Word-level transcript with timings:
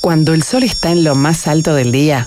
Cuando 0.00 0.32
el 0.32 0.42
sol 0.42 0.62
está 0.62 0.92
en 0.92 1.04
lo 1.04 1.14
más 1.14 1.46
alto 1.46 1.74
del 1.74 1.92
día, 1.92 2.26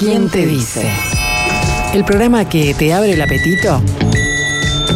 ¿quién 0.00 0.28
te 0.28 0.46
dice? 0.46 0.90
El 1.92 2.04
programa 2.04 2.48
que 2.48 2.74
te 2.74 2.92
abre 2.92 3.12
el 3.12 3.22
apetito 3.22 3.80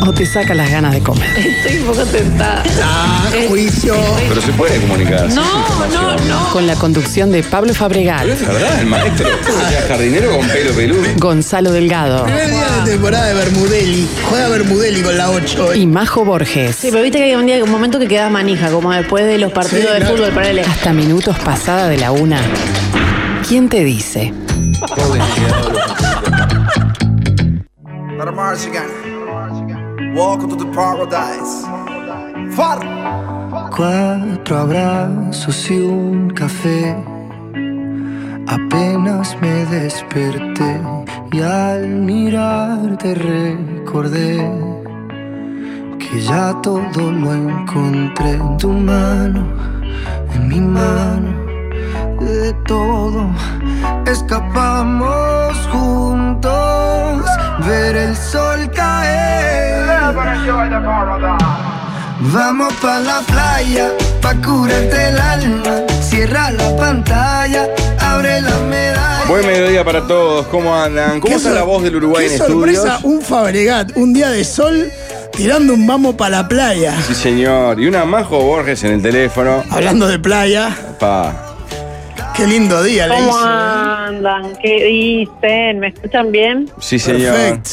o 0.07 0.13
te 0.13 0.25
saca 0.27 0.55
las 0.55 0.71
ganas 0.71 0.93
de 0.95 1.01
comer. 1.01 1.29
Estoy 1.39 1.79
un 1.81 1.87
poco 1.87 2.05
tentada. 2.07 2.63
Ah, 2.83 3.29
juicio. 3.49 3.95
Pero 4.29 4.41
se 4.41 4.53
puede 4.53 4.81
comunicar. 4.81 5.29
No, 5.33 5.45
no, 5.93 6.17
no. 6.17 6.49
Con 6.53 6.67
la 6.67 6.75
conducción 6.75 7.31
de 7.31 7.43
Pablo 7.43 7.75
Fabregat, 7.75 8.23
Pero 8.23 8.35
es 8.35 8.47
verdad, 8.47 8.81
el 8.81 8.87
maestro. 8.87 9.29
Jardinero 9.89 10.37
con 10.37 10.47
pelo 10.49 10.73
peludo. 10.73 11.03
Gonzalo 11.17 11.73
Delgado 11.73 12.25
Primer 12.25 12.51
día 12.51 12.67
de 12.85 12.91
temporada 12.93 13.27
de 13.27 13.35
Bermudelli. 13.35 14.09
Juega 14.29 14.49
Bermudelli 14.49 15.03
con 15.03 15.17
la 15.17 15.31
8. 15.31 15.75
y 15.75 15.87
Majo 15.87 16.25
Borges. 16.25 16.77
Sí, 16.77 16.89
pero 16.91 17.03
viste 17.03 17.19
que 17.19 17.25
hay 17.25 17.35
un 17.35 17.47
día, 17.47 17.63
un 17.63 17.71
momento 17.71 17.99
que 17.99 18.09
queda 18.09 18.29
manija, 18.31 18.71
como 18.71 18.93
después 18.93 19.25
de 19.27 19.39
los 19.39 19.53
partidos 19.53 19.87
Sí, 19.87 19.93
de 19.93 19.99
claro. 20.01 20.17
fútbol 20.17 20.31
para 20.33 20.49
él. 20.51 20.59
Hasta 20.61 20.93
minutos 20.93 21.37
pasada 21.39 21.89
de 21.89 21.97
la 21.99 22.13
una. 22.13 22.41
¿Quién 23.47 23.69
te 23.69 23.85
dice? 23.85 24.33
Welcome 30.15 30.51
to 30.51 30.57
the 30.57 30.71
paradise. 30.73 31.65
Far. 32.57 32.81
Cuatro 33.71 34.59
abrazos 34.59 35.71
y 35.71 35.81
un 35.83 36.31
café. 36.31 36.97
Apenas 38.47 39.37
me 39.41 39.67
desperté 39.67 40.81
y 41.33 41.41
al 41.41 41.87
mirarte 41.89 43.15
recordé 43.15 44.51
que 45.99 46.21
ya 46.21 46.59
todo 46.63 47.13
lo 47.13 47.35
encontré 47.35 48.33
en 48.33 48.57
tu 48.57 48.73
mano, 48.73 49.47
en 50.35 50.49
mi 50.49 50.61
mano, 50.61 51.31
de 52.21 52.55
todo 52.67 53.31
Vamos 62.21 62.73
pa' 62.83 62.99
la 63.01 63.21
playa, 63.21 63.93
pa' 64.21 64.35
curarte 64.37 65.09
el 65.09 65.19
alma. 65.19 65.83
Cierra 66.01 66.51
la 66.51 66.77
pantalla, 66.77 67.69
abre 68.01 68.41
la 68.41 68.59
medalla. 68.69 69.25
Buen 69.29 69.47
mediodía 69.47 69.85
para 69.85 70.07
todos. 70.07 70.47
¿Cómo 70.49 70.75
andan? 70.75 71.21
¿Cómo 71.21 71.31
Qué 71.31 71.35
está 71.35 71.51
la 71.53 71.63
voz 71.63 71.83
del 71.83 71.97
Uruguay 71.97 72.27
qué 72.27 72.33
en 72.35 72.39
sorpresa, 72.39 72.95
estudios? 72.97 73.05
un 73.05 73.23
Fabregat, 73.23 73.97
un 73.97 74.13
día 74.13 74.31
de 74.31 74.43
sol, 74.45 74.91
tirando 75.37 75.75
un 75.75 75.87
vamos 75.87 76.17
para 76.17 76.39
la 76.43 76.49
playa. 76.49 76.95
Sí, 77.07 77.15
señor. 77.15 77.79
Y 77.81 77.87
una 77.87 78.05
Majo 78.05 78.41
Borges 78.41 78.83
en 78.85 78.95
el 78.95 79.03
teléfono. 79.03 79.63
Hablando 79.71 80.09
de 80.09 80.19
playa, 80.19 80.77
Pa. 80.99 81.55
qué 82.37 82.47
lindo 82.49 82.83
día 82.83 83.07
le 83.07 83.15
¿Cómo 83.15 83.29
hice. 83.29 83.39
andan? 83.49 84.57
¿Qué 84.61 84.85
dicen? 84.85 85.79
¿Me 85.79 85.89
escuchan 85.89 86.33
bien? 86.33 86.69
Sí, 86.81 86.99
señor. 86.99 87.35
Perfecto. 87.35 87.71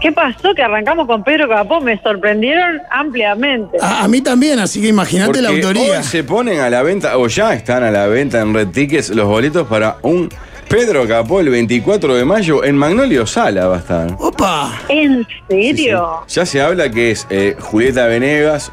¿Qué 0.00 0.12
pasó? 0.12 0.54
Que 0.54 0.62
arrancamos 0.62 1.06
con 1.06 1.22
Pedro 1.22 1.48
Capó. 1.48 1.80
Me 1.80 2.00
sorprendieron 2.02 2.80
ampliamente. 2.90 3.76
A, 3.80 4.04
a 4.04 4.08
mí 4.08 4.20
también, 4.20 4.58
así 4.58 4.80
que 4.80 4.88
imagínate 4.88 5.40
la 5.42 5.50
autoría. 5.50 5.98
hoy 5.98 6.04
se 6.04 6.24
ponen 6.24 6.60
a 6.60 6.70
la 6.70 6.82
venta, 6.82 7.18
o 7.18 7.26
ya 7.28 7.52
están 7.54 7.82
a 7.82 7.90
la 7.90 8.06
venta 8.06 8.40
en 8.40 8.54
Red 8.54 8.68
Tickets, 8.68 9.10
los 9.10 9.26
boletos 9.26 9.66
para 9.68 9.96
un 10.02 10.28
Pedro 10.68 11.06
Capó 11.08 11.40
el 11.40 11.48
24 11.50 12.14
de 12.14 12.24
mayo 12.24 12.62
en 12.64 12.76
Magnolio 12.76 13.26
Sala 13.26 13.66
va 13.66 13.76
a 13.76 13.78
estar. 13.80 14.14
Opa, 14.18 14.72
¿En 14.88 15.26
Sí, 15.26 15.26
sí. 15.50 15.74
serio? 15.76 16.20
Ya 16.28 16.46
se 16.46 16.62
habla 16.62 16.90
que 16.90 17.10
es 17.10 17.26
eh, 17.28 17.56
Julieta 17.58 18.06
Venegas, 18.06 18.70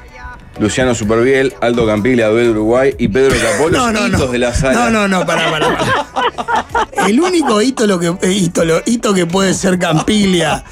Luciano 0.60 0.94
Superviel, 0.96 1.54
Aldo 1.60 1.86
Campiglia, 1.88 2.28
Duel 2.30 2.50
Uruguay 2.52 2.94
y 3.00 3.08
Pedro 3.08 3.36
Capó, 3.42 3.70
los 3.70 3.92
no, 3.94 4.08
hitos 4.08 4.20
no. 4.22 4.28
de 4.28 4.38
la 4.40 4.54
sala. 4.54 4.74
No, 4.74 4.90
no, 4.92 5.08
no, 5.08 5.26
pará, 5.26 5.50
pará, 5.52 5.76
pará. 5.76 7.08
El 7.08 7.20
único 7.20 7.62
hito, 7.62 7.88
lo 7.88 8.00
que, 8.00 8.08
eh, 8.22 8.32
hito, 8.32 8.64
lo- 8.66 8.82
hito 8.86 9.14
que 9.14 9.26
puede 9.26 9.54
ser 9.54 9.80
Campiglia 9.80 10.64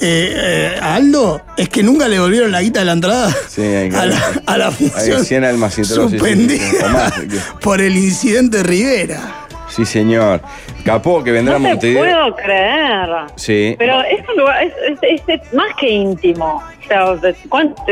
eh, 0.00 0.72
eh, 0.74 0.78
a 0.80 0.94
Aldo 0.96 1.40
es 1.56 1.68
que 1.68 1.82
nunca 1.82 2.08
le 2.08 2.18
volvieron 2.18 2.50
la 2.52 2.60
guita 2.62 2.80
de 2.80 2.86
la 2.86 2.92
entrada 2.92 3.34
Sí, 3.48 3.62
hay 3.62 3.90
que- 3.90 3.96
a, 3.98 4.06
la, 4.06 4.20
a 4.46 4.58
la 4.58 4.70
función 4.70 5.18
Hay 5.18 5.24
100 5.24 5.44
almas 5.44 5.74
troces, 5.74 5.94
sí, 5.94 6.00
sí, 6.02 6.08
sí, 6.10 6.18
suspendida 6.18 6.64
jamás. 6.80 7.12
por 7.60 7.80
el 7.80 7.96
incidente 7.96 8.62
Rivera. 8.62 9.40
Sí, 9.68 9.84
señor. 9.84 10.40
Capó 10.84 11.24
que 11.24 11.32
vendrá 11.32 11.56
a 11.56 11.58
No 11.58 11.64
te 11.64 11.70
Montevideo. 11.72 12.00
puedo 12.04 12.36
creer. 12.36 13.08
Sí. 13.36 13.74
Pero 13.78 14.02
es 14.02 14.20
un 14.28 14.36
lugar, 14.36 14.62
es, 14.62 14.72
es- 15.02 15.22
es 15.26 15.52
más 15.54 15.74
que 15.80 15.88
íntimo. 15.90 16.62
O 16.84 16.86
sea, 16.86 17.34
¿cuánto- 17.48 17.82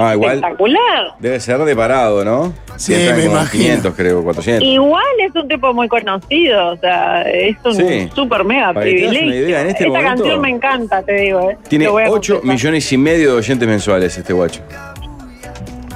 Ah, 0.00 0.14
igual. 0.14 0.34
espectacular. 0.36 1.14
Debe 1.18 1.40
ser 1.40 1.58
de 1.64 1.76
parado, 1.76 2.24
¿no? 2.24 2.52
Sí, 2.76 2.94
Entran 2.94 3.16
me 3.18 3.24
como 3.26 3.36
imagino. 3.36 3.62
500, 3.64 3.94
creo, 3.94 4.22
400. 4.24 4.68
Igual 4.68 5.02
es 5.26 5.34
un 5.34 5.48
tipo 5.48 5.72
muy 5.74 5.88
conocido, 5.88 6.72
o 6.72 6.76
sea, 6.76 7.22
es 7.22 7.56
un 7.64 7.74
Sí. 7.74 8.08
super 8.14 8.44
mega 8.44 8.72
Para 8.72 8.80
una 8.80 8.80
privilegio. 8.82 9.34
idea, 9.34 9.60
en 9.60 9.66
este 9.68 9.84
Esta 9.84 9.98
momento- 9.98 10.22
canción 10.22 10.40
me 10.40 10.48
encanta, 10.50 11.02
te 11.02 11.12
digo. 11.14 11.50
¿eh? 11.50 11.58
Tiene 11.68 11.84
Te 11.86 11.90
voy 11.90 12.02
a 12.02 12.10
8 12.10 12.34
confesar. 12.34 12.54
millones 12.54 12.92
y 12.92 12.98
medio 12.98 13.30
de 13.32 13.36
oyentes 13.38 13.68
mensuales 13.68 14.18
este 14.18 14.32
guacho. 14.32 14.60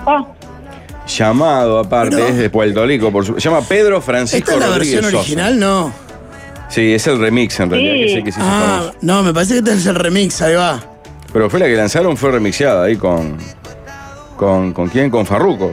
Ah, 0.07 0.25
Llamado 1.07 1.79
aparte, 1.79 2.29
es 2.29 2.37
de 2.37 2.51
Puerto 2.51 2.85
Rico, 2.87 3.11
por 3.11 3.25
su... 3.25 3.35
Se 3.35 3.41
llama 3.49 3.63
Pedro 3.67 4.01
Francisco 4.03 4.51
¿Esta 4.51 4.55
es 4.55 4.61
la 4.61 4.67
Rodríguez 4.77 4.95
versión 5.01 5.11
Sosa. 5.11 5.21
original? 5.23 5.59
No. 5.59 5.93
Sí, 6.69 6.93
es 6.93 7.07
el 7.07 7.19
remix 7.19 7.59
en 7.61 7.71
realidad, 7.71 7.93
Sí. 7.95 7.99
que 8.01 8.05
es 8.11 8.15
el 8.17 8.25
que 8.25 8.33
se 8.33 8.41
hizo 8.41 8.49
Ah, 8.51 8.67
famoso. 8.81 8.95
no, 9.01 9.23
me 9.23 9.33
parece 9.33 9.55
que 9.55 9.59
este 9.61 9.73
es 9.73 9.87
el 9.87 9.95
remix, 9.95 10.43
ahí 10.43 10.55
va. 10.55 10.81
Pero 11.33 11.49
fue 11.49 11.61
la 11.61 11.67
que 11.67 11.75
lanzaron, 11.77 12.15
fue 12.17 12.31
remixeada 12.31 12.85
ahí 12.85 12.97
con. 12.97 13.39
¿Con, 14.39 14.73
¿con 14.73 14.89
quién? 14.89 15.11
Con 15.11 15.27
Farruco, 15.27 15.73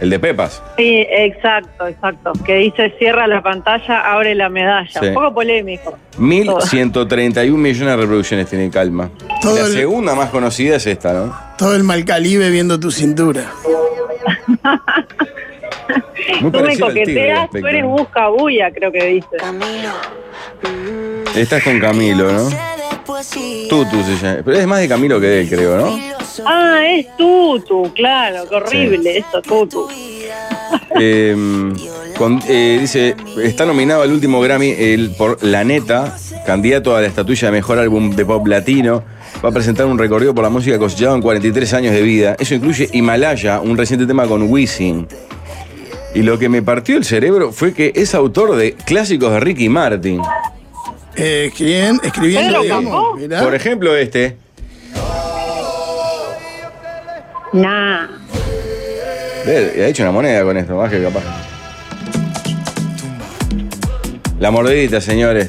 el 0.00 0.10
de 0.10 0.18
Pepas. 0.20 0.62
sí, 0.76 1.04
exacto, 1.10 1.86
exacto. 1.86 2.32
Que 2.44 2.56
dice 2.56 2.94
cierra 2.98 3.26
la 3.26 3.42
pantalla, 3.42 4.12
abre 4.12 4.34
la 4.34 4.48
medalla. 4.48 4.88
Sí. 5.00 5.06
Un 5.06 5.14
poco 5.14 5.34
polémico. 5.34 5.96
1131 6.18 7.56
millones 7.58 7.88
de 7.88 7.96
reproducciones 7.96 8.48
tiene 8.48 8.70
Calma. 8.70 9.10
Todo 9.40 9.56
la 9.58 9.66
el- 9.66 9.72
segunda 9.72 10.14
más 10.14 10.28
conocida 10.30 10.76
es 10.76 10.86
esta, 10.86 11.12
¿no? 11.14 11.34
Todo 11.56 11.74
el 11.74 11.82
Malcalibe 11.84 12.50
viendo 12.50 12.78
tu 12.78 12.90
cintura. 12.90 13.50
Muy 16.40 16.50
Tú 16.52 16.60
me 16.60 16.78
coqueteas, 16.78 17.50
tú 17.50 17.66
eres 17.66 17.84
busca 17.84 18.28
bulla, 18.28 18.70
creo 18.72 18.92
que 18.92 19.04
dice. 19.06 19.28
Esta 21.34 21.56
es 21.56 21.64
con 21.64 21.80
Camilo, 21.80 22.30
¿no? 22.32 22.48
Tutu 23.68 24.02
se 24.02 24.16
llama. 24.16 24.42
Pero 24.44 24.58
es 24.58 24.66
más 24.66 24.80
de 24.80 24.88
Camilo 24.88 25.20
que 25.20 25.26
de 25.26 25.40
él, 25.42 25.48
creo, 25.48 25.76
¿no? 25.76 25.98
Ah, 26.46 26.80
es 26.88 27.06
Tutu, 27.16 27.92
claro, 27.94 28.48
qué 28.48 28.54
horrible 28.54 29.18
eso, 29.18 29.42
Tutu. 29.42 29.88
Eh, 30.98 31.34
con- 32.16 32.40
eh, 32.48 32.78
dice, 32.80 33.14
está 33.42 33.64
nominado 33.66 34.02
al 34.02 34.12
último 34.12 34.40
Grammy 34.40 34.70
el- 34.78 35.10
por 35.16 35.42
La 35.42 35.64
Neta, 35.64 36.16
candidato 36.46 36.94
a 36.96 37.00
la 37.00 37.06
estatuilla 37.06 37.48
de 37.48 37.52
mejor 37.52 37.78
álbum 37.78 38.14
de 38.14 38.24
pop 38.24 38.46
latino. 38.46 39.02
Va 39.44 39.48
a 39.48 39.52
presentar 39.52 39.86
un 39.86 39.98
recorrido 39.98 40.34
por 40.34 40.44
la 40.44 40.50
música 40.50 40.78
cosechado 40.78 41.14
en 41.14 41.22
43 41.22 41.72
años 41.74 41.92
de 41.94 42.02
vida. 42.02 42.36
Eso 42.38 42.54
incluye 42.54 42.88
Himalaya, 42.92 43.60
un 43.60 43.76
reciente 43.76 44.06
tema 44.06 44.26
con 44.26 44.50
Wisin. 44.50 45.06
Y 46.14 46.22
lo 46.22 46.38
que 46.38 46.48
me 46.50 46.62
partió 46.62 46.96
el 46.98 47.04
cerebro 47.04 47.52
fue 47.52 47.72
que 47.72 47.92
es 47.96 48.14
autor 48.14 48.54
de 48.56 48.74
clásicos 48.74 49.32
de 49.32 49.40
Ricky 49.40 49.68
Martin. 49.70 50.20
Eh, 51.16 51.46
escribiendo, 51.50 52.02
escribiendo 52.02 52.48
Pedro 52.50 52.62
digamos. 52.62 52.92
Capó. 52.92 53.16
mirá. 53.16 53.42
Por 53.42 53.54
ejemplo, 53.54 53.96
este. 53.96 54.36
Nah. 57.52 58.08
Ve, 59.44 59.84
Ha 59.84 59.88
hecho 59.88 60.02
una 60.02 60.12
moneda 60.12 60.42
con 60.44 60.56
esto, 60.56 60.76
más 60.76 60.90
que 60.90 61.02
capaz. 61.02 61.22
La 64.38 64.50
mordidita, 64.50 65.00
señores. 65.00 65.48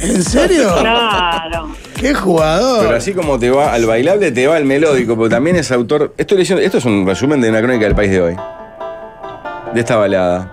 ¿En 0.00 0.22
serio? 0.22 0.74
Claro. 0.80 1.70
¡Qué 1.98 2.14
jugador! 2.14 2.84
Pero 2.84 2.96
así 2.96 3.12
como 3.12 3.38
te 3.38 3.48
va 3.50 3.72
al 3.72 3.86
bailable, 3.86 4.32
te 4.32 4.46
va 4.48 4.56
al 4.56 4.64
melódico, 4.64 5.16
porque 5.16 5.34
también 5.34 5.54
es 5.54 5.70
autor. 5.70 6.12
Estoy 6.18 6.38
leyendo, 6.38 6.60
esto 6.60 6.78
es 6.78 6.84
un 6.84 7.06
resumen 7.06 7.40
de 7.40 7.48
una 7.48 7.60
crónica 7.60 7.84
del 7.84 7.94
país 7.94 8.10
de 8.10 8.20
hoy. 8.20 8.36
De 9.72 9.80
esta 9.80 9.96
balada. 9.96 10.52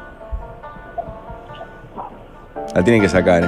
La 2.75 2.83
tienen 2.83 3.01
que 3.01 3.09
sacar, 3.09 3.43
¿eh? 3.43 3.47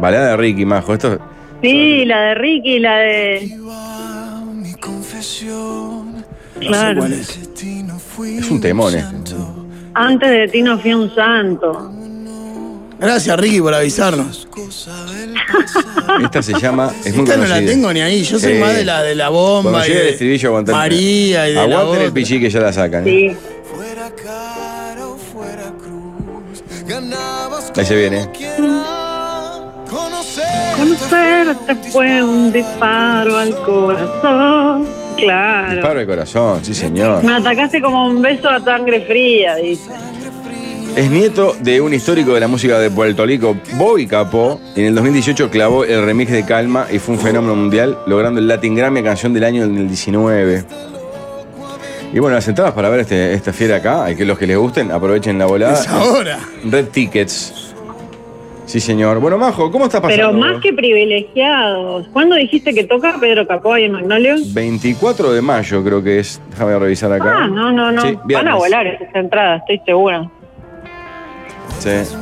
Balada 0.00 0.28
de 0.30 0.36
Ricky, 0.38 0.64
majo. 0.64 0.94
Esto. 0.94 1.18
Sí, 1.60 2.06
la 2.06 2.20
de 2.20 2.34
Ricky, 2.36 2.78
la 2.78 2.96
de. 2.96 3.58
Claro. 6.60 7.00
¿Cuál 7.00 7.12
es? 7.12 7.38
Es 8.38 8.50
un 8.50 8.60
temón 8.60 8.94
este. 8.94 9.34
Antes 9.94 10.30
de 10.30 10.48
ti 10.48 10.62
no 10.62 10.78
fui 10.78 10.94
un 10.94 11.14
santo. 11.14 11.92
Gracias, 12.98 13.38
Ricky, 13.40 13.60
por 13.62 13.72
avisarnos. 13.74 14.46
Esta 16.22 16.42
se 16.42 16.52
llama. 16.60 16.92
Es 17.04 17.14
muy 17.16 17.24
Esta 17.24 17.36
no 17.38 17.46
la 17.46 17.58
tengo 17.64 17.92
ni 17.92 18.00
ahí. 18.00 18.22
Yo 18.22 18.38
soy 18.38 18.54
más 18.58 18.74
de 18.76 18.84
la 18.84 19.02
de 19.02 19.14
la 19.14 19.30
bomba. 19.30 19.70
Cuando 19.70 19.88
y 19.88 19.92
el 19.92 19.98
de 19.98 20.10
estribillo, 20.10 20.48
aguantar. 20.50 20.74
María 20.74 21.48
y 21.48 21.54
de 21.54 21.66
la 21.66 21.80
Aguanten 21.80 22.02
el 22.02 22.12
pichí 22.12 22.38
que 22.40 22.50
ya 22.50 22.60
la 22.60 22.72
sacan. 22.72 23.08
¿eh? 23.08 23.10
Sí. 23.30 23.36
Fuera 23.74 24.10
cara 24.14 25.06
o 25.06 25.16
fuera 25.16 25.72
cruz. 25.78 26.62
Ganabas 26.86 27.72
Ahí 27.74 27.84
se 27.86 27.96
viene. 27.96 28.28
conocer. 29.88 30.44
Conocerte 30.76 31.74
fue 31.90 32.22
un 32.22 32.52
disparo 32.52 33.38
al 33.38 33.54
corazón. 33.62 34.86
Claro. 35.20 35.72
Disparo 35.72 36.00
de 36.00 36.06
corazón, 36.06 36.64
sí 36.64 36.74
señor. 36.74 37.22
Me 37.24 37.34
atacaste 37.34 37.80
como 37.80 38.06
un 38.06 38.20
beso 38.22 38.48
a 38.48 38.60
sangre 38.60 39.00
fría, 39.02 39.56
dice. 39.56 39.90
Es 40.96 41.08
nieto 41.08 41.56
de 41.60 41.80
un 41.80 41.94
histórico 41.94 42.34
de 42.34 42.40
la 42.40 42.48
música 42.48 42.78
de 42.80 42.90
Puerto 42.90 43.24
Rico, 43.24 43.56
Bobby 43.74 44.06
Capó. 44.06 44.60
En 44.74 44.86
el 44.86 44.94
2018 44.94 45.48
clavó 45.48 45.84
el 45.84 46.04
remix 46.04 46.32
de 46.32 46.44
Calma 46.44 46.86
y 46.90 46.98
fue 46.98 47.14
un 47.14 47.20
fenómeno 47.20 47.54
mundial, 47.54 47.96
logrando 48.06 48.40
el 48.40 48.48
Latin 48.48 48.74
Grammy 48.74 49.02
Canción 49.02 49.32
del 49.32 49.44
Año 49.44 49.62
en 49.62 49.76
el 49.76 49.86
19. 49.86 50.64
Y 52.12 52.18
bueno, 52.18 52.34
las 52.34 52.48
entradas 52.48 52.74
para 52.74 52.88
ver 52.88 53.00
este, 53.00 53.34
esta 53.34 53.52
fiera 53.52 53.76
acá, 53.76 54.04
hay 54.04 54.16
que 54.16 54.24
los 54.24 54.36
que 54.36 54.48
les 54.48 54.56
gusten, 54.56 54.90
aprovechen 54.90 55.38
la 55.38 55.46
volada. 55.46 55.74
Es 55.74 55.86
ahora. 55.86 56.40
Red 56.64 56.86
Tickets. 56.86 57.69
Sí, 58.70 58.78
señor. 58.78 59.18
Bueno, 59.18 59.36
Majo, 59.36 59.68
¿cómo 59.68 59.86
estás 59.86 60.00
pasando? 60.00 60.28
Pero 60.28 60.38
más 60.38 60.62
que 60.62 60.72
privilegiados. 60.72 62.06
¿Cuándo 62.12 62.36
dijiste 62.36 62.72
que 62.72 62.84
toca 62.84 63.16
Pedro 63.20 63.44
Capó 63.44 63.76
y 63.76 63.82
en 63.82 63.90
Magnolio? 63.90 64.36
24 64.54 65.32
de 65.32 65.42
mayo 65.42 65.82
creo 65.82 66.00
que 66.00 66.20
es. 66.20 66.40
Déjame 66.50 66.78
revisar 66.78 67.12
acá. 67.12 67.34
Ah, 67.36 67.46
no, 67.48 67.72
no, 67.72 67.90
no. 67.90 68.00
Sí, 68.00 68.16
Van 68.32 68.46
a 68.46 68.54
volar 68.54 68.86
esas 68.86 69.12
entradas, 69.12 69.62
estoy 69.62 69.80
segura. 69.84 70.30
Sí. 71.80 72.14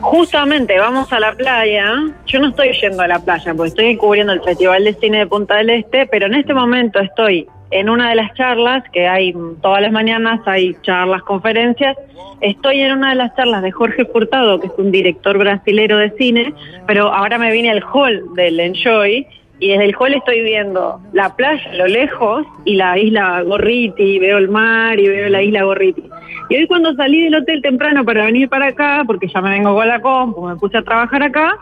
Justamente 0.00 0.76
vamos 0.76 1.12
a 1.12 1.20
la 1.20 1.32
playa. 1.34 1.92
Yo 2.26 2.40
no 2.40 2.48
estoy 2.48 2.72
yendo 2.80 3.04
a 3.04 3.06
la 3.06 3.20
playa 3.20 3.54
porque 3.54 3.68
estoy 3.68 3.96
cubriendo 3.96 4.32
el 4.32 4.42
Festival 4.42 4.82
de 4.82 4.94
Cine 4.94 5.18
de 5.18 5.26
Punta 5.28 5.54
del 5.54 5.70
Este, 5.70 6.06
pero 6.06 6.26
en 6.26 6.34
este 6.34 6.52
momento 6.52 6.98
estoy 6.98 7.46
en 7.70 7.88
una 7.88 8.10
de 8.10 8.16
las 8.16 8.32
charlas 8.34 8.84
que 8.92 9.08
hay 9.08 9.34
todas 9.60 9.82
las 9.82 9.92
mañanas, 9.92 10.40
hay 10.46 10.76
charlas, 10.82 11.22
conferencias. 11.22 11.96
Estoy 12.40 12.80
en 12.80 12.92
una 12.92 13.10
de 13.10 13.16
las 13.16 13.34
charlas 13.34 13.62
de 13.62 13.72
Jorge 13.72 14.04
Furtado, 14.04 14.60
que 14.60 14.68
es 14.68 14.72
un 14.76 14.92
director 14.92 15.38
brasilero 15.38 15.98
de 15.98 16.10
cine, 16.10 16.54
pero 16.86 17.12
ahora 17.12 17.38
me 17.38 17.50
vine 17.50 17.70
al 17.70 17.82
hall 17.82 18.22
del 18.34 18.60
Enjoy 18.60 19.26
y 19.58 19.68
desde 19.68 19.86
el 19.86 19.96
hall 19.98 20.12
estoy 20.12 20.42
viendo 20.42 21.00
la 21.12 21.34
playa 21.34 21.72
lo 21.74 21.86
lejos 21.86 22.46
y 22.64 22.74
la 22.74 22.98
isla 22.98 23.42
Gorriti, 23.42 24.18
veo 24.18 24.36
el 24.36 24.48
mar 24.48 24.98
y 25.00 25.08
veo 25.08 25.28
la 25.28 25.42
isla 25.42 25.64
Gorriti. 25.64 26.04
Y 26.50 26.56
hoy 26.56 26.66
cuando 26.66 26.94
salí 26.94 27.22
del 27.22 27.36
hotel 27.36 27.62
temprano 27.62 28.04
para 28.04 28.26
venir 28.26 28.48
para 28.48 28.66
acá, 28.66 29.02
porque 29.06 29.28
ya 29.28 29.40
me 29.40 29.50
vengo 29.50 29.74
con 29.74 29.88
la 29.88 30.00
compu, 30.00 30.46
me 30.46 30.56
puse 30.56 30.76
a 30.76 30.82
trabajar 30.82 31.22
acá, 31.22 31.58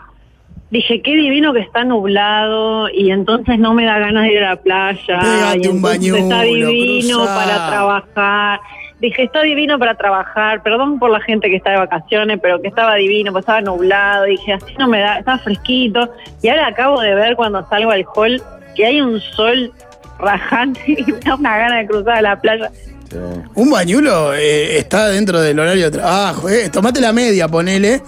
dije, 0.71 1.01
qué 1.01 1.11
divino 1.15 1.53
que 1.53 1.59
está 1.59 1.83
nublado 1.83 2.89
y 2.89 3.11
entonces 3.11 3.59
no 3.59 3.73
me 3.73 3.85
da 3.85 3.99
ganas 3.99 4.23
de 4.23 4.33
ir 4.33 4.43
a 4.43 4.49
la 4.51 4.55
playa. 4.57 5.19
Pégate 5.19 5.57
y 5.61 5.67
un 5.67 5.77
entonces 5.77 6.13
Está 6.23 6.41
divino 6.41 7.17
cruzá. 7.19 7.35
para 7.35 7.67
trabajar. 7.69 8.59
Dije, 8.99 9.23
está 9.23 9.41
divino 9.41 9.77
para 9.77 9.95
trabajar. 9.95 10.63
Perdón 10.63 10.99
por 10.99 11.11
la 11.11 11.19
gente 11.21 11.49
que 11.49 11.57
está 11.57 11.71
de 11.71 11.77
vacaciones, 11.77 12.39
pero 12.41 12.61
que 12.61 12.67
estaba 12.69 12.95
divino, 12.95 13.31
pues 13.31 13.43
estaba 13.43 13.61
nublado. 13.61 14.25
Dije, 14.25 14.53
así 14.53 14.73
no 14.79 14.87
me 14.87 14.99
da, 14.99 15.19
estaba 15.19 15.37
fresquito. 15.39 16.09
Y 16.41 16.47
ahora 16.49 16.67
acabo 16.67 17.01
de 17.01 17.13
ver 17.13 17.35
cuando 17.35 17.65
salgo 17.69 17.91
al 17.91 18.05
hall 18.15 18.41
que 18.75 18.85
hay 18.85 19.01
un 19.01 19.19
sol 19.21 19.71
rajante 20.19 20.81
y 20.87 21.03
me 21.11 21.19
da 21.19 21.35
una 21.35 21.57
gana 21.57 21.77
de 21.77 21.87
cruzar 21.87 22.15
a 22.17 22.21
la 22.21 22.41
playa. 22.41 22.71
sí. 23.09 23.17
Un 23.53 23.69
bañulo 23.69 24.33
eh, 24.33 24.77
está 24.77 25.07
dentro 25.09 25.39
del 25.41 25.59
horario 25.59 25.85
de 25.85 25.91
trabajo. 25.91 26.49
Eh. 26.49 26.69
Tomate 26.69 26.99
la 26.99 27.13
media, 27.13 27.47
ponele, 27.47 28.01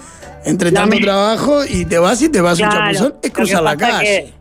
entre 0.46 0.72
tanto 0.72 0.96
me- 0.96 1.02
trabajo 1.02 1.66
y 1.66 1.86
te 1.86 1.98
vas 1.98 2.22
y 2.22 2.30
te 2.30 2.42
vas 2.42 2.60
un 2.60 2.70
Claro, 2.70 2.86
chapuzón. 2.94 3.16
Es 3.22 3.32
cruzar 3.32 3.60
que 3.60 3.64
la 3.66 3.78
calle. 3.78 4.06
que- 4.06 4.38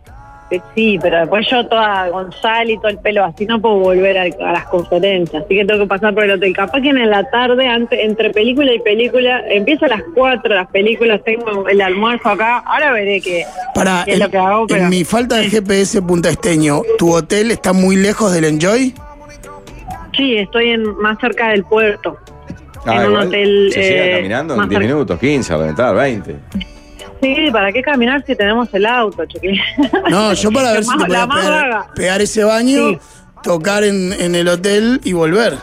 que 0.48 0.62
sí, 0.76 0.96
pero 1.02 1.19
después 1.19 1.44
yo 1.50 1.66
toda 1.66 2.08
Gonzalo 2.08 2.70
y 2.70 2.76
todo 2.76 2.87
el 2.87 2.98
pelo 2.98 3.25
así 3.25 3.44
no 3.46 3.60
puedo 3.60 3.81
volver 3.81 4.16
a, 4.16 4.22
a 4.22 4.52
las 4.52 4.64
conferencias, 4.66 5.43
así 5.44 5.56
que 5.56 5.64
tengo 5.64 5.81
que 5.81 5.88
pasar 5.88 6.14
por 6.14 6.22
el 6.22 6.31
hotel. 6.31 6.54
Capaz 6.54 6.81
que 6.82 6.90
en 6.90 7.10
la 7.10 7.28
tarde, 7.31 7.66
ante- 7.66 8.04
entre 8.04 8.31
película 8.31 8.72
y 8.72 8.78
película, 8.78 9.40
empieza 9.48 9.87
a 9.87 9.88
las 9.88 10.02
4 10.14 10.54
las 10.54 10.69
películas, 10.69 11.20
tengo 11.25 11.66
el 11.69 11.81
almuerzo 11.81 12.28
acá, 12.28 12.58
ahora 12.58 12.93
veré 12.93 13.20
qué, 13.20 13.44
Para, 13.75 14.04
es 14.04 14.20
lo 14.20 14.31
que 14.31 14.38
hago, 14.38 14.69
pero 14.69 14.82
en 14.84 14.88
mi 14.88 15.02
falta 15.02 15.34
de 15.34 15.50
GPS 15.50 16.00
Punta 16.02 16.28
Esteño, 16.28 16.82
¿tu 16.96 17.12
hotel 17.12 17.50
está 17.50 17.72
muy 17.72 17.96
lejos 17.96 18.32
del 18.32 18.44
Enjoy? 18.44 18.94
sí, 20.16 20.37
estoy 20.37 20.70
en, 20.70 20.96
más 20.98 21.19
cerca 21.20 21.48
del 21.48 21.64
puerto. 21.64 22.16
Ah, 22.87 23.05
en 23.05 23.11
un 23.11 23.17
hotel, 23.17 23.71
Se 23.73 23.81
llega 23.83 24.05
eh, 24.06 24.17
caminando 24.17 24.55
en 24.55 24.61
más 24.61 24.69
10 24.69 24.81
cerca. 24.81 24.94
minutos, 24.94 25.19
15, 25.21 25.53
a 25.53 25.56
reventar, 25.56 25.94
20. 25.94 26.37
Sí, 27.23 27.49
¿para 27.50 27.73
qué 27.73 27.83
caminar 27.83 28.23
si 28.27 28.37
tenemos 28.37 28.73
el 28.75 28.87
auto, 28.87 29.25
chiquilín? 29.27 29.61
No, 30.11 30.33
yo 30.35 30.50
para 30.53 30.73
ver 30.73 30.85
La 30.85 30.85
si 30.85 30.91
te 30.91 30.97
más 30.99 31.09
pegar, 31.09 31.29
vaga. 31.29 31.87
pegar 31.94 32.21
ese 32.21 32.44
baño, 32.44 32.91
Sí. 32.91 32.99
tocar 33.43 33.85
en, 33.85 34.12
en 34.12 34.35
el 34.35 34.49
hotel 34.49 35.00
y 35.03 35.12
volver. 35.15 35.55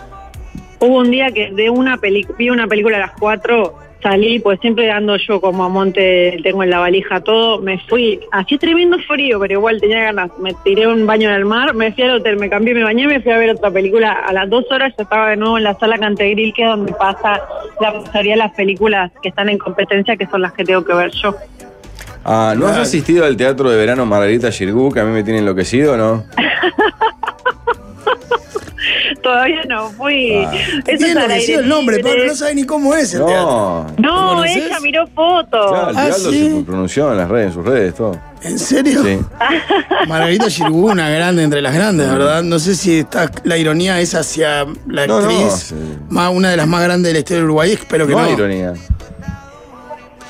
Hubo 0.79 0.97
un 0.97 1.11
día 1.11 1.27
que 1.31 1.51
de 1.51 1.69
una 1.69 1.97
película, 1.97 2.35
vi 2.37 2.49
una 2.49 2.67
película 2.67 2.97
a 2.97 2.99
las 3.01 3.11
4, 3.19 3.73
salí, 4.03 4.39
pues 4.39 4.59
siempre 4.59 4.91
ando 4.91 5.17
yo 5.17 5.41
como 5.41 5.63
a 5.63 5.69
monte, 5.69 6.37
tengo 6.43 6.63
en 6.63 6.69
la 6.69 6.79
valija 6.79 7.21
todo, 7.21 7.59
me 7.59 7.79
fui, 7.87 8.19
hacía 8.31 8.57
tremendo 8.59 8.99
frío, 9.07 9.39
pero 9.39 9.53
igual 9.53 9.79
tenía 9.79 10.03
ganas, 10.03 10.29
me 10.39 10.53
tiré 10.63 10.85
un 10.85 11.07
baño 11.07 11.29
en 11.29 11.35
el 11.35 11.45
mar, 11.45 11.73
me 11.73 11.91
fui 11.93 12.03
al 12.03 12.17
hotel, 12.17 12.37
me 12.37 12.49
cambié, 12.49 12.75
me 12.75 12.83
bañé, 12.83 13.07
me 13.07 13.21
fui 13.21 13.31
a 13.31 13.37
ver 13.37 13.49
otra 13.51 13.71
película, 13.71 14.11
a 14.11 14.33
las 14.33 14.49
dos 14.49 14.65
horas 14.69 14.93
yo 14.97 15.03
estaba 15.03 15.29
de 15.29 15.37
nuevo 15.37 15.57
en 15.57 15.63
la 15.63 15.73
sala 15.79 15.97
Cantegril, 15.97 16.53
que 16.53 16.63
es 16.63 16.69
donde 16.69 16.93
pasa 16.93 17.41
la 17.79 17.93
mayoría 17.93 18.33
de 18.33 18.39
las 18.39 18.51
películas 18.53 19.11
que 19.21 19.29
están 19.29 19.49
en 19.49 19.57
competencia, 19.57 20.17
que 20.17 20.27
son 20.27 20.41
las 20.41 20.53
que 20.53 20.63
tengo 20.63 20.83
que 20.83 20.93
ver 20.93 21.11
yo. 21.11 21.33
Ah, 22.25 22.53
¿No 22.57 22.67
has 22.67 22.77
asistido 22.77 23.25
al 23.25 23.35
teatro 23.35 23.69
de 23.69 23.77
verano 23.77 24.05
Margarita 24.05 24.51
Girgú, 24.51 24.91
que 24.91 24.99
a 24.99 25.03
mí 25.03 25.11
me 25.11 25.23
tiene 25.23 25.39
enloquecido, 25.39 25.97
no? 25.97 26.23
Todavía 29.21 29.61
no 29.67 29.89
fui. 29.91 30.33
Ah. 30.45 30.51
Eso 30.87 31.05
enloquecido 31.05 31.33
aire 31.33 31.55
el 31.55 31.67
nombre. 31.69 31.99
Pablo, 31.99 32.25
no 32.27 32.35
sabe 32.35 32.55
ni 32.55 32.63
cómo 32.65 32.93
es 32.93 33.13
el 33.13 33.25
teatro. 33.25 33.45
No. 33.45 33.87
No, 33.97 34.21
¿Lo 34.21 34.29
conoces? 34.35 34.57
ella 34.57 34.79
miró 34.81 35.07
fotos. 35.07 35.71
Claro, 35.71 35.89
el 35.91 35.97
Ah, 35.97 36.11
se 36.11 36.63
pronunció 36.65 37.11
en 37.11 37.17
las 37.17 37.29
redes, 37.29 37.47
en 37.47 37.53
sus 37.53 37.65
redes, 37.65 37.95
todo. 37.95 38.19
¿En 38.41 38.59
serio? 38.59 39.03
Sí. 39.03 39.19
Margarita 40.07 40.49
Girú, 40.49 40.89
una 40.91 41.09
grande 41.09 41.43
entre 41.43 41.61
las 41.61 41.73
grandes, 41.73 42.09
¿verdad? 42.09 42.43
No 42.43 42.59
sé 42.59 42.75
si 42.75 42.99
está, 42.99 43.31
la 43.43 43.57
ironía 43.57 43.99
es 44.01 44.15
hacia 44.15 44.65
la 44.87 45.07
No, 45.07 45.21
no, 45.21 45.29
actriz, 45.29 45.53
sí. 45.69 45.75
más, 46.09 46.31
una 46.33 46.49
de 46.51 46.57
las 46.57 46.67
más 46.67 46.83
grandes 46.83 47.09
de 47.09 47.13
la 47.13 47.19
historia 47.19 47.39
de 47.39 47.45
Uruguay, 47.45 47.71
espero 47.71 48.05
que 48.05 48.13
No 48.13 48.19
no. 48.19 48.25
hay 48.25 48.33
ironía. 48.33 48.73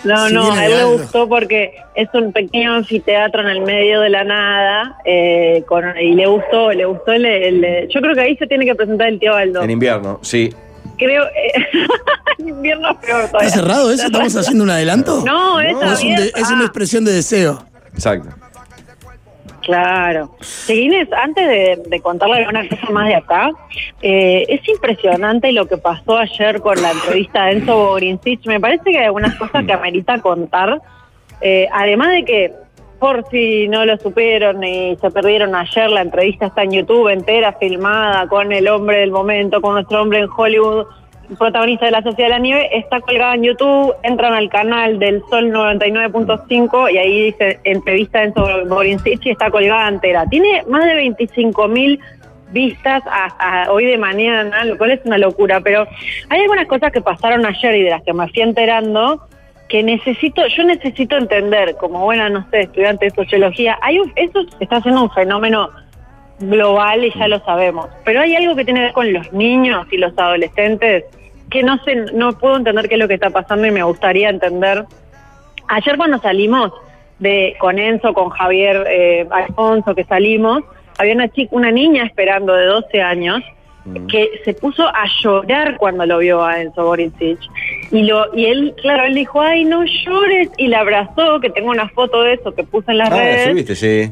No, 0.03 0.29
no, 0.29 0.51
a 0.51 0.65
él 0.65 0.71
le 0.77 0.83
gustó 0.83 1.27
porque 1.29 1.75
es 1.95 2.09
un 2.13 2.33
pequeño 2.33 2.73
anfiteatro 2.75 3.41
en 3.41 3.47
el 3.47 3.61
medio 3.61 4.01
de 4.01 4.09
la 4.09 4.23
nada 4.23 4.97
eh, 5.05 5.63
con- 5.67 5.97
y 5.97 6.13
le 6.13 6.25
gustó, 6.27 6.71
le 6.71 6.85
gustó 6.85 7.11
el, 7.13 7.25
el- 7.25 7.88
Yo 7.89 8.01
creo 8.01 8.13
que 8.13 8.21
ahí 8.21 8.35
se 8.38 8.45
tiene 8.47 8.65
que 8.65 8.75
presentar 8.75 9.07
el 9.07 9.19
tío 9.19 9.33
Aldo. 9.33 9.61
En 9.63 9.69
invierno, 9.71 10.19
sí. 10.21 10.53
Creo... 10.97 11.23
eh, 11.23 11.53
en 12.39 12.50
invierno 12.50 12.91
es 12.91 12.97
peor 12.97 13.19
¿Está 13.21 13.31
todavía. 13.31 13.50
cerrado 13.50 13.91
eso? 13.91 14.05
¿Estamos 14.05 14.35
haciendo 14.35 14.63
un 14.63 14.69
adelanto? 14.69 15.23
No, 15.25 15.59
está 15.61 15.94
es, 15.94 16.01
un 16.01 16.07
bien. 16.07 16.19
de- 16.21 16.31
es 16.35 16.51
una 16.51 16.63
expresión 16.63 17.05
de 17.05 17.13
deseo. 17.13 17.65
Exacto. 17.94 18.29
Claro. 19.63 20.36
Seguines, 20.42 21.07
antes 21.13 21.48
de, 21.89 22.01
contarle 22.01 22.39
alguna 22.39 22.68
cosa 22.68 22.89
más 22.92 23.07
de 23.07 23.15
acá, 23.15 23.50
eh, 24.01 24.45
es 24.50 24.68
impresionante 24.68 25.51
lo 25.54 25.65
que 25.68 25.77
pasó 25.77 26.18
ayer 26.18 26.60
con 26.62 26.81
la 26.81 26.92
entrevista 26.92 27.46
de 27.46 27.53
Enzo 27.53 27.77
Borincich. 27.77 28.46
Me 28.46 28.60
parece 28.60 28.84
que 28.91 29.00
hay 29.00 29.05
algunas 29.05 29.36
cosas 29.36 29.65
que 29.65 29.74
amerita 29.74 30.20
contar. 30.20 30.82
Eh, 31.39 31.67
además 31.72 32.12
de 32.12 32.25
que, 32.25 32.53
por 33.00 33.25
si 33.29 33.70
no 33.70 33.86
lo 33.86 33.98
supieron 33.98 34.62
y 34.63 34.98
se 34.98 35.10
perdieron 35.12 35.55
ayer, 35.55 35.89
la 35.89 36.01
entrevista 36.01 36.48
está 36.48 36.63
en 36.63 36.72
YouTube 36.72 37.08
entera, 37.08 37.53
filmada, 37.53 38.27
con 38.27 38.51
el 38.51 38.67
hombre 38.67 39.00
del 39.00 39.12
momento, 39.12 39.62
con 39.62 39.75
nuestro 39.75 40.01
hombre 40.01 40.20
en 40.20 40.29
Hollywood, 40.36 40.88
protagonista 41.38 41.86
de 41.86 41.92
la 41.92 42.01
Sociedad 42.01 42.30
de 42.30 42.36
la 42.36 42.39
Nieve, 42.39 42.77
está 42.77 43.01
colgada 43.01 43.36
en 43.36 43.44
YouTube, 43.44 43.94
entran 44.03 44.34
al 44.34 44.50
canal 44.50 45.00
del 45.00 45.22
Sol 45.30 45.51
99.5 45.51 46.92
y 46.92 46.98
ahí 46.98 47.22
dice 47.25 47.60
entrevista 47.63 48.24
en 48.24 48.34
Borincich 48.70 49.25
y 49.25 49.32
está 49.32 49.50
colgada 49.50 49.88
entera. 49.88 50.25
Tiene 50.27 50.63
más 50.68 50.86
de 50.86 50.96
25 50.96 51.68
mil 51.68 52.00
vistas 52.51 53.03
hasta 53.12 53.72
hoy 53.72 53.86
de 53.86 53.98
mañana, 53.98 54.63
lo 54.65 54.77
cual 54.77 54.92
es 54.92 55.01
una 55.06 55.18
locura, 55.18 55.60
pero 55.62 55.88
hay 56.30 56.42
algunas 56.42 56.68
cosas 56.68 56.92
que 56.92 57.01
pasaron 57.01 57.46
ayer 57.46 57.75
y 57.75 57.84
de 57.84 57.89
las 57.89 58.03
que 58.03 58.13
me 58.13 58.27
fui 58.30 58.42
enterando 58.42 59.27
que 59.68 59.82
necesito, 59.82 60.46
yo 60.48 60.63
necesito 60.63 61.18
entender, 61.18 61.75
como 61.77 62.03
buena, 62.03 62.30
no 62.30 62.48
sé, 62.51 62.62
estudiante 62.62 63.06
de 63.06 63.12
sociología, 63.12 63.80
hay 63.82 63.98
un, 63.98 64.13
eso 64.15 64.42
está 64.60 64.80
siendo 64.82 65.01
un 65.01 65.10
fenómeno 65.10 65.72
global 66.40 67.04
y 67.06 67.12
ya 67.18 67.28
lo 67.28 67.40
sabemos. 67.46 67.88
Pero 68.04 68.22
hay 68.22 68.36
algo 68.36 68.56
que 68.56 68.66
tiene 68.66 68.80
que 68.82 68.86
ver 68.86 68.94
con 68.94 69.13
los 69.13 69.32
niños 69.34 69.88
y 69.92 69.98
los 69.98 70.18
adolescentes 70.18 71.06
que 71.50 71.62
no 71.62 71.78
sé, 71.84 71.96
no 72.13 72.38
puedo 72.40 72.58
entender 72.58 72.88
qué 72.88 72.96
es 72.96 73.00
lo 73.00 73.08
que 73.08 73.13
está 73.13 73.30
pasando 73.30 73.68
y 73.68 73.72
me 73.72 73.84
gustaría 73.84 74.30
entender. 74.30 74.86
Ayer 75.68 75.98
cuando 75.98 76.18
salimos 76.20 76.72
de 77.20 77.56
con 77.60 77.78
Enzo, 77.78 78.13
con 78.13 78.30
Javier 78.30 78.86
eh, 78.90 79.28
Alfonso, 79.30 79.94
que 79.94 80.04
salimos, 80.04 80.63
había 80.98 81.13
una 81.13 81.30
chica, 81.30 81.50
una 81.56 81.72
niña 81.72 82.06
esperando 82.06 82.54
de 82.54 82.66
12 82.66 83.02
años 83.02 83.42
que 84.10 84.30
se 84.46 84.54
puso 84.54 84.88
a 84.88 85.04
llorar 85.22 85.75
cuando 85.78 86.06
lo 86.06 86.20
vio 86.20 86.42
a 86.44 86.62
Enzo 86.62 86.86
Borincic. 86.86 87.38
Y, 87.92 88.04
lo, 88.04 88.34
y 88.34 88.46
él, 88.46 88.74
claro, 88.82 89.04
él 89.04 89.13
dijo, 89.13 89.42
ay, 89.42 89.66
no 89.66 89.84
llores, 89.84 90.50
y 90.58 90.68
la 90.70 90.80
abrazó, 90.80 91.42
que 91.42 91.50
tengo 91.50 91.70
una 91.70 91.90
foto 91.90 92.24
de 92.24 92.34
eso 92.36 92.56
que 92.56 92.63
puse 92.63 92.92
en 92.92 93.00
las 93.00 93.12
Ah, 93.12 93.18
redes. 93.18 93.50
subiste, 93.50 93.75
sí. 93.75 94.12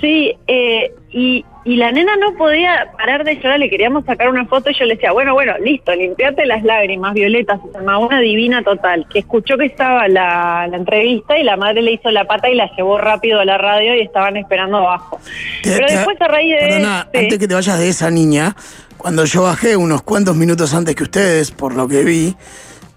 Sí, 0.00 0.36
eh, 0.48 0.92
y, 1.12 1.44
y 1.64 1.76
la 1.76 1.92
nena 1.92 2.16
no 2.16 2.34
podía 2.36 2.90
parar 2.96 3.22
de 3.24 3.36
llorar, 3.36 3.58
le 3.58 3.68
queríamos 3.68 4.04
sacar 4.06 4.28
una 4.30 4.46
foto 4.46 4.70
y 4.70 4.74
yo 4.78 4.84
le 4.86 4.94
decía, 4.94 5.12
bueno, 5.12 5.34
bueno, 5.34 5.52
listo, 5.62 5.94
limpiate 5.94 6.46
las 6.46 6.62
lágrimas, 6.64 7.12
Violeta, 7.14 7.60
se 7.72 7.78
una 7.78 8.20
divina 8.20 8.62
total, 8.62 9.06
que 9.12 9.18
escuchó 9.20 9.58
que 9.58 9.66
estaba 9.66 10.08
la, 10.08 10.66
la 10.70 10.76
entrevista 10.76 11.38
y 11.38 11.44
la 11.44 11.56
madre 11.56 11.82
le 11.82 11.92
hizo 11.92 12.10
la 12.10 12.24
pata 12.24 12.48
y 12.48 12.54
la 12.54 12.70
llevó 12.76 12.96
rápido 12.98 13.40
a 13.40 13.44
la 13.44 13.58
radio 13.58 13.94
y 13.94 14.00
estaban 14.00 14.36
esperando 14.38 14.78
abajo. 14.78 15.20
Te- 15.62 15.72
Pero 15.74 15.86
te- 15.86 15.94
después 15.96 16.20
a 16.20 16.28
raíz 16.28 16.50
de 16.54 16.58
Perdona, 16.68 17.00
este- 17.06 17.18
antes 17.18 17.38
que 17.38 17.48
te 17.48 17.54
vayas 17.54 17.78
de 17.78 17.88
esa 17.88 18.10
niña, 18.10 18.56
cuando 18.96 19.24
yo 19.26 19.42
bajé 19.42 19.76
unos 19.76 20.02
cuantos 20.02 20.34
minutos 20.36 20.72
antes 20.74 20.94
que 20.94 21.02
ustedes, 21.02 21.50
por 21.50 21.74
lo 21.74 21.86
que 21.88 22.02
vi, 22.04 22.34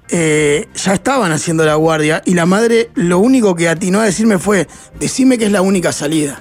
eh, 0.10 0.68
ya 0.76 0.94
estaban 0.94 1.32
haciendo 1.32 1.66
la 1.66 1.76
guardia 1.76 2.22
y 2.26 2.36
la 2.36 2.46
madre 2.46 2.90
lo 2.94 3.20
único 3.20 3.56
que 3.56 3.68
atinó 3.68 4.00
a 4.02 4.06
decirme 4.06 4.38
fue, 4.38 4.68
decime 5.00 5.38
que 5.38 5.46
es 5.46 5.52
la 5.52 5.62
única 5.62 5.92
salida. 5.92 6.40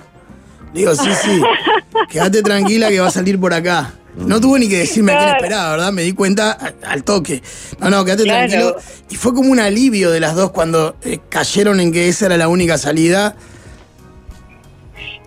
Digo, 0.75 0.95
sí, 0.95 1.09
sí, 1.15 1.41
quédate 2.11 2.43
tranquila 2.43 2.89
que 2.89 3.01
va 3.01 3.07
a 3.07 3.11
salir 3.11 3.39
por 3.41 3.55
acá. 3.55 3.93
No 4.17 4.41
tuvo 4.41 4.59
ni 4.59 4.69
que 4.69 4.79
decirme 4.79 5.13
a 5.13 5.17
quién 5.17 5.29
Claro. 5.31 5.45
esperaba, 5.45 5.71
¿verdad? 5.73 5.93
Me 5.93 6.03
di 6.03 6.13
cuenta 6.13 6.57
al 6.87 7.03
toque. 7.03 7.43
No, 7.81 7.91
no, 7.91 8.05
quédate 8.05 8.25
Claro. 8.25 8.49
tranquilo. 8.49 8.77
Y 9.11 9.17
fue 9.17 9.35
como 9.35 9.51
un 9.51 9.59
alivio 9.59 10.11
de 10.11 10.21
las 10.21 10.37
dos 10.37 10.51
cuando 10.53 10.95
eh, 11.05 11.19
cayeron 11.29 11.81
en 11.81 11.93
que 11.93 12.09
esa 12.09 12.27
era 12.27 12.37
la 12.37 12.49
única 12.49 12.77
salida. 12.79 13.35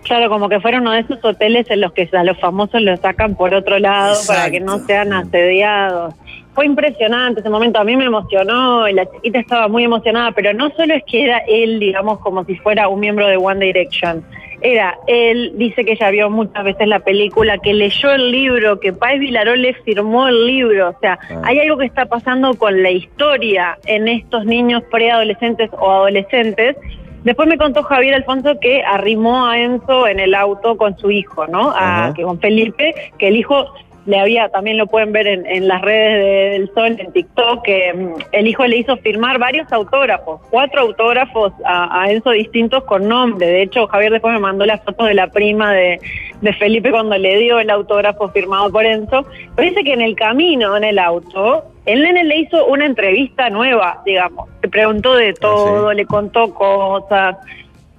Claro, 0.04 0.30
como 0.30 0.48
que 0.48 0.58
fuera 0.60 0.80
uno 0.80 0.92
de 0.92 1.00
esos 1.00 1.22
hoteles 1.22 1.66
en 1.70 1.82
los 1.82 1.92
que 1.92 2.08
a 2.12 2.24
los 2.24 2.38
famosos 2.40 2.80
los 2.80 2.98
sacan 3.00 3.34
por 3.34 3.52
otro 3.52 3.78
lado 3.78 4.18
para 4.26 4.50
que 4.50 4.58
no 4.60 4.78
sean 4.86 5.12
asediados. 5.12 6.14
Fue 6.54 6.64
impresionante 6.64 7.40
ese 7.40 7.50
momento, 7.50 7.78
a 7.78 7.84
mí 7.84 7.94
me 7.94 8.06
emocionó, 8.06 8.88
y 8.88 8.94
la 8.94 9.04
chiquita 9.10 9.38
estaba 9.38 9.68
muy 9.68 9.84
emocionada, 9.84 10.32
pero 10.32 10.54
no 10.54 10.70
solo 10.76 10.94
es 10.94 11.02
que 11.06 11.24
era 11.24 11.38
él, 11.46 11.78
digamos, 11.78 12.20
como 12.20 12.42
si 12.46 12.56
fuera 12.56 12.88
un 12.88 13.00
miembro 13.00 13.26
de 13.28 13.36
One 13.36 13.64
Direction. 13.64 14.24
Era 14.60 14.98
él, 15.06 15.52
dice 15.56 15.84
que 15.84 15.96
ya 15.96 16.10
vio 16.10 16.30
muchas 16.30 16.64
veces 16.64 16.88
la 16.88 17.00
película, 17.00 17.58
que 17.58 17.74
leyó 17.74 18.10
el 18.12 18.30
libro, 18.32 18.80
que 18.80 18.92
Páez 18.92 19.20
Vilaró 19.20 19.54
le 19.56 19.74
firmó 19.74 20.28
el 20.28 20.46
libro. 20.46 20.90
O 20.90 20.96
sea, 21.00 21.18
Ah. 21.30 21.42
hay 21.44 21.60
algo 21.60 21.78
que 21.78 21.86
está 21.86 22.06
pasando 22.06 22.54
con 22.54 22.82
la 22.82 22.90
historia 22.90 23.78
en 23.86 24.08
estos 24.08 24.44
niños 24.44 24.82
preadolescentes 24.90 25.70
o 25.78 25.90
adolescentes 25.90 26.76
Después 27.24 27.48
me 27.48 27.58
contó 27.58 27.82
Javier 27.82 28.14
Alfonso 28.14 28.58
que 28.60 28.82
arrimó 28.82 29.44
a 29.46 29.58
Enzo 29.58 30.06
en 30.06 30.20
el 30.20 30.34
auto 30.34 30.76
con 30.76 30.96
su 30.98 31.10
hijo, 31.10 31.46
¿no? 31.48 31.72
A, 31.74 32.12
que 32.14 32.22
con 32.22 32.38
Felipe, 32.38 32.94
que 33.18 33.28
el 33.28 33.36
hijo 33.36 33.66
le 34.08 34.18
había, 34.18 34.48
también 34.48 34.78
lo 34.78 34.86
pueden 34.86 35.12
ver 35.12 35.26
en, 35.26 35.46
en 35.46 35.68
las 35.68 35.82
redes 35.82 36.24
de- 36.24 36.50
del 36.58 36.70
Sol, 36.74 36.96
en 36.98 37.12
TikTok, 37.12 37.62
que 37.62 37.92
mm, 37.94 38.14
el 38.32 38.46
hijo 38.48 38.66
le 38.66 38.78
hizo 38.78 38.96
firmar 38.96 39.38
varios 39.38 39.70
autógrafos, 39.72 40.40
cuatro 40.50 40.80
autógrafos 40.80 41.52
a, 41.64 42.02
a 42.02 42.10
Enzo 42.10 42.30
distintos 42.30 42.82
con 42.84 43.06
nombre. 43.06 43.46
De 43.46 43.62
hecho, 43.62 43.86
Javier 43.86 44.12
después 44.12 44.32
me 44.32 44.40
mandó 44.40 44.64
las 44.64 44.82
fotos 44.82 45.06
de 45.08 45.14
la 45.14 45.28
prima 45.28 45.72
de, 45.74 46.00
de 46.40 46.52
Felipe 46.54 46.90
cuando 46.90 47.18
le 47.18 47.36
dio 47.38 47.58
el 47.60 47.68
autógrafo 47.70 48.30
firmado 48.30 48.72
por 48.72 48.84
Enzo. 48.86 49.26
Pero 49.54 49.68
dice 49.68 49.84
que 49.84 49.92
en 49.92 50.00
el 50.00 50.16
camino, 50.16 50.74
en 50.76 50.84
el 50.84 50.98
auto, 50.98 51.64
el 51.84 52.02
nene 52.02 52.24
le 52.24 52.38
hizo 52.38 52.64
una 52.66 52.86
entrevista 52.86 53.50
nueva, 53.50 54.02
digamos. 54.06 54.48
Le 54.62 54.68
preguntó 54.70 55.14
de 55.16 55.34
todo, 55.34 55.92
le 55.92 56.06
contó 56.06 56.52
cosas. 56.54 57.36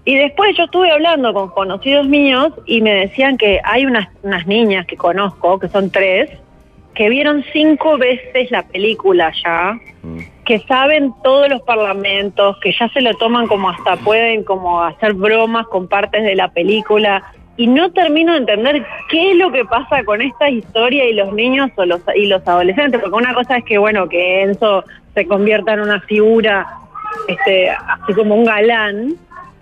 Y 0.09 0.15
después 0.15 0.57
yo 0.57 0.63
estuve 0.63 0.91
hablando 0.91 1.31
con 1.33 1.49
conocidos 1.49 2.07
míos 2.07 2.51
y 2.65 2.81
me 2.81 2.93
decían 2.93 3.37
que 3.37 3.59
hay 3.63 3.85
unas, 3.85 4.07
unas 4.23 4.47
niñas 4.47 4.87
que 4.87 4.97
conozco, 4.97 5.59
que 5.59 5.67
son 5.67 5.91
tres, 5.91 6.31
que 6.95 7.09
vieron 7.09 7.45
cinco 7.53 7.97
veces 7.99 8.49
la 8.49 8.63
película 8.63 9.31
ya, 9.43 9.77
Mm. 10.01 10.19
que 10.45 10.59
saben 10.59 11.13
todos 11.23 11.49
los 11.49 11.61
parlamentos, 11.61 12.57
que 12.61 12.71
ya 12.71 12.87
se 12.89 13.01
lo 13.01 13.13
toman 13.15 13.47
como 13.47 13.69
hasta 13.69 13.97
pueden 13.97 14.43
como 14.43 14.81
hacer 14.81 15.13
bromas 15.13 15.67
con 15.67 15.87
partes 15.87 16.23
de 16.23 16.35
la 16.35 16.47
película. 16.49 17.21
Y 17.57 17.67
no 17.67 17.91
termino 17.91 18.31
de 18.31 18.39
entender 18.39 18.85
qué 19.09 19.31
es 19.31 19.37
lo 19.37 19.51
que 19.51 19.65
pasa 19.65 20.03
con 20.05 20.21
esta 20.21 20.49
historia 20.49 21.05
y 21.05 21.13
los 21.13 21.33
niños 21.33 21.69
o 21.75 21.85
los, 21.85 22.01
y 22.15 22.27
los 22.27 22.47
adolescentes, 22.47 23.01
porque 23.01 23.15
una 23.15 23.33
cosa 23.33 23.57
es 23.57 23.65
que, 23.65 23.77
bueno, 23.77 24.07
que 24.07 24.43
Enzo 24.43 24.85
se 25.13 25.27
convierta 25.27 25.73
en 25.73 25.81
una 25.81 25.99
figura, 25.99 26.65
este, 27.27 27.69
así 27.69 28.13
como 28.15 28.35
un 28.35 28.45
galán, 28.45 29.15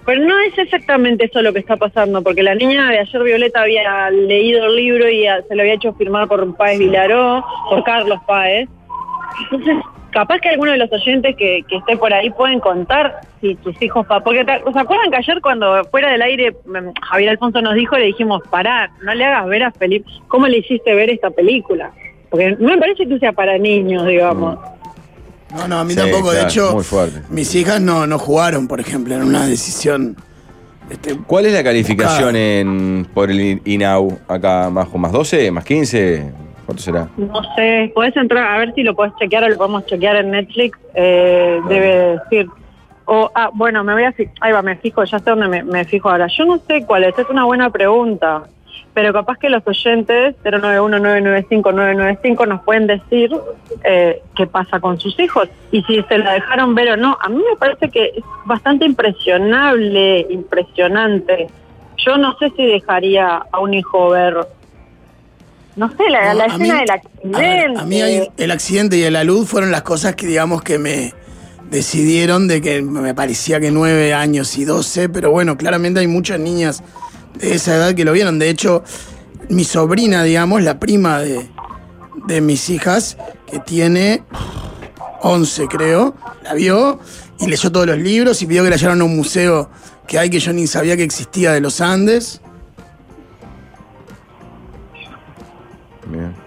pero 0.07 0.21
no 0.21 0.39
es 0.39 0.57
exactamente 0.57 1.25
eso 1.25 1.41
lo 1.41 1.51
que 1.53 1.59
está 1.59 1.75
pasando, 1.75 2.23
porque 2.23 2.41
la 2.41 2.55
niña 2.55 2.89
de 2.89 2.99
ayer 2.99 3.21
Violeta 3.23 3.61
había 3.61 4.09
leído 4.09 4.65
el 4.65 4.75
libro 4.77 5.09
y 5.09 5.27
a- 5.27 5.41
se 5.43 5.53
lo 5.53 5.61
había 5.61 5.73
hecho 5.73 5.93
firmar 5.93 6.27
por 6.29 6.55
Páez 6.55 6.79
Vilaró, 6.79 7.43
por 7.69 7.83
Carlos 7.83 8.17
Páez. 8.25 8.69
Entonces, 9.51 9.75
capaz 10.11 10.39
que 10.39 10.49
alguno 10.49 10.71
de 10.71 10.77
los 10.77 10.91
oyentes 10.93 11.35
que, 11.35 11.61
que 11.67 11.75
esté 11.75 11.97
por 11.97 12.13
ahí 12.13 12.29
pueden 12.29 12.59
contar 12.61 13.19
si 13.41 13.55
sus 13.63 13.79
hijos... 13.81 14.05
Porque, 14.23 14.45
¿se 14.45 14.79
acuerdan 14.79 15.11
que 15.11 15.17
ayer 15.17 15.41
cuando 15.41 15.83
fuera 15.91 16.09
del 16.11 16.21
aire 16.21 16.51
mm, 16.65 16.93
Javier 17.01 17.29
Alfonso 17.31 17.61
nos 17.61 17.75
dijo, 17.75 17.97
le 17.97 18.05
dijimos, 18.05 18.41
pará, 18.49 18.89
no 19.03 19.13
le 19.13 19.25
hagas 19.25 19.45
ver 19.47 19.63
a 19.63 19.71
Felipe, 19.71 20.09
¿cómo 20.29 20.47
le 20.47 20.59
hiciste 20.59 20.95
ver 20.95 21.09
esta 21.09 21.29
película? 21.29 21.91
Porque 22.29 22.55
no 22.57 22.69
me 22.69 22.77
parece 22.77 23.05
que 23.07 23.19
sea 23.19 23.33
para 23.33 23.57
niños, 23.57 24.05
digamos. 24.07 24.57
No, 25.55 25.67
no, 25.67 25.79
a 25.79 25.83
mí 25.83 25.93
Sí, 25.93 25.99
tampoco. 25.99 26.29
de 26.31 26.35
claro, 26.39 26.49
hecho, 26.49 26.73
muy 26.73 26.83
fuerte. 26.83 27.21
mis 27.29 27.53
hijas 27.55 27.79
no, 27.81 28.05
no 28.05 28.19
jugaron, 28.19 28.67
por 28.67 28.79
ejemplo, 28.79 29.15
en 29.15 29.23
una 29.23 29.45
decisión. 29.45 30.15
Este, 30.89 31.17
¿Cuál 31.27 31.45
es 31.45 31.53
la 31.53 31.63
calificación 31.63 32.35
en, 32.35 33.07
por 33.13 33.29
el 33.31 33.61
INAU 33.65 34.19
acá, 34.27 34.69
Majo? 34.69 34.97
¿Más 34.97 35.11
12? 35.11 35.51
¿Más 35.51 35.63
15? 35.65 36.31
¿Cuánto 36.65 36.81
será? 36.83 37.07
No 37.17 37.41
sé, 37.55 37.91
podés 37.95 38.15
entrar 38.17 38.53
a 38.53 38.57
ver 38.59 38.73
si 38.73 38.83
lo 38.83 38.93
podés 38.95 39.13
chequear 39.19 39.43
o 39.45 39.49
lo 39.49 39.57
podemos 39.57 39.85
chequear 39.85 40.17
en 40.17 40.31
Netflix. 40.31 40.77
Eh, 40.95 41.59
debe 41.69 42.19
decir. 42.29 42.47
O, 43.05 43.31
ah, 43.35 43.49
bueno, 43.53 43.85
me 43.85 43.93
voy 43.93 44.03
a 44.03 44.11
fi- 44.11 44.27
Ahí 44.41 44.51
va, 44.51 44.61
me 44.61 44.75
fijo, 44.75 45.01
ya 45.05 45.17
sé 45.19 45.29
dónde 45.29 45.47
me, 45.47 45.63
me 45.63 45.85
fijo 45.85 46.09
ahora. 46.09 46.27
Yo 46.27 46.45
no 46.45 46.59
sé 46.67 46.83
cuál 46.85 47.05
es, 47.05 47.17
es 47.17 47.29
una 47.29 47.45
buena 47.45 47.69
pregunta. 47.69 48.43
Pero 48.97 49.13
capaz 49.13 49.37
que 49.37 49.47
los 49.51 49.61
oyentes 49.67 50.35
091-995-995 50.43 52.47
nos 52.47 52.63
pueden 52.63 52.87
decir 52.87 53.29
eh, 53.83 54.23
qué 54.35 54.47
pasa 54.47 54.79
con 54.79 54.99
sus 54.99 55.19
hijos 55.19 55.47
y 55.71 55.83
si 55.83 56.01
se 56.09 56.17
la 56.17 56.33
dejaron 56.33 56.73
ver 56.73 56.89
o 56.93 56.97
no. 56.97 57.15
A 57.21 57.29
mí 57.29 57.35
me 57.37 57.55
parece 57.59 57.89
que 57.89 58.05
es 58.05 58.23
bastante 58.45 58.85
impresionable, 58.85 60.25
impresionante. 60.31 61.45
Yo 62.03 62.17
no 62.17 62.35
sé 62.39 62.51
si 62.57 62.65
dejaría 62.65 63.43
a 63.51 63.59
un 63.59 63.75
hijo 63.75 64.09
ver 64.09 64.35
no 65.75 65.89
sé, 65.95 66.09
la, 66.09 66.33
no, 66.33 66.39
la 66.39 66.43
a 66.45 66.47
escena 66.47 66.73
mí- 66.73 66.79
del 66.79 66.89
a 66.89 66.93
accidente. 66.95 67.39
ver, 67.39 67.77
A 67.77 67.85
mí 67.85 68.01
hay- 68.01 68.27
el 68.35 68.49
accidente 68.49 68.97
y 68.97 69.07
la 69.11 69.23
luz 69.23 69.47
fueron 69.47 69.69
las 69.71 69.83
cosas 69.83 70.15
que, 70.15 70.25
digamos, 70.25 70.63
que 70.63 70.79
me 70.79 71.13
decidieron 71.69 72.47
de 72.47 72.63
que 72.63 72.81
me 72.81 73.13
parecía 73.13 73.59
que 73.59 73.69
nueve 73.69 74.15
años 74.15 74.57
y 74.57 74.65
doce, 74.65 75.07
pero 75.07 75.29
bueno, 75.29 75.55
claramente 75.55 75.99
hay 75.99 76.07
muchas 76.07 76.39
niñas 76.39 76.81
de 77.39 77.55
esa 77.55 77.75
edad 77.75 77.95
que 77.95 78.05
lo 78.05 78.13
vieron. 78.13 78.39
De 78.39 78.49
hecho, 78.49 78.83
mi 79.49 79.63
sobrina, 79.63 80.23
digamos, 80.23 80.63
la 80.63 80.79
prima 80.79 81.19
de, 81.19 81.47
de 82.27 82.41
mis 82.41 82.69
hijas, 82.69 83.17
que 83.45 83.59
tiene 83.59 84.23
11 85.21 85.67
creo, 85.67 86.15
la 86.43 86.53
vio 86.53 86.99
y 87.39 87.47
leyó 87.47 87.71
todos 87.71 87.87
los 87.87 87.97
libros 87.97 88.41
y 88.41 88.45
pidió 88.45 88.63
que 88.63 88.69
la 88.69 88.75
llevaran 88.77 89.01
a 89.01 89.05
un 89.05 89.15
museo 89.15 89.69
que 90.07 90.17
hay 90.17 90.29
que 90.29 90.39
yo 90.39 90.53
ni 90.53 90.67
sabía 90.67 90.95
que 90.95 91.03
existía 91.03 91.51
de 91.51 91.61
los 91.61 91.81
Andes. 91.81 92.41
Bien. 96.07 96.46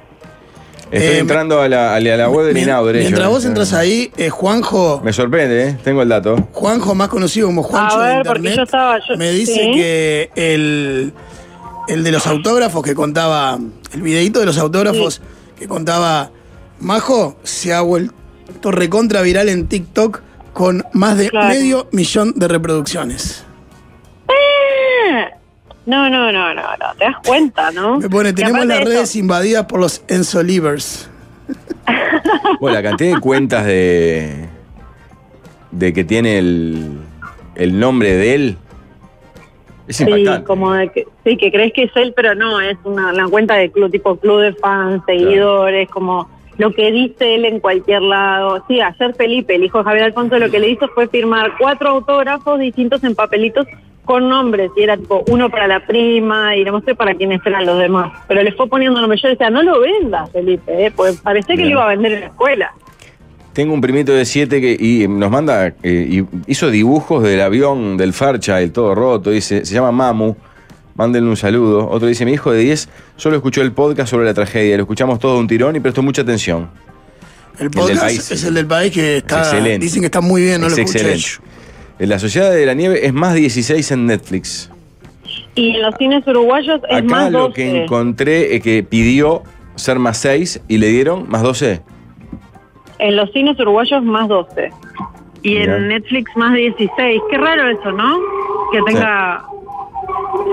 Estoy 0.90 1.16
Eh, 1.16 1.18
entrando 1.20 1.60
a 1.60 1.68
la, 1.68 1.94
a 1.94 2.00
la- 2.00 2.14
a 2.14 2.16
la 2.16 2.28
web 2.28 2.46
del 2.46 2.58
INAU, 2.58 2.86
derecho. 2.86 3.04
Mientras 3.04 3.28
vos 3.28 3.44
entras 3.44 3.72
ahí, 3.74 4.10
eh, 4.16 4.28
Juanjo, 4.28 5.00
Me 5.04 5.12
sorprende, 5.12 5.68
¿eh? 5.68 5.78
Tengo 5.84 6.02
el 6.02 6.08
dato. 6.08 6.48
Juanjo, 6.52 6.94
más 6.96 7.08
conocido 7.08 7.46
como 7.46 7.62
Juancho 7.62 7.98
A 8.00 8.08
de 8.08 8.14
ver, 8.16 8.26
porque 8.26 8.38
Internet, 8.40 8.56
yo 8.56 8.62
estaba- 8.64 8.98
yo- 9.08 9.16
me 9.16 9.30
dice 9.30 9.54
sí. 9.54 9.70
que 9.72 10.30
el, 10.34 11.12
el 11.88 12.02
de 12.04 12.10
los 12.12 12.26
autógrafos 12.26 12.82
que 12.82 12.94
contaba, 12.94 13.58
el 13.94 14.02
videito 14.02 14.40
de 14.40 14.46
los 14.46 14.58
autógrafos 14.58 15.20
que 15.58 15.68
contaba 15.68 16.30
Majo, 16.80 17.36
se 17.44 17.72
ha 17.72 17.82
vuelto 17.82 18.12
recontra 18.64 19.22
viral 19.22 19.48
en 19.48 19.66
TikTok 19.68 20.20
con 20.52 20.84
más 20.92 21.16
de 21.18 21.30
Claro. 21.30 21.48
medio 21.48 21.86
millón 21.92 22.32
de 22.34 22.48
reproducciones. 22.48 23.44
No, 25.86 26.08
no, 26.10 26.30
no, 26.30 26.54
no, 26.54 26.62
no, 26.62 26.94
te 26.98 27.04
das 27.04 27.16
cuenta, 27.26 27.70
¿no? 27.72 27.98
Me 28.00 28.08
pone, 28.08 28.30
Y 28.30 28.32
tenemos 28.32 28.66
las 28.66 28.78
de 28.80 28.84
redes 28.84 29.10
eso- 29.10 29.18
invadidas 29.18 29.64
por 29.66 29.80
los 29.80 30.02
Enzo 30.08 30.42
Livers. 30.42 31.08
Bueno, 32.60 32.76
la 32.76 32.82
cantidad 32.82 33.14
de 33.14 33.20
cuentas 33.20 33.64
de. 33.64 34.48
de 35.70 35.92
que 35.92 36.04
tiene 36.04 36.38
el, 36.38 36.98
el 37.54 37.78
nombre 37.80 38.12
de 38.14 38.34
él. 38.34 38.58
Es 39.88 39.96
Sí, 39.96 40.04
impactante. 40.04 40.44
como 40.46 40.72
de 40.74 40.90
que, 40.90 41.06
sí, 41.24 41.36
que 41.36 41.50
crees 41.50 41.72
que 41.72 41.84
es 41.84 41.90
él, 41.96 42.12
pero 42.14 42.34
no, 42.34 42.60
es 42.60 42.76
una, 42.84 43.12
una 43.12 43.28
cuenta 43.28 43.54
de 43.54 43.70
club, 43.70 43.90
tipo 43.90 44.16
club 44.16 44.40
de 44.42 44.52
fans, 44.54 45.02
seguidores, 45.06 45.88
como 45.88 46.28
lo 46.58 46.72
que 46.72 46.92
dice 46.92 47.34
él 47.36 47.44
en 47.46 47.60
cualquier 47.60 48.02
lado. 48.02 48.62
Sí, 48.68 48.80
ayer 48.80 49.14
Felipe, 49.14 49.54
el 49.54 49.64
hijo 49.64 49.78
de 49.78 49.84
Javier 49.84 50.04
Alfonso, 50.04 50.38
lo 50.38 50.50
que 50.50 50.60
le 50.60 50.68
hizo 50.70 50.86
fue 50.88 51.08
firmar 51.08 51.52
cuatro 51.58 51.88
autógrafos 51.88 52.60
distintos 52.60 53.02
en 53.04 53.14
papelitos 53.14 53.66
con 54.10 54.28
nombres, 54.28 54.72
y 54.76 54.82
era 54.82 54.96
tipo 54.96 55.22
uno 55.28 55.48
para 55.50 55.68
la 55.68 55.86
prima, 55.86 56.56
y 56.56 56.64
no 56.64 56.80
sé 56.80 56.96
para 56.96 57.14
quiénes 57.14 57.40
eran 57.46 57.64
los 57.64 57.78
demás. 57.78 58.10
Pero 58.26 58.42
le 58.42 58.50
fue 58.50 58.66
poniendo 58.66 59.00
nombres. 59.00 59.22
Yo 59.22 59.28
decía, 59.28 59.50
no 59.50 59.62
lo 59.62 59.78
vendas, 59.78 60.28
Felipe, 60.32 60.86
¿eh? 60.86 60.90
porque 60.90 61.12
parecía 61.22 61.54
que 61.54 61.62
lo 61.62 61.70
iba 61.70 61.84
a 61.84 61.90
vender 61.90 62.14
en 62.14 62.20
la 62.22 62.26
escuela. 62.26 62.74
Tengo 63.52 63.72
un 63.72 63.80
primito 63.80 64.10
de 64.10 64.24
7 64.24 64.60
que 64.60 64.76
y 64.80 65.06
nos 65.06 65.30
manda, 65.30 65.68
eh, 65.68 65.74
y 65.84 66.24
hizo 66.48 66.72
dibujos 66.72 67.22
del 67.22 67.40
avión, 67.40 67.96
del 67.96 68.12
Fairchild, 68.12 68.72
todo 68.72 68.96
roto, 68.96 69.30
dice, 69.30 69.64
se 69.64 69.74
llama 69.74 69.92
Mamu. 69.92 70.34
Mándenle 70.96 71.30
un 71.30 71.36
saludo. 71.36 71.88
Otro 71.88 72.08
dice, 72.08 72.24
mi 72.24 72.32
hijo 72.32 72.50
de 72.50 72.62
10 72.62 72.88
solo 73.14 73.36
escuchó 73.36 73.62
el 73.62 73.70
podcast 73.70 74.10
sobre 74.10 74.26
la 74.26 74.34
tragedia. 74.34 74.76
Lo 74.76 74.82
escuchamos 74.82 75.20
todo 75.20 75.34
de 75.34 75.38
un 75.38 75.46
tirón 75.46 75.76
y 75.76 75.80
prestó 75.80 76.02
mucha 76.02 76.22
atención. 76.22 76.68
El 77.60 77.70
del 77.70 77.70
podcast 77.70 78.00
país. 78.00 78.30
es 78.32 78.42
el 78.42 78.54
del 78.54 78.66
país 78.66 78.92
que 78.92 79.18
está. 79.18 79.38
Excelente. 79.38 79.84
Dicen 79.84 80.00
que 80.02 80.06
está 80.06 80.20
muy 80.20 80.42
bien, 80.42 80.60
no 80.60 80.66
es 80.66 80.76
lo 80.76 80.82
escuché. 80.82 81.16
En 82.00 82.08
La 82.08 82.18
Sociedad 82.18 82.50
de 82.50 82.64
la 82.64 82.72
Nieve 82.74 83.06
es 83.06 83.12
más 83.12 83.34
16 83.34 83.90
en 83.92 84.06
Netflix. 84.06 84.70
Y 85.54 85.76
en 85.76 85.82
los 85.82 85.94
cines 85.96 86.26
uruguayos 86.26 86.80
es 86.88 86.96
Acá 86.96 87.02
más 87.04 87.30
lo 87.30 87.40
12. 87.48 87.54
que 87.54 87.82
encontré 87.84 88.56
es 88.56 88.62
que 88.62 88.82
pidió 88.82 89.42
ser 89.74 89.98
más 89.98 90.16
6 90.18 90.62
y 90.66 90.78
le 90.78 90.88
dieron 90.88 91.28
más 91.28 91.42
12. 91.42 91.82
En 93.00 93.16
los 93.16 93.30
cines 93.32 93.60
uruguayos 93.60 94.02
más 94.02 94.28
12. 94.28 94.70
Y 95.42 95.50
Mirá. 95.56 95.76
en 95.76 95.88
Netflix 95.88 96.34
más 96.36 96.54
16. 96.54 97.20
Qué 97.30 97.36
raro 97.38 97.68
eso, 97.68 97.92
¿no? 97.92 98.18
Que 98.72 98.80
tenga... 98.86 99.44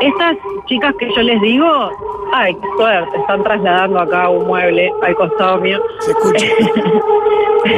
Estas 0.01 0.37
chicas 0.67 0.93
que 0.99 1.07
yo 1.15 1.21
les 1.21 1.41
digo, 1.41 1.91
ay, 2.33 2.53
qué 2.53 2.67
suerte, 2.77 3.17
están 3.17 3.43
trasladando 3.43 3.99
acá 3.99 4.29
un 4.29 4.47
mueble 4.47 4.91
al 5.03 5.15
costado 5.15 5.57
mío. 5.59 5.79
Se 6.01 6.11
escucha. 6.11 6.45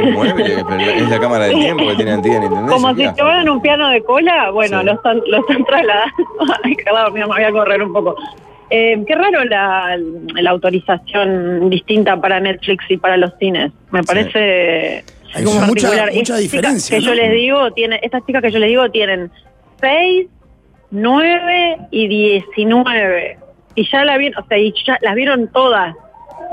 Un 0.04 0.12
mueble, 0.12 0.64
pero 0.68 0.80
es 0.80 1.08
la 1.10 1.18
cámara 1.18 1.44
del 1.46 1.58
tiempo 1.58 1.88
que 1.88 1.94
tiene 1.96 2.12
antena, 2.12 2.44
¿entendés? 2.44 2.70
Como 2.70 2.94
¿Qué 2.94 3.08
si 3.08 3.14
llevaran 3.16 3.48
un 3.48 3.60
piano 3.60 3.88
de 3.88 4.02
cola, 4.04 4.50
bueno, 4.52 4.80
Sí. 4.80 4.86
lo, 4.86 4.92
están, 4.92 5.20
lo 5.26 5.38
están 5.38 5.64
trasladando. 5.64 6.14
Ay, 6.62 6.76
claro, 6.76 7.10
mira, 7.10 7.26
me 7.26 7.34
voy 7.34 7.42
a 7.42 7.50
correr 7.50 7.82
un 7.82 7.92
poco. 7.92 8.14
Eh, 8.68 9.02
qué 9.04 9.14
raro 9.16 9.42
la, 9.46 9.98
la 10.34 10.50
autorización 10.50 11.70
distinta 11.70 12.16
para 12.20 12.38
Netflix 12.38 12.84
y 12.88 12.98
para 12.98 13.16
los 13.16 13.32
cines. 13.40 13.72
Me 13.90 14.04
parece 14.04 15.02
Hay 15.34 15.44
como 15.44 15.60
mucha- 15.62 15.88
mucha 16.14 16.36
diferencia, 16.36 16.98
chicas 16.98 17.00
Que 17.00 17.00
¿no? 17.00 17.06
yo 17.06 17.14
les 17.14 17.32
digo, 17.32 17.70
tiene, 17.72 17.98
estas 18.02 18.24
chicas 18.26 18.42
que 18.42 18.52
yo 18.52 18.58
les 18.60 18.68
digo 18.68 18.88
tienen 18.92 19.32
6, 19.80 20.26
9 20.90 21.88
y 21.90 22.08
19. 22.08 23.38
Y 23.76 23.90
ya 23.90 24.04
la 24.04 24.18
vieron, 24.18 24.42
o 24.42 24.46
sea, 24.48 24.58
y 24.58 24.74
ya 24.86 24.98
las 25.00 25.14
vieron 25.14 25.48
todas 25.48 25.94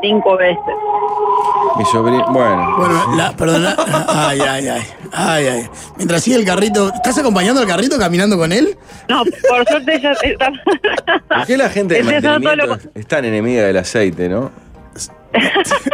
cinco 0.01 0.37
veces. 0.37 0.57
Mi 1.77 1.85
sobrino, 1.85 2.25
bueno. 2.31 2.77
Bueno, 2.77 3.15
la, 3.15 3.35
perdona. 3.35 3.75
Ay, 4.07 4.39
ay, 4.41 4.67
ay. 4.67 4.81
Ay, 5.11 5.45
ay. 5.47 5.69
Mientras 5.95 6.23
sigue 6.23 6.37
el 6.37 6.45
carrito. 6.45 6.91
¿Estás 6.93 7.17
acompañando 7.17 7.61
al 7.61 7.67
carrito 7.67 7.97
caminando 7.97 8.37
con 8.37 8.51
él? 8.51 8.77
No, 9.09 9.23
por 9.47 9.67
suerte 9.67 9.95
ella 9.95 10.13
está... 10.21 10.51
¿Por 11.27 11.45
qué 11.45 11.57
la 11.57 11.69
gente 11.69 12.01
de 12.01 12.21
lo 12.21 12.77
es 12.93 13.07
tan 13.07 13.25
enemiga 13.25 13.63
del 13.63 13.77
aceite, 13.77 14.29
no? 14.29 14.51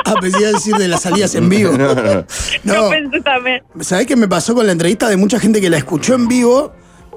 Ah, 0.05 0.15
pensé 0.21 0.53
decir 0.53 0.75
de 0.75 0.87
las 0.87 1.01
salidas 1.01 1.35
en 1.35 1.49
vivo. 1.49 1.71
No, 1.77 1.93
no. 1.95 2.03
Yo 2.03 2.25
No, 2.63 2.89
pensé 2.89 3.21
también. 3.21 3.63
¿sabés 3.81 4.07
qué 4.07 4.15
me 4.15 4.27
pasó 4.27 4.53
con 4.55 4.65
la 4.65 4.71
entrevista 4.71 5.09
de 5.09 5.17
mucha 5.17 5.39
gente 5.39 5.59
que 5.59 5.69
la 5.69 5.77
escuchó 5.77 6.13
en 6.15 6.27
vivo, 6.27 6.71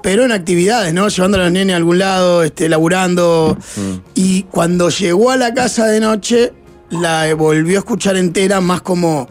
pero 0.07 0.25
en 0.25 0.31
actividades, 0.31 0.95
¿no? 0.95 1.09
Llevando 1.09 1.37
a 1.37 1.41
los 1.43 1.51
nenes 1.51 1.75
a 1.75 1.79
algún 1.79 1.99
lado, 1.99 2.45
este, 2.45 2.69
laburando. 2.69 3.59
Y 4.15 4.45
cuando 4.45 4.89
llegó 4.89 5.33
a 5.33 5.37
la 5.37 5.53
casa 5.53 5.87
de 5.89 5.99
noche, 5.99 6.53
la 6.91 7.35
volvió 7.35 7.79
a 7.79 7.81
escuchar 7.81 8.17
entera, 8.17 8.61
más 8.61 8.83
como 8.83 9.29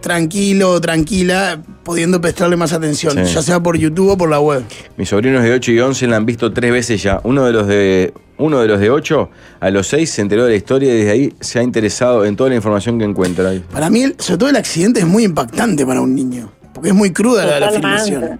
tranquilo, 0.00 0.80
tranquila, 0.80 1.60
pudiendo 1.82 2.20
prestarle 2.20 2.54
más 2.54 2.72
atención, 2.72 3.26
Sí. 3.26 3.34
ya 3.34 3.42
sea 3.42 3.58
por 3.60 3.76
YouTube 3.76 4.10
o 4.10 4.16
por 4.16 4.30
la 4.30 4.38
web. 4.38 4.62
Mis 4.96 5.08
sobrinos 5.08 5.42
de 5.42 5.52
8 5.52 5.72
y 5.72 5.80
11 5.80 6.06
la 6.06 6.16
han 6.16 6.26
visto 6.26 6.52
tres 6.52 6.70
veces 6.70 7.02
ya. 7.02 7.20
Uno 7.24 7.44
de 7.46 7.52
los 7.52 7.66
de 7.66 8.14
uno 8.38 8.60
de 8.60 8.68
los 8.68 8.78
de 8.78 8.90
8 8.90 9.30
a 9.58 9.70
los 9.70 9.88
6 9.88 10.08
se 10.10 10.22
enteró 10.22 10.44
de 10.44 10.50
la 10.50 10.56
historia 10.56 10.94
y 10.94 10.98
desde 10.98 11.10
ahí 11.10 11.34
se 11.40 11.58
ha 11.58 11.62
interesado 11.64 12.24
en 12.24 12.36
toda 12.36 12.50
la 12.50 12.54
información 12.56 13.00
que 13.00 13.04
encuentra. 13.04 13.48
ahí. 13.48 13.64
Para 13.72 13.90
mí, 13.90 14.12
sobre 14.18 14.38
todo 14.38 14.48
el 14.50 14.56
accidente 14.56 15.00
es 15.00 15.06
muy 15.06 15.24
impactante 15.24 15.84
para 15.84 16.00
un 16.00 16.14
niño, 16.14 16.52
porque 16.72 16.90
es 16.90 16.94
muy 16.94 17.12
cruda 17.12 17.44
la, 17.46 17.58
la 17.58 17.70
filmación. 17.72 18.38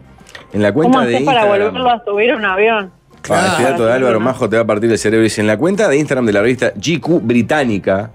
En 0.55 0.63
la 0.63 0.73
¿Cómo 0.73 0.85
cuenta 0.89 1.07
de 1.07 1.17
haces 1.17 1.27
para 1.27 1.41
Instagram. 1.43 1.69
volverlo 1.73 1.91
a 1.91 2.05
subir 2.05 2.31
a 2.31 2.37
un 2.37 2.45
avión? 2.47 2.93
Claro. 3.21 3.49
Ah, 3.53 3.57
el 3.59 3.65
dato 3.65 3.85
de 3.87 3.93
Álvaro 3.93 4.21
Majo 4.21 4.49
te 4.49 4.57
va 4.57 4.63
a 4.63 4.67
partir 4.67 4.91
el 4.91 4.99
cerebro. 4.99 5.25
Dice, 5.25 5.41
en 5.43 5.47
la 5.47 5.57
cuenta 5.59 5.89
de 5.89 5.97
Instagram 5.99 6.25
de 6.27 6.33
la 6.33 6.41
revista 6.43 6.73
GQ 6.77 7.21
Británica, 7.23 8.11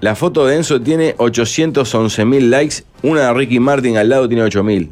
la 0.00 0.14
foto 0.14 0.46
de 0.46 0.56
Enzo 0.56 0.80
tiene 0.80 1.14
811 1.18 2.24
mil 2.24 2.50
likes, 2.50 2.76
una 3.02 3.22
de 3.22 3.34
Ricky 3.34 3.60
Martin 3.60 3.96
al 3.96 4.08
lado 4.08 4.26
tiene 4.28 4.42
8 4.42 4.62
mil. 4.64 4.90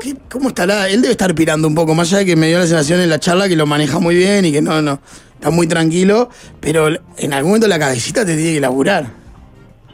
¿Qué- 0.00 0.16
¿Cómo 0.30 0.48
estará? 0.48 0.88
Él 0.88 1.02
debe 1.02 1.12
estar 1.12 1.34
pirando 1.34 1.68
un 1.68 1.74
poco, 1.74 1.94
más 1.94 2.08
allá 2.12 2.18
de 2.20 2.26
que 2.26 2.36
me 2.36 2.48
dio 2.48 2.58
la 2.58 2.66
sensación 2.66 3.00
en 3.00 3.10
la 3.10 3.18
charla 3.18 3.48
que 3.48 3.56
lo 3.56 3.66
maneja 3.66 3.98
muy 3.98 4.14
bien 4.14 4.44
y 4.44 4.52
que 4.52 4.62
no, 4.62 4.80
no, 4.80 4.98
está 5.34 5.50
muy 5.50 5.66
tranquilo, 5.66 6.28
pero 6.60 6.88
en 7.18 7.32
algún 7.32 7.50
momento 7.50 7.68
la 7.68 7.78
cabecita 7.78 8.24
te 8.24 8.34
tiene 8.36 8.54
que 8.54 8.60
laburar. 8.60 9.06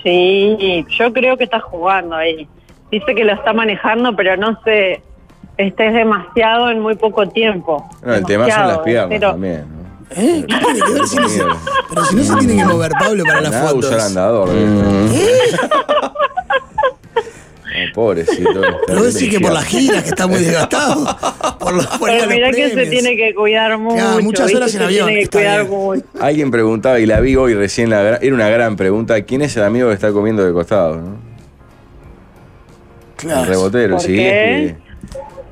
Sí, 0.02 0.84
yo 0.98 1.12
creo 1.12 1.36
que 1.36 1.44
está 1.44 1.58
jugando 1.60 2.14
ahí. 2.14 2.46
Dice 2.90 3.14
que 3.14 3.25
lo 3.25 3.32
está 3.32 3.52
manejando, 3.52 4.14
pero 4.14 4.36
no 4.36 4.58
sé, 4.64 5.02
este 5.56 5.86
es 5.88 5.94
demasiado 5.94 6.70
en 6.70 6.80
muy 6.80 6.94
poco 6.94 7.26
tiempo. 7.28 7.84
No, 8.02 8.14
el 8.14 8.25
tema 8.25 8.44
son 8.44 8.49
las 8.49 8.58
Demasiado, 8.58 8.82
piernas 8.84 9.08
pero- 9.10 9.30
también. 9.32 9.64
¿no? 9.70 9.76
¿Eh? 10.10 10.44
¿Qué 10.49 10.54
tiene 10.64 10.80
que 10.80 10.92
ver 10.92 11.06
si 11.08 11.16
no 11.16 11.28
se- 11.28 11.42
pero 11.88 12.04
si 12.04 12.14
no 12.16 12.22
se 12.22 12.36
tiene 12.36 12.56
que 12.56 12.64
mover 12.64 12.92
Pablo 12.99 13.25
para 13.25 13.40
las 13.40 13.50
Nada, 13.50 13.70
fotos. 13.70 13.86
usar 13.90 14.00
andador. 14.00 14.50
Ay, 17.75 17.90
pobrecito. 17.94 18.64
está 18.64 18.76
Pero 18.86 19.02
decís 19.02 19.30
que 19.30 19.40
por 19.40 19.52
las 19.52 19.64
giras, 19.64 20.02
que 20.04 20.08
está 20.10 20.26
muy 20.28 20.38
desgastado. 20.40 21.04
Por 21.58 21.75
los, 21.75 21.86
por 21.88 22.08
Pero 22.08 22.25
los 22.26 22.34
mirá 22.34 22.50
que 22.52 22.70
se 22.70 22.86
tiene 22.86 23.16
que 23.16 23.34
cuidar 23.34 23.76
mucho. 23.78 23.96
Claro, 23.96 24.22
muchas 24.22 24.54
horas 24.54 24.75
en 24.76 24.82
avión, 24.82 25.08
Tiene 25.08 25.22
que 25.25 25.28
cuidar 25.28 25.66
mucho. 25.66 26.04
Alguien 26.20 26.50
preguntaba, 26.52 27.00
y 27.00 27.06
la 27.06 27.18
vi 27.20 27.34
hoy 27.36 27.54
recién, 27.54 27.90
la 27.90 28.00
era 28.20 28.34
una 28.34 28.49
gran 28.49 28.76
pregunta, 28.76 29.20
¿quién 29.22 29.42
es 29.42 29.56
el 29.56 29.64
amigo 29.64 29.88
que 29.88 29.94
está 29.94 30.12
comiendo 30.12 30.44
de 30.46 30.52
costado? 30.52 30.96
no? 30.96 31.35
Claro. 33.16 33.40
El 33.42 33.46
rebotero, 33.48 33.84
el 33.84 33.90
¿Por 33.92 34.00
siguiente. 34.00 34.76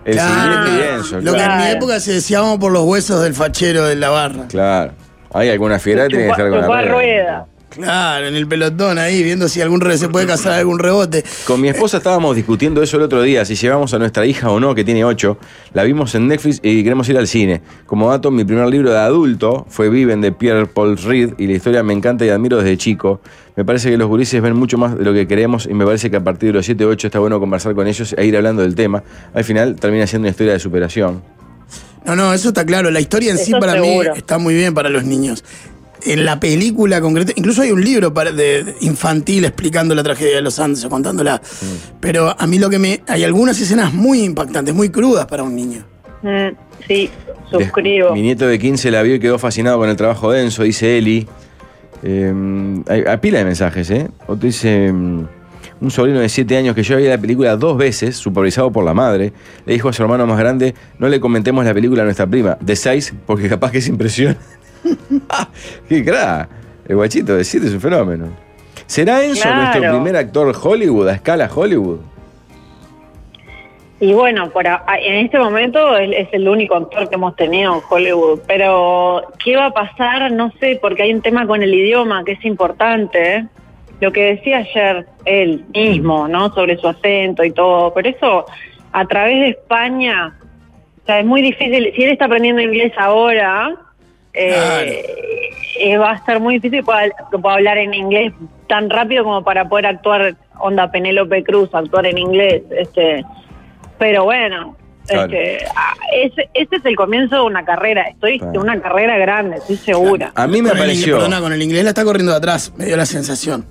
El 0.05 0.15
Claro. 0.15 0.35
siguiente 0.35 0.83
pienso, 0.85 1.21
Lo 1.21 1.23
que 1.23 1.29
en 1.29 1.35
claro. 1.45 1.55
mi 1.55 1.61
Claro. 1.63 1.77
época 1.79 2.01
se 2.01 2.13
decía 2.13 2.41
vamos 2.41 2.59
por 2.59 2.73
los 2.73 2.85
huesos 2.85 3.23
del 3.23 3.35
fachero 3.35 3.85
de 3.87 3.97
la 3.97 4.11
barra. 4.11 4.47
Claro. 4.49 4.93
Hay 5.33 5.49
alguna 5.51 5.79
fiera 5.79 6.03
que 6.05 6.09
tiene 6.11 6.25
que 6.27 6.31
estar 6.31 6.51
con 6.51 6.61
la 6.61 6.67
rueda. 6.67 6.93
rueda. 6.93 7.47
Claro, 7.75 8.27
en 8.27 8.35
el 8.37 8.47
pelotón 8.47 8.99
ahí, 8.99 9.23
viendo 9.23 9.49
si 9.49 9.61
algún 9.61 9.81
re- 9.81 9.99
se 9.99 10.09
puede 10.09 10.27
cazar 10.27 10.53
algún 10.53 10.79
rebote. 10.79 11.25
Con 11.47 11.61
mi 11.61 11.69
esposa 11.69 11.97
estábamos 11.97 12.37
discutiendo 12.37 12.83
eso 12.83 12.97
el 12.97 13.03
otro 13.03 13.21
día, 13.23 13.45
si 13.45 13.55
llevamos 13.57 13.93
a 13.95 13.99
nuestra 13.99 14.25
hija 14.27 14.51
o 14.51 14.61
no, 14.61 14.75
que 14.75 14.85
tiene 14.85 15.05
ocho. 15.05 15.39
La 15.73 15.83
vimos 15.83 16.15
en 16.15 16.29
Netflix 16.29 16.61
y 16.63 16.83
queremos 16.85 17.09
ir 17.09 17.19
al 17.19 17.27
cine. 17.27 17.63
Como 17.87 18.09
dato, 18.11 18.31
mi 18.31 18.45
primer 18.45 18.69
libro 18.69 18.91
de 18.93 18.99
adulto 18.99 19.67
fue 19.69 19.89
Viven 19.89 20.21
de 20.21 20.31
Pierre 20.33 20.67
Paul 20.67 20.97
Reed 20.97 21.35
y 21.39 21.47
la 21.47 21.55
historia 21.55 21.83
me 21.83 21.93
encanta 21.93 22.25
y 22.25 22.29
admiro 22.29 22.59
desde 22.59 22.77
chico. 22.77 23.21
Me 23.57 23.65
parece 23.65 23.91
que 23.91 23.97
los 23.97 24.09
gurises 24.09 24.41
ven 24.43 24.55
mucho 24.57 24.79
más 24.79 24.97
de 24.99 25.05
lo 25.05 25.13
que 25.13 25.27
queremos 25.27 25.67
y 25.67 25.75
me 25.75 25.85
parece 25.85 26.11
que 26.11 26.17
a 26.17 26.25
partir 26.25 26.49
de 26.51 26.55
los 26.55 26.67
7 26.67 26.85
o 26.85 26.89
8 26.89 27.07
está 27.09 27.19
bueno 27.19 27.39
conversar 27.41 27.75
con 27.75 27.87
ellos 27.87 28.15
e 28.19 28.25
ir 28.27 28.37
hablando 28.37 28.63
del 28.63 28.75
tema. 28.75 29.03
Al 29.33 29.45
final 29.45 29.77
termina 29.77 30.07
siendo 30.07 30.25
una 30.27 30.31
historia 30.31 30.53
de 30.55 30.59
superación. 30.59 31.23
No, 32.05 32.15
no, 32.15 32.35
eso 32.35 32.49
está 32.49 32.67
claro. 32.67 32.91
La 32.91 33.01
historia 33.01 33.31
en 33.31 33.39
sí 33.39 33.53
para 33.53 33.73
seguro. 33.73 34.13
mí 34.13 34.19
está 34.19 34.39
muy 34.39 34.55
bien 34.55 34.75
para 34.75 34.91
los 34.91 35.05
niños. 35.05 35.43
En 36.07 36.25
la 36.25 36.39
película 36.39 37.01
concreta, 37.01 37.33
incluso 37.37 37.63
hay 37.63 37.71
un 37.73 37.83
libro 37.83 38.13
para- 38.13 38.33
de, 38.33 38.65
de 38.65 38.75
infantil 38.83 39.45
explicando 39.45 39.95
la 39.95 40.03
tragedia 40.03 40.37
de 40.37 40.43
los 40.43 40.59
Andes 40.59 40.85
o 40.85 40.91
contándola. 40.91 41.41
Pero 42.01 42.35
a 42.39 42.47
mí 42.47 42.59
lo 42.59 42.69
que 42.71 42.79
me. 42.79 43.01
Hay 43.09 43.25
algunas 43.25 43.61
escenas 43.61 43.93
muy 43.95 44.23
impactantes, 44.23 44.75
muy 44.75 44.91
crudas 44.91 45.27
para 45.27 45.43
un 45.43 45.55
niño. 45.57 45.85
Mm, 46.23 46.49
sí, 46.87 47.11
suscribo. 47.51 48.13
Mi 48.15 48.23
nieto 48.23 48.47
de 48.47 48.59
15 48.59 48.91
la 48.91 49.03
vio 49.03 49.15
y 49.15 49.21
quedó 49.21 49.39
fascinado 49.39 49.79
con 49.79 49.89
el 49.89 49.97
trabajo 49.97 50.31
denso, 50.31 50.63
dice 50.63 50.99
Eli. 50.99 51.27
Eh, 52.03 52.83
hay, 52.89 53.03
hay 53.07 53.17
pila 53.19 53.39
de 53.39 53.45
mensajes, 53.45 53.91
¿eh? 53.91 54.09
Otro 54.27 54.47
dice. 54.47 54.93
mm, 54.93 55.27
Un 55.81 55.91
sobrino 55.91 56.21
de 56.21 56.29
7 56.29 56.57
años 56.57 56.75
que 56.75 56.83
yo 56.83 56.97
vi 56.97 57.05
la 57.05 57.19
película 57.19 57.57
dos 57.57 57.77
veces, 57.77 58.17
supervisado 58.17 58.71
por 58.71 58.85
la 58.85 58.95
madre, 58.95 59.33
le 59.67 59.73
dijo 59.75 59.89
a 59.89 59.93
su 59.93 60.03
hermano 60.03 60.27
más 60.27 60.39
grande: 60.39 60.75
No 60.99 61.09
le 61.09 61.19
comentemos 61.21 61.65
la 61.65 61.75
película 61.75 62.03
a 62.03 62.05
nuestra 62.05 62.27
prima, 62.27 62.57
de 62.61 62.77
6, 62.77 63.15
porque 63.27 63.49
capaz 63.49 63.71
que 63.73 63.81
se 63.81 63.91
impresiona. 63.91 64.37
¡Qué 65.89 66.05
crack! 66.05 66.49
El 66.89 66.97
guachito 66.97 67.37
de 67.37 67.45
7 67.45 67.67
es 67.67 67.73
un 67.75 67.81
fenómeno. 67.81 68.27
¿Será 68.87 69.25
Enzo 69.25 69.43
Claro. 69.43 69.63
nuestro 69.63 69.91
primer 69.93 70.17
actor 70.17 70.55
Hollywood, 70.63 71.09
a 71.09 71.15
escala 71.15 71.49
Hollywood? 71.55 71.99
Y 74.01 74.13
bueno, 74.13 74.51
por 74.51 74.67
a- 74.67 74.85
a- 74.87 74.99
en 74.99 75.25
este 75.25 75.39
momento 75.39 75.97
él 75.97 76.13
es 76.13 76.29
el 76.33 76.47
único 76.49 76.75
actor 76.77 77.09
que 77.09 77.15
hemos 77.15 77.35
tenido 77.37 77.75
en 77.77 77.81
Hollywood. 77.89 78.41
Pero, 78.47 79.23
¿qué 79.43 79.57
va 79.57 79.67
a 79.67 79.71
pasar? 79.71 80.31
No 80.33 80.53
sé, 80.61 80.79
porque 80.83 81.05
hay 81.05 81.15
un 81.15 81.23
tema 81.23 81.47
con 81.47 81.63
el 81.63 81.73
idioma 81.73 82.23
que 82.25 82.33
es 82.33 82.45
importante. 82.45 83.37
¿eh? 83.37 83.47
Lo 84.01 84.13
que 84.13 84.35
decía 84.35 84.59
ayer 84.59 85.07
él 85.25 85.65
mismo, 85.73 86.29
¿no? 86.29 86.53
Sobre 86.53 86.77
su 86.77 86.89
acento 86.89 87.45
y 87.45 87.53
todo. 87.53 87.95
Pero 87.95 88.09
eso, 88.11 88.47
a 88.93 89.07
través 89.07 89.41
de 89.41 89.49
España, 89.51 90.37
o 91.03 91.07
sea, 91.07 91.21
es 91.21 91.25
muy 91.27 91.41
difícil. 91.41 91.93
Si 91.97 92.03
él 92.03 92.11
está 92.11 92.27
aprendiendo 92.27 92.61
inglés 92.61 92.93
ahora, 92.99 93.75
eh, 94.35 95.03
eh, 95.79 95.97
va 95.97 96.13
a 96.13 96.15
estar 96.17 96.41
muy 96.41 96.55
difícil 96.55 96.81
que 96.81 96.85
pueda, 96.85 97.03
que 97.31 97.39
pueda 97.39 97.55
hablar 97.57 97.79
en 97.79 97.95
inglés 97.95 98.33
tan 98.69 98.91
rápido 98.91 99.25
como 99.25 99.43
para 99.45 99.69
poder 99.69 99.87
actuar 99.87 100.37
onda 100.59 100.91
Penélope 100.91 101.43
Cruz, 101.45 101.71
actuar 101.73 102.07
en 102.07 102.19
inglés. 102.19 102.63
Este, 102.77 103.25
pero 103.99 104.25
bueno, 104.25 104.77
Claro. 105.07 105.25
este, 105.35 105.67
ah, 105.77 105.93
ese, 106.15 106.49
ese 106.55 106.77
es 106.77 106.85
el 106.87 106.97
comienzo 106.97 107.37
de 107.37 107.43
una 107.43 107.63
carrera. 107.65 108.05
Estoy 108.09 108.39
Claro. 108.39 108.53
de 108.53 108.59
una 108.59 108.81
carrera 108.81 109.19
grande, 109.19 109.57
estoy 109.59 109.77
segura. 109.77 110.33
A 110.35 110.47
mí 110.47 110.63
me 110.63 110.71
Con 110.71 110.79
el 110.79 110.85
pareció. 110.85 111.17
perdona, 111.17 111.41
con 111.41 111.53
el 111.53 111.61
inglés 111.63 111.85
la 111.85 111.91
está 111.91 112.05
corriendo 112.05 112.33
de 112.33 112.39
atrás, 112.39 112.73
me 112.79 112.87
dio 112.87 112.97
la 112.97 113.05
sensación. 113.05 113.67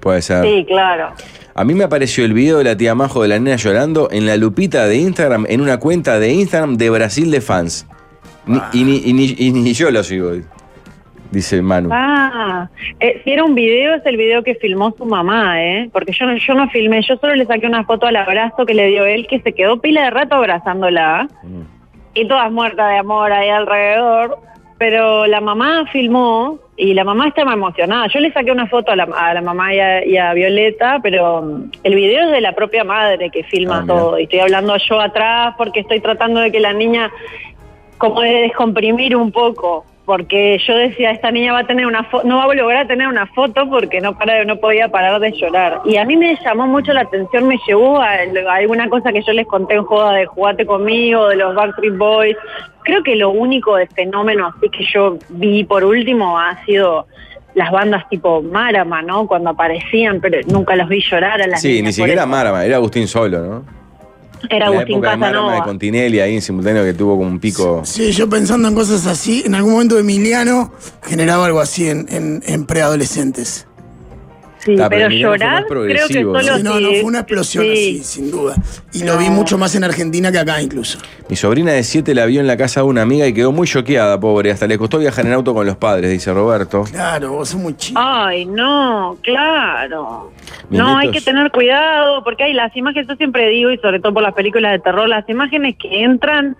Puede 0.00 0.22
ser. 0.22 0.44
Sí, 0.44 0.64
claro. 0.66 1.12
A 1.54 1.64
mí 1.64 1.74
me 1.74 1.84
apareció 1.84 2.24
el 2.24 2.32
video 2.32 2.58
de 2.58 2.64
la 2.64 2.76
tía 2.76 2.94
Majo 2.94 3.20
de 3.20 3.28
la 3.28 3.38
nena 3.38 3.56
llorando 3.56 4.08
en 4.12 4.24
la 4.26 4.36
lupita 4.38 4.86
de 4.86 4.96
Instagram, 4.96 5.44
en 5.48 5.60
una 5.60 5.78
cuenta 5.78 6.18
de 6.20 6.30
Instagram 6.32 6.76
de 6.76 6.88
Brasil 6.88 7.30
de 7.32 7.40
fans. 7.42 7.86
Ni- 8.48 8.60
y, 8.80 8.84
ni, 8.84 8.96
y 9.04 9.12
ni- 9.12 9.34
y 9.38 9.52
ni 9.52 9.72
yo 9.74 9.90
lo 9.90 10.02
sigo, 10.02 10.32
dice 11.30 11.60
Manu. 11.62 11.90
Ah, 11.92 12.68
eh, 13.00 13.20
si 13.22 13.32
era 13.32 13.44
un 13.44 13.54
video, 13.54 13.94
es 13.94 14.06
el 14.06 14.16
video 14.16 14.42
que 14.42 14.54
filmó 14.54 14.94
su 14.96 15.04
mamá, 15.04 15.62
¿eh? 15.62 15.90
Porque 15.92 16.12
yo 16.12 16.26
no, 16.26 16.36
yo 16.36 16.54
no 16.54 16.68
filmé, 16.70 17.02
yo 17.02 17.16
solo 17.18 17.34
le 17.34 17.44
saqué 17.46 17.66
una 17.66 17.84
foto 17.84 18.06
al 18.06 18.16
abrazo 18.16 18.64
que 18.66 18.74
le 18.74 18.86
dio 18.88 19.04
él, 19.04 19.26
que 19.28 19.40
se 19.40 19.52
quedó 19.52 19.80
pila 19.80 20.04
de 20.04 20.10
rato 20.10 20.34
abrazándola. 20.36 21.28
Y 22.14 22.26
todas 22.26 22.50
muertas 22.50 22.90
de 22.90 22.96
amor 22.98 23.30
ahí 23.32 23.48
alrededor. 23.50 24.38
Pero 24.78 25.26
la 25.26 25.40
mamá 25.40 25.86
filmó 25.92 26.60
y 26.76 26.94
la 26.94 27.02
mamá 27.02 27.26
estaba 27.26 27.52
emocionada. 27.52 28.06
Yo 28.14 28.20
le 28.20 28.32
saqué 28.32 28.52
una 28.52 28.68
foto 28.68 28.92
a 28.92 28.96
la, 28.96 29.08
a 29.16 29.34
la 29.34 29.42
mamá 29.42 29.74
y 29.74 29.80
a, 29.80 30.06
y 30.06 30.16
a 30.16 30.32
Violeta, 30.34 31.00
pero 31.02 31.42
mm, 31.42 31.70
el 31.82 31.94
video 31.96 32.26
es 32.26 32.30
de 32.30 32.40
la 32.40 32.52
propia 32.54 32.84
madre 32.84 33.28
que 33.30 33.42
filma 33.42 33.78
Ah, 33.80 33.84
todo. 33.86 34.18
Y 34.20 34.22
estoy 34.22 34.38
hablando 34.38 34.76
yo 34.88 35.00
atrás 35.00 35.54
porque 35.58 35.80
estoy 35.80 35.98
tratando 36.00 36.38
de 36.38 36.52
que 36.52 36.60
la 36.60 36.72
niña 36.72 37.10
como 37.98 38.20
de 38.20 38.42
descomprimir 38.42 39.14
un 39.16 39.30
poco, 39.32 39.84
porque 40.06 40.58
yo 40.66 40.74
decía, 40.74 41.10
esta 41.10 41.30
niña 41.30 41.52
va 41.52 41.60
a 41.60 41.66
tener 41.66 41.84
una 41.84 42.08
no 42.24 42.38
va 42.38 42.44
a 42.44 42.54
lograr 42.54 42.86
tener 42.86 43.06
una 43.08 43.26
foto 43.26 43.68
porque 43.68 44.00
no 44.00 44.16
para, 44.16 44.42
no 44.44 44.56
podía 44.56 44.88
parar 44.88 45.20
de 45.20 45.32
llorar. 45.32 45.82
Y 45.84 45.96
a 45.98 46.04
mí 46.06 46.16
me 46.16 46.34
llamó 46.42 46.66
mucho 46.66 46.92
la 46.94 47.02
atención, 47.02 47.46
me 47.46 47.58
llevó 47.66 48.00
a, 48.00 48.12
a 48.12 48.54
alguna 48.54 48.88
cosa 48.88 49.12
que 49.12 49.22
yo 49.22 49.32
les 49.34 49.46
conté 49.46 49.74
en 49.74 49.84
joda 49.84 50.12
de 50.14 50.24
jugate 50.24 50.64
conmigo, 50.64 51.28
de 51.28 51.36
los 51.36 51.54
Backstreet 51.54 51.98
Boys. 51.98 52.36
Creo 52.84 53.02
que 53.02 53.16
lo 53.16 53.30
único 53.30 53.76
de 53.76 53.86
fenómeno 53.88 54.46
así 54.56 54.70
que 54.70 54.82
yo 54.90 55.18
vi 55.28 55.64
por 55.64 55.84
último 55.84 56.38
ha 56.38 56.64
sido 56.64 57.06
las 57.54 57.70
bandas 57.70 58.08
tipo 58.08 58.40
Marama, 58.40 59.02
¿no? 59.02 59.26
Cuando 59.26 59.50
aparecían, 59.50 60.20
pero 60.20 60.38
nunca 60.46 60.74
los 60.76 60.88
vi 60.88 61.02
llorar 61.02 61.42
a 61.42 61.46
las 61.46 61.60
Sí, 61.60 61.68
niñas 61.68 61.84
ni 61.84 61.92
siquiera. 61.92 62.24
Marama, 62.24 62.64
era 62.64 62.76
Agustín 62.76 63.06
Solo, 63.08 63.40
¿no? 63.40 63.77
Era 64.48 64.70
la 64.70 64.76
Agustín 64.76 64.96
época 64.96 65.10
de 65.10 65.16
de 65.16 65.20
Casanova. 65.22 65.64
Continelli 65.64 66.20
ahí 66.20 66.34
en 66.34 66.42
simultáneo 66.42 66.84
que 66.84 66.94
tuvo 66.94 67.16
como 67.16 67.28
un 67.28 67.40
pico. 67.40 67.82
Sí, 67.84 68.12
yo 68.12 68.28
pensando 68.28 68.68
en 68.68 68.74
cosas 68.74 69.06
así, 69.06 69.42
en 69.44 69.54
algún 69.54 69.72
momento 69.72 69.98
Emiliano 69.98 70.72
generaba 71.02 71.46
algo 71.46 71.60
así 71.60 71.88
en, 71.88 72.06
en, 72.10 72.42
en 72.46 72.66
preadolescentes. 72.66 73.66
Sí, 74.76 74.80
Ah, 74.80 74.88
pero 74.90 75.08
llorar 75.08 75.64
creo 75.66 75.66
que 75.66 75.68
progresivo, 75.68 76.32
¿no? 76.34 76.40
solo 76.40 76.56
Sí, 76.56 76.62
no, 76.62 76.80
no, 76.80 76.88
fue 76.88 77.02
una 77.04 77.18
explosión 77.20 77.64
sí. 77.64 77.70
así, 77.72 78.04
sin 78.04 78.30
duda. 78.30 78.54
Y 78.92 79.02
lo 79.04 79.16
vi 79.16 79.30
mucho 79.30 79.56
más 79.56 79.74
en 79.74 79.84
Argentina 79.84 80.30
que 80.30 80.38
acá 80.38 80.60
incluso. 80.60 80.98
Mi 81.28 81.36
sobrina 81.36 81.72
de 81.72 81.82
7 81.82 82.14
la 82.14 82.26
vio 82.26 82.40
en 82.40 82.46
la 82.46 82.56
casa 82.56 82.80
de 82.80 82.86
una 82.86 83.02
amiga 83.02 83.26
y 83.26 83.32
quedó 83.32 83.50
muy 83.52 83.66
choqueada, 83.66 84.20
pobre. 84.20 84.50
Hasta 84.50 84.66
le 84.66 84.76
costó 84.76 84.98
viajar 84.98 85.26
en 85.26 85.32
auto 85.32 85.54
con 85.54 85.66
los 85.66 85.76
padres, 85.76 86.10
dice 86.10 86.32
Roberto. 86.32 86.84
Claro, 86.84 87.32
vos 87.32 87.48
sos 87.48 87.60
muy 87.60 87.74
chico. 87.76 87.98
Ay, 88.02 88.44
no, 88.44 89.16
claro. 89.22 90.32
Mis 90.70 90.78
no, 90.78 90.98
hay 90.98 91.10
que 91.10 91.20
tener 91.20 91.50
cuidado 91.50 92.22
porque 92.24 92.44
hay 92.44 92.52
las 92.52 92.76
imágenes, 92.76 93.08
yo 93.08 93.16
siempre 93.16 93.48
digo, 93.48 93.70
y 93.70 93.78
sobre 93.78 94.00
todo 94.00 94.12
por 94.12 94.22
las 94.22 94.34
películas 94.34 94.72
de 94.72 94.78
terror, 94.80 95.08
las 95.08 95.28
imágenes 95.28 95.76
que 95.78 96.02
entran 96.02 96.56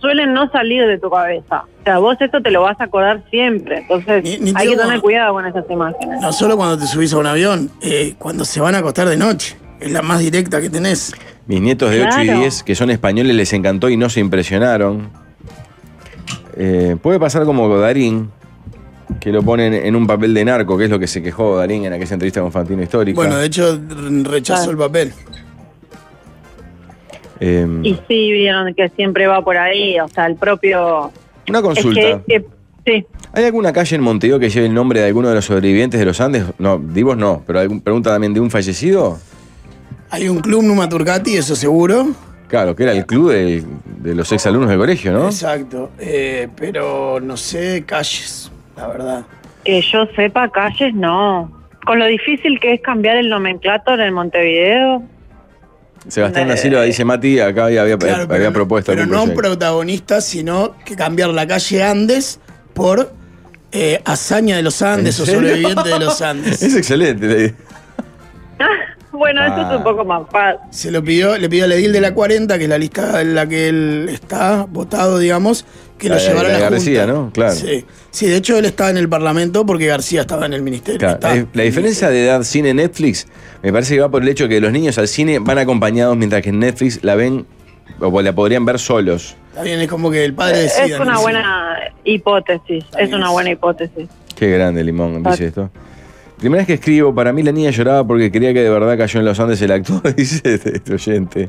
suelen 0.00 0.32
no 0.32 0.50
salir 0.50 0.86
de 0.86 0.98
tu 0.98 1.10
cabeza. 1.10 1.64
O 1.80 1.84
sea, 1.84 1.98
vos 1.98 2.16
esto 2.20 2.40
te 2.42 2.50
lo 2.50 2.62
vas 2.62 2.80
a 2.80 2.84
acordar 2.84 3.22
siempre. 3.30 3.78
Entonces, 3.78 4.22
Ni- 4.24 4.38
ni 4.38 4.52
hay 4.54 4.68
que 4.68 4.76
tener 4.76 5.00
cuidado 5.00 5.32
con 5.34 5.46
esas 5.46 5.64
imágenes. 5.70 6.20
No 6.20 6.32
solo 6.32 6.56
cuando 6.56 6.78
te 6.78 6.86
subís 6.86 7.12
a 7.12 7.18
un 7.18 7.26
avión, 7.26 7.70
eh, 7.80 8.14
cuando 8.18 8.44
se 8.44 8.60
van 8.60 8.74
a 8.74 8.78
acostar 8.78 9.08
de 9.08 9.16
noche. 9.16 9.56
Es 9.80 9.90
la 9.92 10.02
más 10.02 10.18
directa 10.20 10.60
que 10.60 10.68
tenés. 10.70 11.12
Mis 11.46 11.60
nietos 11.60 11.90
de 11.90 12.02
8 12.02 12.20
y 12.20 12.24
Claro. 12.24 12.40
10, 12.40 12.62
que 12.62 12.74
son 12.74 12.90
españoles, 12.90 13.34
les 13.34 13.52
encantó 13.52 13.88
y 13.88 13.96
no 13.96 14.10
se 14.10 14.20
impresionaron. 14.20 15.08
Eh, 16.56 16.96
puede 17.00 17.20
pasar 17.20 17.44
como 17.44 17.68
Darín, 17.78 18.30
que 19.20 19.30
lo 19.32 19.42
ponen 19.42 19.72
en 19.72 19.96
un 19.96 20.06
papel 20.06 20.34
de 20.34 20.44
narco, 20.44 20.76
que 20.76 20.84
es 20.84 20.90
lo 20.90 20.98
que 20.98 21.06
se 21.06 21.22
quejó 21.22 21.56
Darín 21.56 21.84
en 21.84 21.92
aquella 21.92 22.12
entrevista 22.14 22.40
con 22.40 22.52
Fantino 22.52 22.82
Histórica. 22.82 23.14
Bueno, 23.16 23.36
de 23.36 23.46
hecho, 23.46 23.78
rechazó 24.24 24.68
Ah. 24.68 24.72
el 24.72 24.76
papel. 24.76 25.12
Eh, 27.40 27.66
Y 27.82 27.94
sí, 28.08 28.32
vieron 28.32 28.74
que 28.74 28.88
siempre 28.90 29.26
va 29.26 29.42
por 29.42 29.56
ahí, 29.56 29.98
o 30.00 30.08
sea, 30.08 30.26
el 30.26 30.36
propio... 30.36 31.12
una 31.48 31.62
consulta. 31.62 32.00
Es 32.00 32.16
que, 32.26 32.34
eh, 32.36 32.46
sí. 32.84 33.06
¿Hay 33.32 33.44
alguna 33.44 33.72
calle 33.72 33.96
en 33.96 34.02
Montevideo 34.02 34.38
que 34.38 34.48
lleve 34.50 34.66
el 34.66 34.74
nombre 34.74 35.00
de 35.00 35.06
alguno 35.06 35.28
de 35.28 35.34
los 35.34 35.44
sobrevivientes 35.44 36.00
de 36.00 36.06
los 36.06 36.20
Andes? 36.20 36.44
No, 36.58 36.78
divos 36.78 37.16
no, 37.16 37.42
pero 37.46 37.60
algún, 37.60 37.80
pregunta 37.80 38.10
también 38.10 38.34
de 38.34 38.40
un 38.40 38.50
fallecido. 38.50 39.18
Hay 40.10 40.28
un 40.28 40.40
club 40.40 40.62
Numa 40.62 40.88
Turcati, 40.88 41.36
eso 41.36 41.54
seguro. 41.54 42.08
Claro, 42.48 42.74
que 42.74 42.84
era 42.84 42.92
el 42.92 43.04
club 43.04 43.30
de, 43.30 43.62
de 43.98 44.14
los 44.14 44.32
exalumnos 44.32 44.70
del 44.70 44.78
colegio, 44.78 45.12
¿no? 45.12 45.26
Exacto. 45.26 45.90
Eh, 45.98 46.48
pero 46.56 47.20
no 47.20 47.36
sé 47.36 47.84
calles, 47.84 48.50
la 48.74 48.88
verdad. 48.88 49.26
Que 49.64 49.82
yo 49.82 50.06
sepa, 50.16 50.48
calles 50.48 50.94
no. 50.94 51.52
Con 51.84 51.98
lo 51.98 52.06
difícil 52.06 52.58
que 52.58 52.72
es 52.72 52.80
cambiar 52.80 53.18
el 53.18 53.28
nomenclator 53.28 54.00
en 54.00 54.14
Montevideo. 54.14 55.02
Sebastián 56.06 56.50
Asilo 56.50 56.82
dice 56.82 57.04
Mati, 57.04 57.40
acá 57.40 57.66
había, 57.66 57.82
había, 57.82 57.98
Claro, 57.98 58.22
había 58.22 58.36
pero, 58.36 58.52
propuesto 58.52 58.92
pero 58.92 59.06
no 59.06 59.24
un 59.24 59.34
protagonista, 59.34 60.20
sino 60.20 60.76
que 60.84 60.96
cambiar 60.96 61.30
la 61.30 61.46
calle 61.46 61.82
Andes 61.82 62.38
por 62.74 63.12
eh, 63.72 64.00
hazaña 64.04 64.56
de 64.56 64.62
los 64.62 64.80
Andes 64.80 65.18
¿En 65.18 65.22
o 65.22 65.26
sobreviviente 65.26 65.88
de 65.88 65.98
los 65.98 66.22
Andes. 66.22 66.62
Es 66.62 66.74
excelente. 66.74 67.54
Bueno, 69.18 69.44
eso 69.44 69.54
Ah. 69.56 69.68
es 69.72 69.76
un 69.78 69.82
poco 69.84 70.04
más 70.04 70.22
fácil. 70.30 70.60
Se 70.70 70.90
lo 70.90 71.02
pidió, 71.02 71.36
le 71.36 71.48
pidió 71.48 71.64
al 71.64 71.72
edil 71.72 71.92
de 71.92 72.00
la 72.00 72.14
40, 72.14 72.56
que 72.56 72.64
es 72.64 72.70
la 72.70 72.78
lista 72.78 73.20
en 73.20 73.34
la 73.34 73.46
que 73.48 73.68
él 73.68 74.08
está 74.10 74.66
votado, 74.70 75.18
digamos, 75.18 75.66
que 75.98 76.08
La 76.08 76.16
lo 76.16 76.34
la 76.34 76.40
a 76.40 76.42
la 76.44 76.58
García, 76.70 77.00
Junta. 77.04 77.12
¿no? 77.20 77.30
Claro. 77.32 77.52
Sí. 77.52 77.84
sí, 78.10 78.26
de 78.26 78.36
hecho 78.36 78.56
él 78.56 78.64
estaba 78.64 78.90
en 78.90 78.96
el 78.98 79.08
Parlamento 79.08 79.66
porque 79.66 79.86
García 79.86 80.20
estaba 80.22 80.46
en 80.46 80.52
el 80.52 80.62
Ministerio. 80.62 80.98
Claro, 81.00 81.14
Está. 81.14 81.34
la, 81.34 81.46
la 81.52 81.62
diferencia 81.64 82.08
de 82.10 82.24
edad 82.24 82.42
cine-Netflix 82.44 83.26
me 83.62 83.72
parece 83.72 83.94
que 83.96 84.00
va 84.00 84.08
por 84.08 84.22
el 84.22 84.28
hecho 84.28 84.48
que 84.48 84.60
los 84.60 84.70
niños 84.72 84.96
al 84.98 85.08
cine 85.08 85.40
van 85.40 85.58
acompañados 85.58 86.16
mientras 86.16 86.40
que 86.42 86.50
en 86.50 86.60
Netflix 86.60 87.00
la 87.02 87.16
ven 87.16 87.44
o 88.00 88.22
la 88.22 88.32
podrían 88.32 88.64
ver 88.64 88.78
solos. 88.78 89.36
Está 89.50 89.62
bien, 89.62 89.80
es 89.80 89.88
como 89.88 90.08
que 90.12 90.24
el 90.24 90.34
padre 90.34 90.58
decida. 90.60 90.84
Es 90.84 91.00
una 91.00 91.18
buena 91.18 91.76
hipótesis, 92.04 92.84
es 92.96 93.12
una 93.12 93.30
buena 93.30 93.50
hipótesis. 93.50 94.08
Qué 94.36 94.50
grande, 94.50 94.84
Limón, 94.84 95.22
Ah. 95.26 95.30
dice 95.32 95.46
esto. 95.46 95.68
Primera 96.38 96.60
vez 96.60 96.66
que 96.68 96.74
escribo, 96.74 97.12
para 97.14 97.32
mí 97.32 97.42
la 97.42 97.50
niña 97.52 97.70
lloraba 97.70 98.04
porque 98.06 98.30
quería 98.30 98.52
que 98.54 98.62
de 98.62 98.70
verdad 98.70 98.96
cayó 98.96 99.18
en 99.20 99.26
los 99.26 99.40
Andes 99.40 99.60
el 99.62 99.72
actor, 99.72 100.14
dice 100.16 100.54
este, 100.54 100.76
este 100.76 100.94
oyente. 100.94 101.48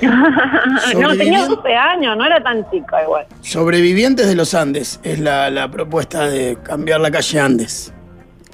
no, 0.02 1.10
tenía 1.16 1.40
Sobreviviente. 1.40 1.56
12 1.56 1.74
años, 1.74 2.16
no 2.16 2.24
era 2.24 2.42
tan 2.42 2.70
chica 2.70 3.02
igual. 3.02 3.26
Sobrevivientes 3.40 4.26
de 4.28 4.34
los 4.34 4.54
Andes 4.54 5.00
es 5.02 5.18
la, 5.20 5.50
la 5.50 5.70
propuesta 5.70 6.26
de 6.26 6.56
cambiar 6.62 7.00
la 7.00 7.10
calle 7.10 7.40
Andes. 7.40 7.92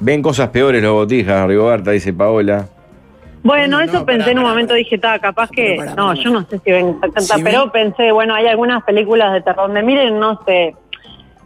Ven 0.00 0.20
cosas 0.22 0.48
peores 0.48 0.82
los 0.82 0.92
botijas, 0.92 1.46
Rigoberta, 1.46 1.92
dice 1.92 2.12
Paola. 2.12 2.66
Bueno, 3.44 3.78
No, 3.78 3.80
eso 3.84 4.00
no, 4.00 4.06
pensé 4.06 4.30
en 4.32 4.38
un 4.38 4.44
momento, 4.44 4.74
dije, 4.74 4.94
está, 4.96 5.18
capaz 5.18 5.50
que... 5.50 5.76
No, 5.96 6.14
yo 6.14 6.30
no 6.30 6.44
sé 6.48 6.60
si 6.64 6.70
ven 6.70 7.00
tanta, 7.00 7.20
Si 7.20 7.42
pero 7.42 7.62
ven- 7.62 7.70
pensé, 7.70 8.12
bueno, 8.12 8.34
hay 8.34 8.46
algunas 8.46 8.82
películas 8.84 9.32
de 9.32 9.42
terror 9.42 9.66
donde 9.66 9.82
miren, 9.82 10.18
no 10.18 10.40
sé, 10.46 10.76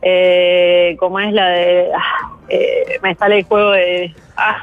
eh, 0.09 0.97
como 1.01 1.19
es 1.19 1.33
la 1.33 1.49
de... 1.49 1.89
ah, 1.97 2.31
eh, 2.49 2.99
me 3.03 3.15
sale 3.17 3.39
el 3.39 3.45
juego 3.45 3.73
de... 3.73 4.15
ah, 4.37 4.57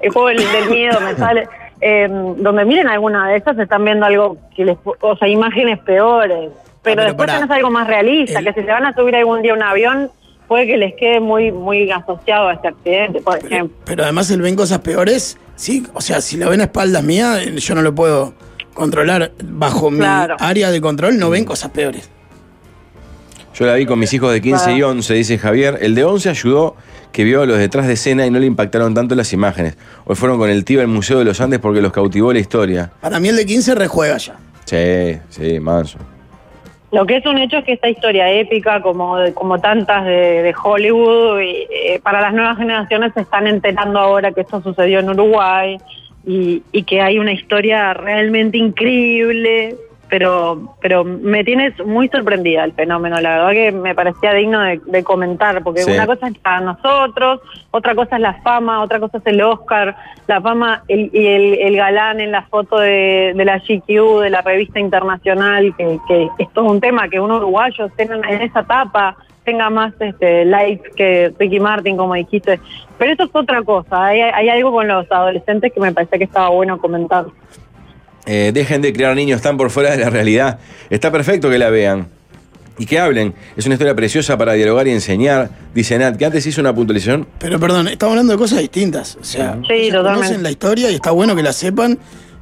el 0.00 0.10
juego 0.12 0.28
del, 0.28 0.38
del 0.38 0.70
miedo, 0.70 0.98
me 1.00 1.14
sale... 1.14 1.46
eh, 1.80 2.08
donde 2.10 2.64
miren 2.64 2.88
alguna 2.88 3.28
de 3.28 3.36
esas 3.36 3.58
están 3.58 3.84
viendo 3.84 4.06
algo 4.06 4.38
que 4.56 4.64
les... 4.64 4.78
O 5.00 5.16
sea, 5.16 5.28
imágenes 5.28 5.78
peores. 5.80 6.50
Pero, 6.82 6.96
pero 6.96 7.04
después 7.04 7.30
tenés 7.30 7.50
algo 7.50 7.70
más 7.70 7.86
realista, 7.86 8.38
El- 8.38 8.46
que 8.46 8.52
si 8.54 8.60
se 8.66 8.72
van 8.72 8.86
a 8.86 8.94
subir 8.94 9.14
algún 9.16 9.42
día 9.42 9.52
a 9.52 9.56
un 9.56 9.62
avión, 9.62 10.10
puede 10.48 10.66
que 10.66 10.76
les 10.78 10.94
quede 10.94 11.20
muy, 11.20 11.52
muy 11.52 11.90
asociado 11.90 12.48
a 12.48 12.54
este 12.54 12.68
accidente, 12.68 13.20
por 13.20 13.38
Pero, 13.40 13.46
ejemplo. 13.54 13.76
pero 13.84 14.02
además 14.04 14.30
el 14.30 14.40
ven 14.42 14.56
cosas 14.56 14.78
peores, 14.80 15.38
sí, 15.54 15.86
o 15.94 16.00
sea, 16.00 16.20
si 16.22 16.36
lo 16.38 16.48
ven 16.50 16.60
a 16.60 16.64
espaldas 16.64 17.02
mías, 17.04 17.44
yo 17.46 17.74
no 17.74 17.82
lo 17.82 17.94
puedo 17.94 18.32
controlar. 18.74 19.32
Bajo 19.44 19.90
Claro. 19.90 20.36
mi 20.40 20.46
área 20.46 20.70
de 20.70 20.80
control 20.80 21.18
no 21.18 21.30
ven 21.30 21.44
cosas 21.44 21.70
peores. 21.70 22.10
Yo 23.54 23.66
la 23.66 23.74
vi 23.74 23.84
con 23.84 23.98
mis 23.98 24.12
hijos 24.14 24.32
de 24.32 24.40
15 24.40 24.72
y 24.72 24.82
11, 24.82 25.14
dice 25.14 25.38
Javier. 25.38 25.78
El 25.82 25.94
de 25.94 26.04
11 26.04 26.30
ayudó 26.30 26.74
que 27.12 27.24
vio 27.24 27.42
a 27.42 27.46
los 27.46 27.58
detrás 27.58 27.86
de 27.86 27.92
escena 27.92 28.26
y 28.26 28.30
no 28.30 28.38
le 28.38 28.46
impactaron 28.46 28.94
tanto 28.94 29.14
las 29.14 29.32
imágenes. 29.32 29.76
Hoy 30.06 30.16
fueron 30.16 30.38
con 30.38 30.48
el 30.48 30.64
tío 30.64 30.80
al 30.80 30.88
Museo 30.88 31.18
de 31.18 31.26
los 31.26 31.40
Andes 31.40 31.60
porque 31.60 31.82
los 31.82 31.92
cautivó 31.92 32.32
la 32.32 32.38
historia. 32.38 32.90
Para 33.00 33.20
mí 33.20 33.28
el 33.28 33.36
de 33.36 33.44
15 33.44 33.74
rejuega 33.74 34.16
ya. 34.16 34.36
Sí, 34.64 35.18
sí, 35.28 35.60
manso. 35.60 35.98
Lo 36.92 37.06
que 37.06 37.16
es 37.16 37.26
un 37.26 37.38
hecho 37.38 37.58
es 37.58 37.64
que 37.64 37.72
esta 37.72 37.88
historia 37.88 38.30
épica, 38.30 38.80
como, 38.82 39.16
como 39.34 39.58
tantas 39.58 40.04
de, 40.04 40.42
de 40.42 40.54
Hollywood, 40.62 41.40
y, 41.40 41.66
eh, 41.70 42.00
para 42.02 42.20
las 42.20 42.34
nuevas 42.34 42.58
generaciones 42.58 43.12
se 43.14 43.22
están 43.22 43.46
enterando 43.46 43.98
ahora 43.98 44.32
que 44.32 44.42
esto 44.42 44.62
sucedió 44.62 45.00
en 45.00 45.08
Uruguay 45.08 45.78
y, 46.26 46.62
y 46.70 46.82
que 46.82 47.00
hay 47.00 47.18
una 47.18 47.32
historia 47.32 47.94
realmente 47.94 48.58
increíble, 48.58 49.74
pero, 50.12 50.76
pero 50.82 51.04
me 51.04 51.42
tienes 51.42 51.72
muy 51.86 52.06
sorprendida 52.08 52.64
el 52.64 52.74
fenómeno. 52.74 53.18
La 53.22 53.30
verdad 53.30 53.52
que 53.52 53.72
me 53.72 53.94
parecía 53.94 54.34
digno 54.34 54.60
de, 54.60 54.78
de 54.84 55.02
comentar, 55.02 55.62
porque 55.62 55.84
Sí. 55.84 55.90
una 55.90 56.04
cosa 56.06 56.28
es 56.28 56.36
para 56.36 56.60
nosotros, 56.60 57.40
otra 57.70 57.94
cosa 57.94 58.16
es 58.16 58.20
la 58.20 58.34
fama, 58.42 58.82
otra 58.82 59.00
cosa 59.00 59.16
es 59.16 59.26
el 59.26 59.40
Oscar, 59.40 59.96
la 60.26 60.38
fama 60.42 60.82
y 60.86 61.26
el, 61.26 61.54
el 61.60 61.76
galán 61.78 62.20
en 62.20 62.30
la 62.30 62.42
foto 62.42 62.76
de, 62.78 63.32
de 63.34 63.44
la 63.46 63.56
GQ, 63.56 64.20
de 64.20 64.28
la 64.28 64.42
revista 64.42 64.78
internacional, 64.78 65.74
que, 65.78 65.98
que 66.06 66.28
esto 66.40 66.62
es 66.62 66.70
un 66.70 66.78
tema 66.82 67.08
que 67.08 67.18
un 67.18 67.30
uruguayo 67.32 67.88
tenga 67.96 68.16
en 68.16 68.42
esa 68.42 68.60
etapa 68.60 69.16
tenga 69.44 69.70
más 69.70 69.92
este, 69.98 70.44
likes 70.44 70.90
que 70.94 71.32
Ricky 71.38 71.58
Martin, 71.58 71.96
como 71.96 72.14
dijiste. 72.14 72.60
Pero 72.98 73.14
eso 73.14 73.24
es 73.24 73.30
otra 73.32 73.62
cosa. 73.62 74.04
Hay, 74.04 74.20
hay 74.20 74.48
algo 74.50 74.70
con 74.72 74.86
los 74.86 75.10
adolescentes 75.10 75.72
que 75.72 75.80
me 75.80 75.90
parece 75.90 76.18
que 76.18 76.24
estaba 76.24 76.50
bueno 76.50 76.78
comentar. 76.78 77.24
Eh, 78.26 78.52
dejen 78.54 78.82
de 78.82 78.92
criar 78.92 79.16
niños, 79.16 79.36
están 79.36 79.56
por 79.56 79.70
fuera 79.70 79.90
de 79.90 79.98
la 79.98 80.10
realidad. 80.10 80.58
Está 80.90 81.10
perfecto 81.10 81.50
que 81.50 81.58
la 81.58 81.70
vean. 81.70 82.08
Y 82.78 82.86
que 82.86 82.98
hablen. 82.98 83.34
Es 83.56 83.66
una 83.66 83.74
historia 83.74 83.94
preciosa 83.94 84.38
para 84.38 84.54
dialogar 84.54 84.88
y 84.88 84.92
enseñar. 84.92 85.50
Dice 85.74 85.98
Nat, 85.98 86.16
que 86.16 86.24
antes 86.24 86.46
hizo 86.46 86.60
una 86.60 86.74
puntualización. 86.74 87.26
Pero 87.38 87.60
perdón, 87.60 87.88
estamos 87.88 88.12
hablando 88.12 88.32
de 88.32 88.38
cosas 88.38 88.60
distintas. 88.60 89.16
O 89.20 89.24
sea, 89.24 89.58
Sí, 89.68 89.90
conocen 89.90 90.42
la 90.42 90.50
historia 90.50 90.90
y 90.90 90.94
está 90.94 91.10
bueno 91.10 91.36
que 91.36 91.42
la 91.42 91.52
sepan 91.52 91.98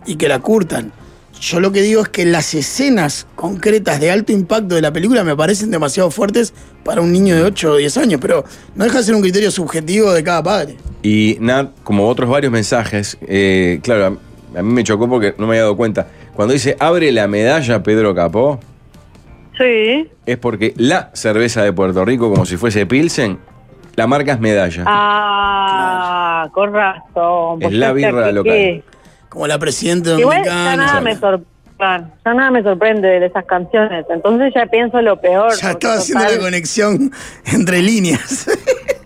y 0.07 0.17
que 0.17 0.29
la 0.29 0.39
curtan. 0.39 0.93
Yo 1.41 1.59
lo 1.59 1.73
que 1.73 1.81
digo 1.81 2.03
es 2.03 2.09
que 2.11 2.27
las 2.27 2.55
escenas 2.55 3.27
concretas 3.35 3.99
de 3.99 4.11
alto 4.11 4.31
impacto 4.33 4.75
de 4.75 4.83
la 4.83 4.93
película 4.93 5.25
me 5.25 5.35
parecen 5.35 5.71
demasiado 5.71 6.11
fuertes 6.11 6.53
para 6.85 7.01
un 7.01 7.13
niño 7.13 7.35
de 7.35 7.43
8 7.43 7.73
o 7.73 7.77
10 7.77 7.97
años, 7.97 8.21
pero 8.21 8.45
no 8.75 8.85
deja 8.85 8.99
de 8.99 9.05
ser 9.05 9.15
un 9.15 9.23
criterio 9.23 9.51
subjetivo 9.51 10.13
de 10.13 10.23
cada 10.23 10.43
padre. 10.43 10.77
Y 11.03 11.39
Nat, 11.41 11.71
como 11.83 12.07
otros 12.07 12.29
varios 12.29 12.53
mensajes, 12.53 13.17
eh, 13.27 13.81
claro, 13.83 14.19
a, 14.57 14.63
mí 14.63 14.73
me 14.73 14.85
chocó 14.85 15.09
porque 15.09 15.35
no 15.39 15.47
me 15.47 15.53
había 15.55 15.63
dado 15.63 15.77
cuenta. 15.77 16.07
Cuando 16.35 16.53
dice 16.55 16.77
abre 16.79 17.13
la 17.13 17.27
medalla 17.29 17.83
Pedro 17.83 18.15
Capó, 18.15 18.61
Sí. 19.59 20.09
es 20.25 20.39
porque 20.39 20.73
la 20.77 21.11
cerveza 21.13 21.63
de 21.63 21.73
Puerto 21.73 22.05
Rico, 22.05 22.31
como 22.31 22.47
si 22.47 22.57
fuese 22.57 22.87
Pilsen, 22.87 23.39
la 23.97 24.07
marca 24.07 24.33
es 24.33 24.41
medalla. 24.41 24.85
Ah, 24.87 26.49
con 26.53 26.73
razón. 26.73 27.63
Es 27.63 27.73
la 27.73 27.93
birra 27.93 28.27
¿qué? 28.29 28.33
local. 28.33 28.85
Como 29.29 29.47
la 29.47 29.59
presidenta 29.59 30.19
Igual 30.19 30.45
ya 30.45 30.55
nada, 30.55 30.71
dominicana. 30.77 31.01
me 31.03 31.17
sor- 31.17 31.45
claro, 31.77 32.07
ya 32.25 32.35
nada 32.35 32.51
me 32.51 32.63
sorprende 32.63 33.09
de 33.21 33.27
esas 33.27 33.45
canciones. 33.45 34.07
Entonces 34.09 34.53
ya 34.55 34.67
pienso 34.67 35.01
lo 35.03 35.21
peor. 35.21 35.53
Ya 35.61 35.73
estaba 35.73 35.95
haciendo 35.95 36.25
total- 36.25 36.39
la 36.39 36.45
conexión 36.45 37.13
entre 37.53 37.83
líneas. 37.83 38.49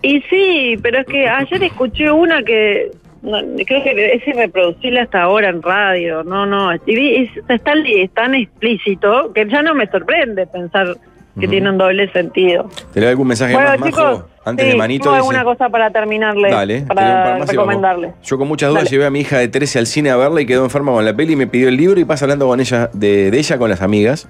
Y 0.01 0.21
sí, 0.29 0.75
pero 0.81 0.99
es 0.99 1.05
que 1.07 1.27
ayer 1.27 1.63
escuché 1.63 2.09
una 2.11 2.41
que 2.43 2.91
no, 3.25 3.37
creo 3.65 3.83
que 3.83 4.13
es 4.13 4.27
irreproducible 4.27 5.01
hasta 5.01 5.23
ahora 5.23 5.49
en 5.49 5.61
radio. 5.61 6.23
No, 6.23 6.45
no. 6.45 6.71
Es, 6.71 6.81
es 6.85 7.61
tan, 7.63 7.85
es 7.85 8.11
tan 8.11 8.35
explícito 8.35 9.33
que 9.33 9.47
ya 9.49 9.61
no 9.61 9.73
me 9.75 9.87
sorprende 9.87 10.47
pensar 10.47 10.95
que 11.39 11.49
tiene 11.49 11.69
un 11.69 11.77
doble 11.77 12.09
sentido. 12.13 12.69
¿Te 12.93 13.01
leo 13.01 13.09
algún 13.09 13.27
mensaje 13.27 13.53
Bueno, 13.53 13.67
más, 13.71 13.79
Majo? 13.79 13.89
chicos, 13.89 14.23
Antes 14.45 14.65
sí, 14.67 14.71
de 14.71 14.77
Manito. 14.77 15.03
tengo 15.03 15.15
dice- 15.17 15.27
alguna 15.27 15.43
cosa 15.43 15.67
para 15.69 15.89
terminarle, 15.91 16.49
Dale, 16.49 16.81
para 16.83 17.39
recomendarle. 17.39 18.13
Yo 18.23 18.37
con 18.37 18.47
muchas 18.47 18.69
dudas 18.69 18.83
Dale. 18.85 18.91
llevé 18.91 19.05
a 19.05 19.09
mi 19.09 19.19
hija 19.19 19.39
de 19.39 19.49
13 19.49 19.79
al 19.79 19.85
cine 19.87 20.11
a 20.11 20.15
verla 20.15 20.39
y 20.39 20.45
quedó 20.45 20.63
enferma 20.63 20.93
con 20.93 21.03
la 21.03 21.13
peli 21.13 21.33
y 21.33 21.35
me 21.35 21.47
pidió 21.47 21.67
el 21.67 21.75
libro 21.75 21.99
y 21.99 22.05
pasa 22.05 22.23
hablando 22.23 22.47
con 22.47 22.61
ella 22.61 22.89
de, 22.93 23.31
de 23.31 23.37
ella 23.37 23.57
con 23.57 23.69
las 23.69 23.81
amigas. 23.81 24.29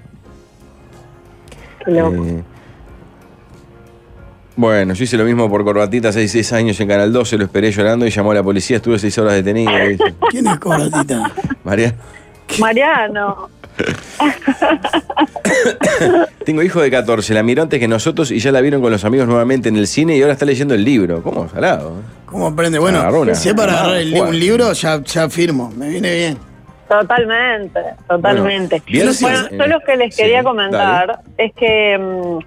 Qué 1.84 1.92
loco. 1.92 2.24
Eh, 2.24 2.42
bueno, 4.56 4.94
yo 4.94 5.04
hice 5.04 5.16
lo 5.16 5.24
mismo 5.24 5.48
por 5.50 5.64
corbatita 5.64 6.08
hace 6.08 6.26
6 6.26 6.52
años 6.54 6.80
en 6.80 6.88
Canal 6.88 7.12
12, 7.12 7.36
lo 7.38 7.44
esperé 7.44 7.70
llorando 7.70 8.06
y 8.06 8.10
llamó 8.10 8.32
a 8.32 8.34
la 8.34 8.42
policía, 8.42 8.76
estuve 8.78 8.98
6 8.98 9.18
horas 9.18 9.34
detenido. 9.34 9.70
¿Quién 10.30 10.46
es 10.46 10.58
Corbatita? 10.58 11.30
María, 11.64 11.94
Mariano, 12.58 13.48
tengo 16.44 16.62
hijo 16.62 16.80
de 16.80 16.90
14, 16.90 17.34
la 17.34 17.42
miró 17.42 17.62
antes 17.62 17.80
que 17.80 17.88
nosotros 17.88 18.30
y 18.30 18.38
ya 18.38 18.52
la 18.52 18.60
vieron 18.60 18.80
con 18.80 18.90
los 18.92 19.04
amigos 19.04 19.26
nuevamente 19.26 19.68
en 19.68 19.76
el 19.76 19.86
cine 19.86 20.16
y 20.16 20.22
ahora 20.22 20.32
está 20.34 20.44
leyendo 20.46 20.74
el 20.74 20.84
libro. 20.84 21.22
¿Cómo? 21.22 21.48
Salado. 21.48 21.90
¿eh? 21.90 22.02
¿Cómo 22.26 22.46
aprende? 22.48 22.78
Bueno, 22.78 22.98
una- 23.20 23.34
si 23.34 23.48
es 23.50 23.54
para 23.54 23.72
agarrar 23.74 23.96
el 23.98 24.14
un 24.14 24.38
libro, 24.38 24.72
ya, 24.72 25.02
ya 25.02 25.28
firmo. 25.28 25.72
Me 25.76 25.88
viene 25.88 26.14
bien. 26.14 26.38
totalmente, 26.88 27.80
totalmente. 28.08 28.82
Bueno, 28.88 29.12
Bueno, 29.20 29.38
sí, 29.50 29.56
yo 29.58 29.66
lo 29.66 29.80
que 29.80 29.96
les 29.96 30.14
sí, 30.14 30.22
quería 30.22 30.36
dale. 30.42 30.48
comentar 30.48 31.20
es 31.36 31.52
que 31.54 31.98
mm, 31.98 32.38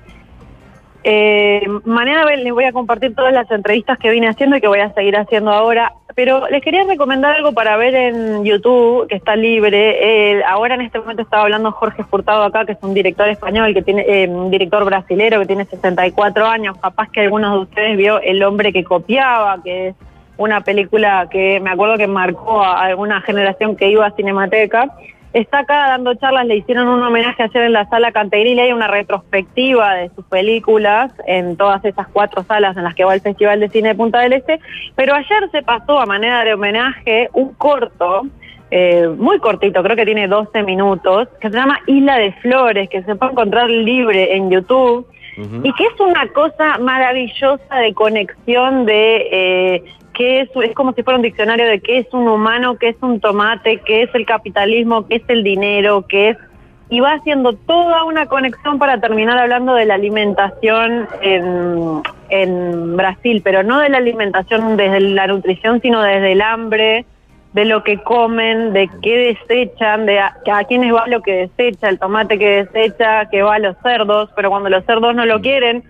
eh, 1.04 1.62
mañana 1.86 2.26
les 2.26 2.54
voy 2.54 2.66
a 2.66 2.74
compartir 2.74 3.16
todas 3.16 3.32
las 3.34 3.50
entrevistas 3.52 3.98
que 3.98 4.10
vine 4.10 4.28
haciendo 4.28 4.58
y 4.58 4.62
que 4.62 4.68
voy 4.68 4.80
a 4.80 4.94
seguir 4.94 5.16
haciendo 5.16 5.52
ahora, 5.52 5.94
pero 6.14 6.50
les 6.50 6.62
quería 6.62 6.84
recomendar 6.84 7.38
algo 7.38 7.54
para 7.54 7.78
ver 7.78 7.96
en 7.96 8.44
YouTube, 8.44 9.08
que 9.08 9.16
está 9.16 9.36
libre. 9.38 10.34
Eh, 10.38 10.44
ahora 10.46 10.76
en 10.76 10.82
este 10.82 11.00
momento 11.00 11.22
estaba 11.22 11.44
hablando 11.44 11.72
Jorge 11.72 12.04
Furtado 12.04 12.44
acá, 12.44 12.66
que 12.66 12.74
es 12.74 12.80
un 12.82 12.94
director 12.94 13.30
español, 13.30 13.74
que 13.74 13.82
tiene 13.82 14.04
eh, 14.08 14.28
un 14.28 14.52
director 14.52 14.84
brasilero 14.84 15.40
que 15.40 15.46
tiene 15.46 15.66
64 15.66 16.46
años. 16.46 16.78
Capaz 16.82 17.10
que 17.12 17.22
algunos 17.22 17.54
de 17.54 17.60
ustedes 17.60 17.98
vio 17.98 18.20
El 18.20 18.44
hombre 18.44 18.74
que 18.74 18.84
copiaba, 18.84 19.62
que 19.64 19.90
es 19.90 19.96
una 20.36 20.62
película 20.62 21.28
que 21.32 21.62
me 21.62 21.70
acuerdo 21.70 21.98
que 21.98 22.08
marcó 22.08 22.62
a 22.62 22.84
alguna 22.84 23.22
generación 23.22 23.78
que 23.78 23.90
iba 23.90 24.06
a 24.06 24.12
Cinemateca. 24.12 24.92
Está 25.32 25.60
acá 25.60 25.90
dando 25.90 26.16
charlas, 26.16 26.48
le 26.48 26.56
hicieron 26.56 26.88
un 26.88 27.04
homenaje 27.04 27.44
ayer 27.44 27.64
en 27.64 27.74
la 27.74 27.88
sala 27.90 28.12
Cantegril 28.12 28.60
hay 28.60 28.72
una 28.72 28.88
retrospectiva 28.88 29.94
de 29.94 30.10
sus 30.16 30.26
películas 30.26 31.12
en 31.28 31.56
todas 31.56 31.86
esas 31.86 32.08
cuatro 32.08 32.44
salas 32.44 32.76
en 32.76 32.84
las 32.84 32.96
que 32.96 33.06
va 33.06 33.14
el 33.14 33.22
Festival 33.22 33.60
de 33.60 33.70
Cine 33.70 33.90
de 33.90 33.96
Punta 33.96 34.22
del 34.22 34.34
Este. 34.34 34.60
Pero 34.96 35.14
ayer 35.14 35.50
se 35.52 35.62
pasó 35.62 36.00
a 36.00 36.08
manera 36.08 36.44
de 36.44 36.56
homenaje 36.56 37.30
un 37.34 37.54
corto, 37.54 38.24
eh, 38.72 39.08
muy 39.18 39.38
cortito, 39.38 39.84
creo 39.84 39.96
que 39.96 40.06
tiene 40.06 40.28
12 40.28 40.64
minutos, 40.64 41.28
que 41.40 41.52
se 41.52 41.56
llama 41.56 41.80
Isla 41.86 42.18
de 42.18 42.32
Flores, 42.34 42.90
que 42.90 43.04
se 43.04 43.16
puede 43.16 43.34
encontrar 43.34 43.70
libre 43.70 44.36
en 44.36 44.50
YouTube 44.50 45.06
y 45.64 45.72
que 45.74 45.86
es 45.86 46.00
una 46.02 46.28
cosa 46.28 46.80
maravillosa 46.80 47.76
de 47.78 47.94
conexión 47.94 48.86
de 48.86 49.28
eh, 49.32 49.84
qué 50.20 50.42
es, 50.42 50.50
es 50.64 50.76
como 50.76 50.92
si 50.92 51.02
fuera 51.02 51.16
un 51.16 51.24
diccionario 51.24 51.66
de 51.66 51.80
qué 51.80 52.00
es 52.00 52.08
un 52.12 52.28
humano, 52.28 52.78
qué 52.78 52.90
es 52.90 52.98
un 53.02 53.22
tomate, 53.22 53.78
qué 53.86 54.04
es 54.04 54.10
el 54.14 54.26
capitalismo, 54.26 55.08
qué 55.08 55.16
es 55.16 55.24
el 55.30 55.46
dinero, 55.46 56.06
qué 56.08 56.32
es 56.32 56.38
y 56.90 57.00
va 57.00 57.14
haciendo 57.14 57.54
toda 57.54 58.04
una 58.04 58.26
conexión 58.26 58.80
para 58.80 59.00
terminar 59.00 59.38
hablando 59.38 59.76
de 59.76 59.86
la 59.86 59.94
alimentación 59.94 61.08
en, 61.22 62.98
Brasil, 62.98 63.42
pero 63.44 63.64
no 63.64 63.80
de 63.80 63.90
la 63.90 63.98
alimentación 63.98 64.76
desde 64.76 65.00
la 65.00 65.28
nutrición, 65.28 65.82
sino 65.82 66.02
desde 66.02 66.34
el 66.34 66.42
hambre, 66.42 67.06
de 67.54 67.66
lo 67.66 67.84
que 67.84 68.02
comen, 68.04 68.74
de 68.74 68.90
qué 69.02 69.38
desechan, 69.48 70.06
de 70.06 70.20
a, 70.20 70.36
a 70.52 70.64
quiénes 70.66 70.94
va 70.94 71.08
lo 71.08 71.22
que 71.22 71.48
desecha, 71.48 71.90
el 71.90 71.98
tomate 71.98 72.38
que 72.38 72.66
desecha, 72.66 73.30
que 73.30 73.42
va 73.42 73.56
a 73.56 73.60
los 73.60 73.76
cerdos, 73.82 74.30
pero 74.36 74.50
cuando 74.50 74.70
los 74.70 74.84
cerdos 74.86 75.16
no 75.16 75.26
lo 75.26 75.42
quieren, 75.42 75.84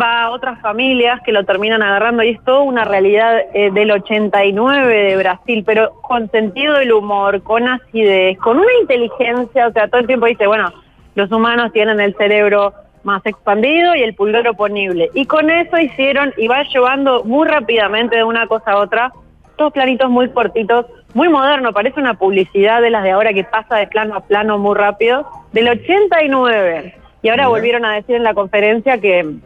va 0.00 0.24
a 0.24 0.30
otras 0.30 0.60
familias 0.60 1.20
que 1.24 1.32
lo 1.32 1.44
terminan 1.44 1.82
agarrando 1.82 2.22
y 2.22 2.30
es 2.30 2.44
toda 2.44 2.60
una 2.60 2.84
realidad 2.84 3.40
eh, 3.54 3.70
del 3.72 3.90
89 3.90 4.94
de 4.94 5.16
Brasil, 5.16 5.62
pero 5.66 5.92
con 6.02 6.30
sentido 6.30 6.74
del 6.78 6.92
humor, 6.92 7.42
con 7.42 7.68
acidez, 7.68 8.38
con 8.38 8.58
una 8.58 8.72
inteligencia, 8.80 9.66
o 9.66 9.72
sea, 9.72 9.88
todo 9.88 10.00
el 10.00 10.06
tiempo 10.06 10.26
dice, 10.26 10.46
bueno, 10.46 10.72
los 11.14 11.30
humanos 11.32 11.72
tienen 11.72 12.00
el 12.00 12.14
cerebro 12.16 12.72
más 13.02 13.24
expandido 13.26 13.94
y 13.94 14.02
el 14.02 14.14
pulgar 14.14 14.46
oponible. 14.48 15.10
Y 15.14 15.26
con 15.26 15.50
eso 15.50 15.78
hicieron, 15.78 16.32
y 16.36 16.48
va 16.48 16.62
llevando 16.64 17.24
muy 17.24 17.46
rápidamente 17.46 18.16
de 18.16 18.24
una 18.24 18.46
cosa 18.46 18.72
a 18.72 18.78
otra, 18.78 19.12
todos 19.56 19.72
planitos 19.72 20.10
muy 20.10 20.28
cortitos, 20.30 20.86
muy 21.14 21.28
moderno, 21.28 21.72
parece 21.72 21.98
una 22.00 22.14
publicidad 22.14 22.82
de 22.82 22.90
las 22.90 23.02
de 23.02 23.10
ahora 23.10 23.32
que 23.32 23.44
pasa 23.44 23.76
de 23.76 23.86
plano 23.86 24.14
a 24.14 24.20
plano 24.20 24.58
muy 24.58 24.76
rápido, 24.76 25.26
del 25.52 25.68
89. 25.68 26.94
Y 27.22 27.28
ahora 27.28 27.44
Mira. 27.44 27.48
volvieron 27.48 27.84
a 27.84 27.94
decir 27.94 28.16
en 28.16 28.22
la 28.22 28.34
conferencia 28.34 28.98
que 28.98 29.38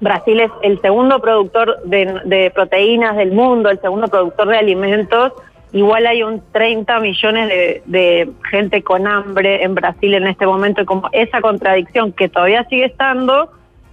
Brasil 0.00 0.40
es 0.40 0.50
el 0.62 0.80
segundo 0.80 1.20
productor 1.20 1.82
de, 1.84 2.50
proteínas 2.54 3.16
del 3.16 3.32
mundo, 3.32 3.70
el 3.70 3.80
segundo 3.80 4.08
productor 4.08 4.48
de 4.48 4.58
alimentos. 4.58 5.32
Igual 5.72 6.06
hay 6.06 6.22
un 6.22 6.42
30 6.52 6.98
millones 7.00 7.48
de, 7.48 7.82
de 7.86 8.30
gente 8.50 8.82
con 8.82 9.06
hambre 9.06 9.62
en 9.62 9.74
Brasil 9.74 10.14
en 10.14 10.26
este 10.26 10.46
momento, 10.46 10.84
como 10.84 11.08
esa 11.12 11.40
contradicción 11.40 12.12
que 12.12 12.28
todavía 12.28 12.64
sigue 12.64 12.86
estando, 12.86 13.50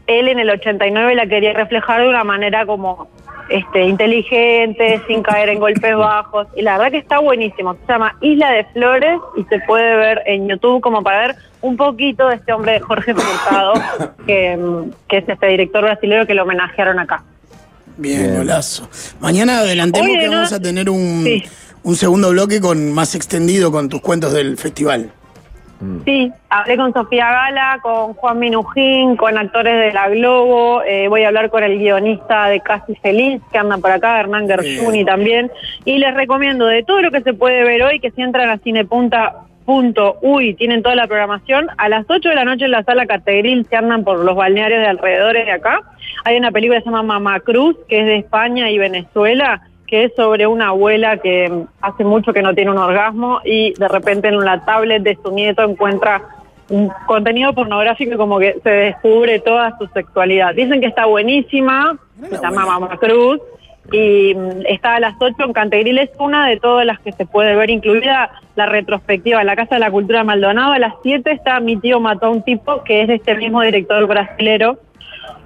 él 0.07 0.27
en 0.27 0.39
el 0.39 0.49
89 0.49 1.15
la 1.15 1.27
quería 1.27 1.53
reflejar 1.53 2.01
de 2.01 2.09
una 2.09 2.23
manera 2.23 2.65
como 2.65 3.09
este 3.49 3.83
inteligente, 3.83 5.01
sin 5.07 5.23
caer 5.23 5.49
en 5.49 5.59
golpes 5.59 5.95
bajos. 5.95 6.47
Y 6.55 6.61
la 6.63 6.77
verdad 6.77 6.91
que 6.91 6.97
está 6.97 7.19
buenísimo. 7.19 7.75
Se 7.85 7.93
llama 7.93 8.15
Isla 8.21 8.51
de 8.51 8.65
Flores 8.65 9.19
y 9.37 9.43
se 9.45 9.59
puede 9.61 9.95
ver 9.95 10.21
en 10.25 10.47
YouTube 10.49 10.81
como 10.81 11.01
para 11.03 11.27
ver 11.27 11.35
un 11.61 11.77
poquito 11.77 12.27
de 12.27 12.35
este 12.35 12.51
hombre 12.53 12.79
Jorge 12.81 13.13
Furtado, 13.13 13.73
que, 14.25 14.57
que 15.07 15.17
es 15.17 15.29
este 15.29 15.47
director 15.47 15.81
brasileño 15.83 16.25
que 16.25 16.33
lo 16.33 16.43
homenajearon 16.43 16.99
acá. 16.99 17.23
Bien, 17.97 18.21
Bien. 18.23 18.37
golazo. 18.37 18.87
Mañana 19.19 19.59
adelantemos 19.59 20.09
Oye, 20.09 20.19
que 20.19 20.25
no- 20.27 20.33
vamos 20.33 20.53
a 20.53 20.59
tener 20.61 20.89
un, 20.89 21.23
Sí. 21.23 21.43
un 21.83 21.95
segundo 21.95 22.29
bloque 22.31 22.59
con 22.61 22.93
más 22.93 23.15
extendido 23.15 23.71
con 23.71 23.89
tus 23.89 24.01
cuentos 24.01 24.33
del 24.33 24.57
festival. 24.57 25.09
Sí, 26.05 26.31
hablé 26.49 26.75
con 26.75 26.91
Sofía 26.91 27.29
Gala, 27.29 27.79
con 27.83 28.13
Juan 28.15 28.39
Minujín, 28.39 29.15
con 29.15 29.37
actores 29.37 29.79
de 29.79 29.93
La 29.93 30.09
Globo, 30.09 30.81
eh, 30.83 31.07
voy 31.07 31.23
a 31.23 31.27
hablar 31.27 31.51
con 31.51 31.63
el 31.63 31.77
guionista 31.77 32.47
de 32.47 32.61
Casi 32.61 32.95
Feliz, 32.95 33.41
que 33.51 33.59
anda 33.59 33.77
por 33.77 33.91
acá, 33.91 34.19
Hernán 34.19 34.47
Gershuni 34.47 35.05
también, 35.05 35.51
y 35.85 35.99
les 35.99 36.15
recomiendo 36.15 36.65
de 36.65 36.81
todo 36.83 37.01
lo 37.01 37.11
que 37.11 37.21
se 37.21 37.33
puede 37.33 37.63
ver 37.63 37.83
hoy, 37.83 37.99
que 37.99 38.09
si 38.11 38.21
entran 38.21 38.49
a 38.49 38.57
cinepunta.uy, 38.57 40.53
tienen 40.55 40.81
toda 40.81 40.95
la 40.95 41.05
programación, 41.05 41.67
a 41.77 41.89
las 41.89 42.05
8 42.09 42.29
de 42.29 42.35
la 42.35 42.45
noche 42.45 42.65
en 42.65 42.71
la 42.71 42.83
sala 42.83 43.05
Categril, 43.05 43.67
se 43.69 43.75
andan 43.75 44.03
por 44.03 44.17
los 44.19 44.35
balnearios 44.35 44.79
de 44.79 44.87
alrededores 44.87 45.45
de 45.45 45.51
acá, 45.51 45.83
hay 46.25 46.37
una 46.37 46.51
película 46.51 46.79
que 46.79 46.85
se 46.85 46.89
llama 46.89 47.03
Mamá 47.03 47.39
Cruz, 47.41 47.77
que 47.87 47.99
es 47.99 48.05
de 48.07 48.17
España 48.17 48.71
y 48.71 48.79
Venezuela, 48.79 49.61
que 49.87 50.03
es 50.03 50.15
sobre 50.15 50.45
una 50.45 50.67
abuela 50.67 51.17
que 51.17 51.51
hace 51.81 52.03
mucho 52.03 52.33
que 52.33 52.41
no 52.41 52.53
tiene 52.53 52.71
un 52.71 52.77
orgasmo 52.77 53.39
y 53.43 53.73
de 53.73 53.87
repente 53.87 54.27
en 54.27 54.39
la 54.39 54.63
tablet 54.65 55.01
de 55.01 55.17
su 55.23 55.31
nieto 55.31 55.63
encuentra 55.63 56.21
un 56.69 56.91
contenido 57.05 57.53
pornográfico 57.53 58.13
y 58.13 58.17
como 58.17 58.39
que 58.39 58.59
se 58.61 58.69
descubre 58.69 59.39
toda 59.39 59.77
su 59.77 59.87
sexualidad. 59.87 60.53
Dicen 60.53 60.81
que 60.81 60.87
está 60.87 61.05
buenísima, 61.05 61.97
se 62.29 62.37
llama 62.37 62.65
Mamá 62.65 62.97
Cruz, 62.97 63.39
y 63.91 64.35
mm, 64.35 64.65
está 64.67 64.95
a 64.95 64.99
las 64.99 65.15
8 65.19 65.35
en 65.39 65.53
Cantegril, 65.53 65.97
es 65.97 66.09
una 66.19 66.47
de 66.47 66.59
todas 66.59 66.85
las 66.85 66.99
que 66.99 67.11
se 67.11 67.25
puede 67.25 67.55
ver, 67.55 67.69
incluida 67.69 68.31
la 68.55 68.65
retrospectiva 68.65 69.41
en 69.41 69.47
la 69.47 69.55
Casa 69.55 69.75
de 69.75 69.79
la 69.79 69.91
Cultura 69.91 70.19
de 70.19 70.25
Maldonado. 70.25 70.73
A 70.73 70.79
las 70.79 70.93
7 71.03 71.31
está 71.31 71.59
Mi 71.59 71.77
tío 71.77 71.99
mató 71.99 72.27
a 72.27 72.29
un 72.31 72.43
tipo, 72.43 72.83
que 72.83 73.01
es 73.01 73.07
de 73.07 73.15
este 73.15 73.35
mismo 73.35 73.61
director 73.61 74.05
brasilero. 74.07 74.77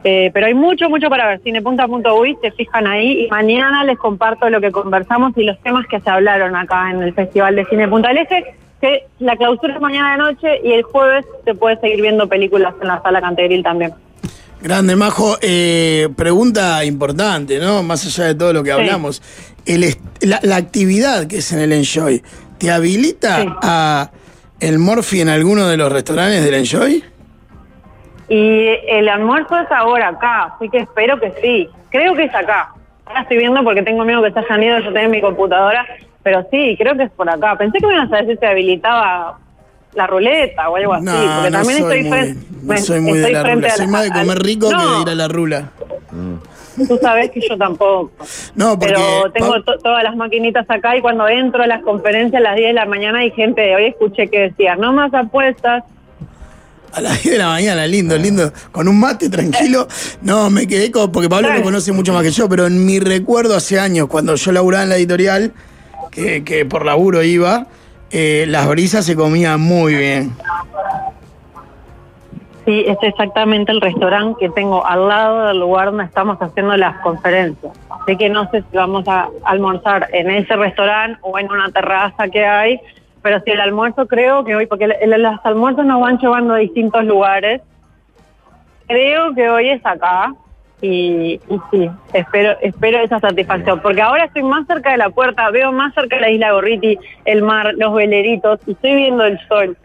Eh, 0.03 0.31
pero 0.33 0.47
hay 0.47 0.53
mucho, 0.53 0.89
mucho 0.89 1.09
para 1.09 1.27
ver. 1.27 1.41
Cinepunta.uy, 1.43 2.37
se 2.41 2.51
fijan 2.51 2.87
ahí 2.87 3.25
y 3.25 3.29
mañana 3.29 3.83
les 3.83 3.97
comparto 3.97 4.49
lo 4.49 4.59
que 4.59 4.71
conversamos 4.71 5.33
y 5.37 5.43
los 5.43 5.59
temas 5.61 5.85
que 5.87 5.99
se 5.99 6.09
hablaron 6.09 6.55
acá 6.55 6.89
en 6.91 7.01
el 7.03 7.13
Festival 7.13 7.55
de 7.55 7.65
Cine 7.65 7.87
Punta 7.87 8.09
del 8.09 8.17
Este, 8.19 8.55
que 8.81 9.03
la 9.19 9.35
clausura 9.35 9.75
es 9.75 9.81
mañana 9.81 10.13
de 10.13 10.17
noche 10.17 10.47
y 10.63 10.71
el 10.73 10.81
jueves 10.83 11.25
se 11.45 11.53
puede 11.53 11.79
seguir 11.79 12.01
viendo 12.01 12.27
películas 12.27 12.73
en 12.81 12.87
la 12.87 13.01
sala 13.01 13.21
Cantegril 13.21 13.61
también. 13.61 13.93
Grande, 14.61 14.95
Majo. 14.95 15.37
Eh, 15.41 16.09
pregunta 16.15 16.83
importante, 16.85 17.59
¿no? 17.59 17.81
Más 17.83 18.05
allá 18.05 18.25
de 18.27 18.35
todo 18.35 18.53
lo 18.53 18.63
que 18.63 18.71
hablamos. 18.71 19.21
El 19.65 19.83
est- 19.83 19.99
la, 20.21 20.39
la 20.43 20.55
actividad 20.55 21.27
que 21.27 21.37
es 21.37 21.51
en 21.51 21.59
el 21.59 21.71
Enjoy, 21.73 22.21
¿te 22.57 22.71
habilita 22.71 23.41
Sí. 23.41 23.47
a 23.61 24.11
el 24.59 24.77
Morphy 24.79 25.21
en 25.21 25.29
alguno 25.29 25.67
de 25.67 25.77
los 25.77 25.91
restaurantes 25.91 26.43
del 26.43 26.53
Enjoy? 26.55 27.03
Y 28.33 28.67
el 28.87 29.09
almuerzo 29.09 29.57
es 29.59 29.69
ahora 29.71 30.07
acá, 30.07 30.53
así 30.55 30.69
que 30.69 30.77
espero 30.79 31.19
que 31.19 31.33
sí. 31.41 31.69
Creo 31.89 32.13
que 32.15 32.23
es 32.23 32.33
acá. 32.33 32.69
Ahora 33.05 33.23
estoy 33.23 33.37
viendo 33.37 33.61
porque 33.61 33.81
tengo 33.81 34.05
miedo 34.05 34.23
que 34.23 34.31
se 34.31 34.39
hayan 34.39 34.63
ido, 34.63 34.79
yo 34.79 34.93
tengo 34.93 35.09
mi 35.09 35.19
computadora, 35.19 35.85
pero 36.23 36.47
sí, 36.49 36.75
creo 36.79 36.95
que 36.95 37.03
es 37.03 37.11
por 37.11 37.29
acá. 37.29 37.57
Pensé 37.57 37.79
que 37.79 37.87
me 37.87 37.93
ibas 37.95 38.09
a 38.13 38.17
decir 38.21 38.37
si 38.39 38.45
habilitaba 38.45 39.37
la 39.95 40.07
ruleta 40.07 40.69
o 40.69 40.77
algo 40.77 40.93
así, 40.93 41.05
porque 41.07 41.49
no 41.51 41.57
también 41.57 41.79
soy 41.79 41.99
estoy 41.99 42.03
muy, 42.03 42.11
frente. 42.19 42.47
no 42.63 42.77
soy 42.77 42.99
muy 43.01 43.19
de 43.19 43.31
la 43.33 43.43
rula. 43.43 43.67
a 43.67 43.71
Soy 43.71 43.85
la- 43.87 43.91
más 43.91 44.03
de 44.03 44.09
comer 44.11 44.29
al- 44.37 44.43
rico 44.45 44.69
que 44.69 44.75
No, 44.75 44.95
de 44.95 45.01
ir 45.01 45.09
a 45.09 45.15
la 45.15 45.27
rula. 45.27 45.69
Tú 46.87 46.97
sabes 47.01 47.31
que 47.31 47.41
yo 47.41 47.57
tampoco. 47.57 48.11
No, 48.55 48.79
porque 48.79 48.93
Pero 48.93 49.29
tengo 49.33 49.61
to- 49.63 49.77
todas 49.79 50.03
las 50.05 50.15
maquinitas 50.15 50.65
acá 50.69 50.95
y 50.95 51.01
cuando 51.01 51.27
entro 51.27 51.63
a 51.63 51.67
las 51.67 51.81
conferencias 51.83 52.39
a 52.39 52.43
las 52.43 52.55
10 52.55 52.69
de 52.69 52.73
la 52.75 52.85
mañana 52.85 53.19
hay 53.19 53.31
gente 53.31 53.59
de 53.59 53.75
hoy 53.75 53.85
escuché 53.87 54.29
que 54.29 54.39
decía, 54.43 54.77
no 54.77 54.93
más 54.93 55.13
apuestas. 55.13 55.83
A 56.93 57.01
las 57.01 57.23
10 57.23 57.33
de 57.33 57.39
la 57.39 57.47
mañana, 57.47 57.87
lindo, 57.87 58.17
lindo, 58.17 58.51
con 58.71 58.87
un 58.87 58.99
mate 58.99 59.29
tranquilo. 59.29 59.87
No, 60.21 60.49
me 60.49 60.67
quedé 60.67 60.91
con, 60.91 61.11
porque 61.11 61.29
Pablo 61.29 61.53
lo 61.53 61.61
conoce 61.61 61.91
mucho 61.91 62.13
más 62.13 62.23
que 62.23 62.31
yo, 62.31 62.47
pero 62.49 62.67
en 62.67 62.85
mi 62.85 62.99
recuerdo 62.99 63.55
hace 63.55 63.79
años, 63.79 64.07
cuando 64.07 64.35
yo 64.35 64.51
laburaba 64.51 64.83
en 64.83 64.89
la 64.89 64.97
editorial, 64.97 65.53
que, 66.11 66.43
que 66.43 66.65
por 66.65 66.85
laburo 66.85 67.23
iba, 67.23 67.67
eh, 68.11 68.45
las 68.47 68.67
brisas 68.67 69.05
se 69.05 69.15
comían 69.15 69.61
muy 69.61 69.95
bien. 69.95 70.33
Sí, 72.65 72.83
es 72.85 72.97
exactamente 73.01 73.71
el 73.71 73.81
restaurante 73.81 74.37
que 74.39 74.49
tengo 74.49 74.85
al 74.85 75.07
lado 75.07 75.47
del 75.47 75.59
lugar 75.59 75.87
donde 75.87 76.03
estamos 76.03 76.37
haciendo 76.39 76.77
las 76.77 76.97
conferencias. 76.99 77.73
Así 77.89 78.15
que 78.17 78.29
no 78.29 78.49
sé 78.51 78.63
si 78.69 78.77
vamos 78.77 79.07
a 79.07 79.29
almorzar 79.45 80.07
en 80.13 80.29
ese 80.29 80.55
restaurante 80.55 81.17
o 81.21 81.39
en 81.39 81.49
una 81.51 81.71
terraza 81.71 82.27
que 82.27 82.45
hay, 82.45 82.79
pero 83.21 83.41
si 83.41 83.51
el 83.51 83.61
almuerzo 83.61 84.07
creo 84.07 84.43
que 84.43 84.55
hoy, 84.55 84.65
porque 84.65 84.87
los 84.87 85.39
almuerzos 85.43 85.85
nos 85.85 86.01
van 86.01 86.17
llevando 86.17 86.53
a 86.53 86.57
distintos 86.57 87.03
lugares, 87.05 87.61
creo 88.87 89.33
que 89.33 89.49
hoy 89.49 89.69
es 89.69 89.85
acá 89.85 90.33
y, 90.81 91.39
y 91.47 91.61
sí, 91.69 91.89
espero, 92.13 92.57
espero 92.61 92.99
esa 92.99 93.19
satisfacción, 93.19 93.79
porque 93.81 94.01
ahora 94.01 94.25
estoy 94.25 94.43
más 94.43 94.65
cerca 94.65 94.91
de 94.91 94.97
la 94.97 95.09
puerta, 95.09 95.49
veo 95.51 95.71
más 95.71 95.93
cerca 95.93 96.15
de 96.15 96.21
la 96.21 96.31
isla 96.31 96.51
Gorriti, 96.53 96.97
el 97.25 97.43
mar, 97.43 97.73
los 97.77 97.93
veleritos 97.93 98.59
y 98.65 98.71
estoy 98.71 98.95
viendo 98.95 99.23
el 99.23 99.39
sol. 99.47 99.77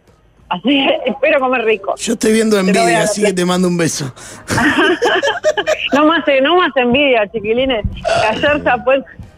Así 0.48 0.68
que 0.68 1.00
espero 1.10 1.40
comer 1.40 1.64
rico. 1.64 1.94
Yo 1.96 2.14
estoy 2.14 2.32
viendo 2.32 2.58
envidia, 2.58 3.02
así 3.02 3.22
que 3.22 3.32
te 3.32 3.44
mando 3.44 3.68
un 3.68 3.76
beso. 3.76 4.12
No 5.92 6.04
más, 6.04 6.26
eh, 6.28 6.40
no 6.42 6.56
más 6.56 6.70
envidia, 6.76 7.26
chiquilines. 7.28 7.84
Ayer 8.30 8.62
ya 8.62 8.76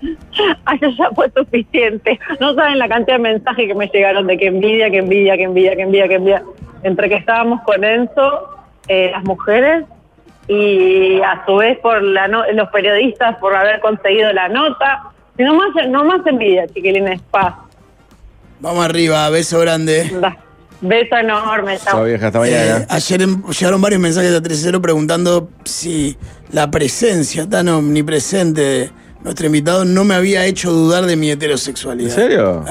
ayer 0.65 0.91
ya 0.97 1.11
fue 1.15 1.31
suficiente. 1.37 2.19
No 2.41 2.55
saben 2.55 2.79
la 2.79 2.89
cantidad 2.89 3.17
de 3.17 3.23
mensajes 3.23 3.67
que 3.67 3.75
me 3.75 3.87
llegaron 3.89 4.27
de 4.27 4.37
que 4.39 4.47
envidia, 4.47 4.91
que 4.91 4.99
envidia, 4.99 5.37
que 5.37 5.43
envidia, 5.45 5.77
que 5.77 5.83
envidia, 5.83 6.09
que 6.09 6.15
envidia. 6.15 6.43
Entre 6.83 7.09
que 7.09 7.17
estábamos 7.17 7.61
con 7.63 7.83
Enzo, 7.83 8.51
eh, 8.87 9.11
las 9.13 9.25
mujeres, 9.25 9.85
y 10.47 11.21
a 11.21 11.45
su 11.45 11.57
vez 11.57 11.79
por 11.79 12.03
la 12.03 12.27
no- 12.29 12.51
los 12.53 12.69
periodistas 12.71 13.37
por 13.37 13.55
haber 13.55 13.81
conseguido 13.81 14.33
la 14.33 14.49
nota. 14.49 15.03
Y 15.37 15.43
no 15.43 15.55
más, 15.55 15.69
no 15.89 16.05
más 16.05 16.27
envidia, 16.27 16.67
chiquilines. 16.69 17.21
Paz. 17.31 17.55
Vamos 18.61 18.85
arriba, 18.85 19.29
beso 19.31 19.61
grande. 19.61 20.11
Da. 20.21 20.37
Beso 20.81 21.17
enorme. 21.17 21.77
chao. 21.79 21.95
Chao, 21.97 22.05
vieja, 22.05 22.29
hasta 22.29 22.47
Eh, 22.49 22.87
ayer 22.89 23.23
em- 23.23 23.43
llegaron 23.51 23.83
varios 23.83 24.01
mensajes 24.01 24.33
a 24.35 24.41
3 24.41 24.73
preguntando 24.81 25.49
si 25.65 26.17
la 26.53 26.71
presencia 26.71 27.49
tan 27.49 27.69
omnipresente 27.69 28.61
de 28.61 28.91
nuestro 29.25 29.47
invitado 29.47 29.85
no 29.85 30.05
me 30.05 30.15
había 30.15 30.45
hecho 30.47 30.71
dudar 30.73 31.07
de 31.07 31.17
mi 31.17 31.31
¿En 31.31 31.37
heterosexualidad. 31.39 32.15
serio? 32.15 32.65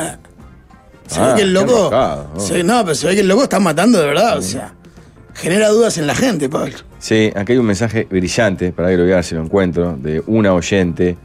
Se 1.07 1.19
Ah, 1.19 1.27
ve 1.29 1.35
que 1.35 1.41
el 1.43 1.53
loco. 1.53 1.71
enroscado, 1.75 2.31
oh. 2.35 2.39
se- 2.39 2.63
no, 2.63 2.83
pero 2.83 2.95
se 2.95 3.07
ve 3.07 3.15
que 3.15 3.21
el 3.21 3.27
loco 3.27 3.43
está 3.43 3.59
matando 3.59 3.99
de 3.99 4.05
verdad. 4.07 4.37
O 4.37 4.41
sea, 4.41 4.73
genera 5.33 5.69
dudas 5.69 5.97
en 5.97 6.07
la 6.07 6.15
gente, 6.15 6.49
Pablo. 6.49 6.73
Sí, 6.99 7.31
aquí 7.35 7.53
hay 7.53 7.57
un 7.59 7.65
mensaje 7.65 8.07
brillante, 8.09 8.71
para 8.73 8.89
que 8.89 8.97
lo 8.97 9.05
vea 9.05 9.21
si 9.23 9.35
lo 9.35 9.41
encuentro, 9.43 9.95
de 9.97 10.21
una 10.27 10.53
oyente 10.53 11.15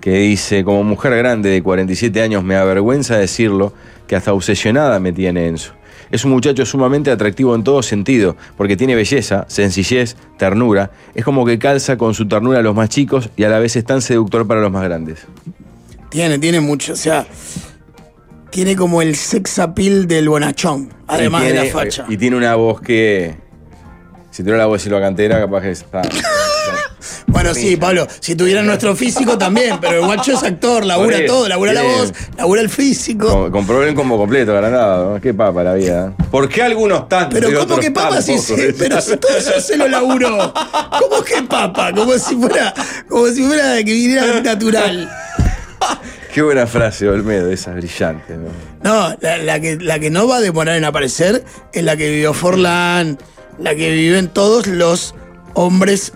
que 0.00 0.14
dice, 0.18 0.64
como 0.64 0.82
mujer 0.82 1.14
grande 1.16 1.50
de 1.50 1.62
47 1.62 2.22
años 2.22 2.42
me 2.42 2.56
avergüenza 2.56 3.18
decirlo, 3.18 3.72
que 4.06 4.16
hasta 4.16 4.32
obsesionada 4.32 4.98
me 4.98 5.12
tiene 5.12 5.46
Enzo. 5.46 5.72
Es 6.10 6.24
un 6.24 6.32
muchacho 6.32 6.66
sumamente 6.66 7.10
atractivo 7.10 7.54
en 7.54 7.62
todo 7.62 7.82
sentido, 7.82 8.36
porque 8.56 8.76
tiene 8.76 8.94
belleza, 8.94 9.44
sencillez, 9.48 10.16
ternura. 10.38 10.90
Es 11.14 11.24
como 11.24 11.44
que 11.46 11.58
calza 11.58 11.96
con 11.96 12.14
su 12.14 12.26
ternura 12.26 12.58
a 12.58 12.62
los 12.62 12.74
más 12.74 12.88
chicos 12.88 13.30
y 13.36 13.44
a 13.44 13.48
la 13.48 13.58
vez 13.58 13.76
es 13.76 13.84
tan 13.84 14.02
seductor 14.02 14.46
para 14.46 14.60
los 14.60 14.72
más 14.72 14.82
grandes. 14.84 15.26
Tiene, 16.10 16.38
tiene 16.38 16.60
mucho. 16.60 16.94
O 16.94 16.96
sea, 16.96 17.26
tiene 18.50 18.74
como 18.74 19.02
el 19.02 19.14
sex 19.14 19.58
appeal 19.60 20.08
del 20.08 20.28
bonachón, 20.28 20.92
además 21.06 21.44
de 21.44 21.54
la 21.54 21.64
facha. 21.66 22.06
Y 22.08 22.16
tiene 22.16 22.36
una 22.36 22.54
voz 22.56 22.80
que... 22.80 23.36
Si 24.32 24.42
tuviera 24.42 24.58
la 24.58 24.66
voz 24.66 24.80
de 24.80 24.84
Silva 24.84 25.00
Cantera, 25.00 25.40
capaz 25.40 25.62
que 25.62 25.70
está... 25.70 26.02
Bueno, 27.26 27.54
sí, 27.54 27.76
Pablo, 27.76 28.06
si 28.20 28.34
tuviera 28.34 28.62
nuestro 28.62 28.94
físico 28.96 29.38
también, 29.38 29.78
pero 29.80 30.00
el 30.00 30.04
guacho 30.06 30.32
es 30.32 30.42
actor, 30.42 30.84
labura 30.84 31.16
Por 31.16 31.22
eso, 31.24 31.32
todo, 31.34 31.48
labura 31.48 31.72
la 31.72 31.82
bien. 31.82 31.94
voz, 31.98 32.12
labura 32.36 32.60
el 32.60 32.68
físico. 32.68 33.28
Con, 33.28 33.50
comprobé 33.50 33.88
el 33.88 33.94
combo 33.94 34.18
completo, 34.18 34.52
agrandado. 34.52 35.14
¿no? 35.14 35.20
Qué 35.20 35.34
papa 35.34 35.62
la 35.62 35.74
vida. 35.74 36.12
¿Por 36.30 36.48
qué 36.48 36.62
algunos 36.62 37.08
tantos? 37.08 37.38
Pero 37.38 37.48
¿cómo 37.48 37.62
otros 37.62 37.78
que 37.80 37.90
papa 37.90 38.20
si 38.22 38.36
tampoco? 38.36 38.56
se, 38.56 38.72
pero 38.74 39.00
si 39.00 39.16
todo 39.16 39.36
eso 39.36 39.60
se 39.60 39.76
lo 39.76 39.88
laburó? 39.88 40.52
¿Cómo 40.98 41.22
que 41.24 41.42
papa? 41.42 41.92
Como 41.92 42.12
si 42.18 42.36
fuera, 42.36 42.74
como 43.08 43.26
si 43.28 43.42
fuera 43.42 43.70
de 43.72 43.84
que 43.84 43.92
viniera 43.92 44.40
natural. 44.40 45.10
Qué 46.32 46.42
buena 46.42 46.66
frase, 46.66 47.08
Olmedo, 47.08 47.50
esa 47.50 47.70
es 47.72 47.76
brillante. 47.78 48.36
¿no? 48.36 48.50
No, 48.84 49.16
la, 49.20 49.38
la 49.38 49.58
que, 49.60 49.76
la 49.80 49.98
que 49.98 50.10
no 50.10 50.28
va 50.28 50.36
a 50.36 50.40
demorar 50.40 50.76
en 50.76 50.84
aparecer 50.84 51.44
es 51.72 51.82
la 51.82 51.96
que 51.96 52.08
vivió 52.08 52.32
Forlán, 52.34 53.18
la 53.58 53.74
que 53.74 53.90
viven 53.90 54.28
todos 54.28 54.68
los 54.68 55.14
hombres 55.54 56.12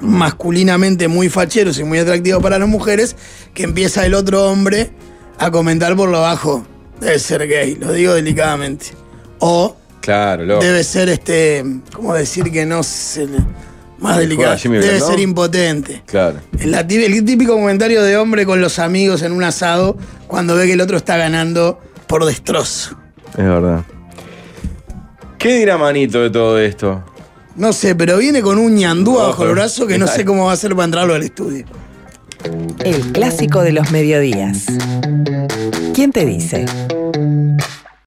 masculinamente 0.00 1.08
muy 1.08 1.28
facheros 1.28 1.78
y 1.78 1.84
muy 1.84 1.98
atractivos 1.98 2.42
para 2.42 2.58
las 2.58 2.68
mujeres, 2.68 3.16
que 3.54 3.64
empieza 3.64 4.04
el 4.06 4.14
otro 4.14 4.44
hombre 4.50 4.90
a 5.38 5.50
comentar 5.50 5.94
por 5.96 6.08
lo 6.08 6.20
bajo. 6.20 6.66
Debe 7.00 7.18
ser 7.18 7.46
gay, 7.46 7.74
lo 7.76 7.92
digo 7.92 8.14
delicadamente. 8.14 8.86
O 9.38 9.76
Claro, 10.00 10.44
loco. 10.44 10.64
debe 10.64 10.82
ser 10.84 11.08
este, 11.08 11.64
¿cómo 11.92 12.14
decir 12.14 12.50
que 12.50 12.64
no 12.66 12.82
se 12.82 13.26
le- 13.26 13.38
más 13.98 14.16
¿Le 14.16 14.22
delicado? 14.22 14.56
Debe 14.56 15.00
ser 15.00 15.18
impotente. 15.20 16.02
Claro. 16.06 16.38
La 16.64 16.86
tí- 16.86 17.04
el 17.04 17.24
típico 17.24 17.54
comentario 17.54 18.02
de 18.02 18.16
hombre 18.16 18.46
con 18.46 18.60
los 18.60 18.78
amigos 18.78 19.22
en 19.22 19.32
un 19.32 19.42
asado 19.44 19.96
cuando 20.26 20.54
ve 20.54 20.66
que 20.66 20.72
el 20.74 20.80
otro 20.80 20.96
está 20.96 21.16
ganando 21.16 21.80
por 22.06 22.24
destrozo. 22.24 22.96
Es 23.32 23.44
verdad. 23.44 23.84
¿Qué 25.38 25.54
dirá 25.58 25.78
Manito 25.78 26.20
de 26.20 26.30
todo 26.30 26.58
esto? 26.58 27.02
No 27.58 27.72
sé, 27.72 27.96
pero 27.96 28.18
viene 28.18 28.40
con 28.40 28.56
un 28.56 28.76
ñandú 28.76 29.16
Ojo. 29.16 29.26
bajo 29.26 29.44
el 29.44 29.50
brazo 29.52 29.86
que 29.86 29.98
no 29.98 30.06
sé 30.06 30.24
cómo 30.24 30.44
va 30.44 30.52
a 30.52 30.54
hacer 30.54 30.70
para 30.74 30.84
entrarlo 30.84 31.14
al 31.14 31.24
estudio. 31.24 31.66
El 32.84 33.12
clásico 33.12 33.62
de 33.62 33.72
los 33.72 33.90
mediodías. 33.90 34.66
¿Quién 35.92 36.12
te 36.12 36.24
dice? 36.24 36.66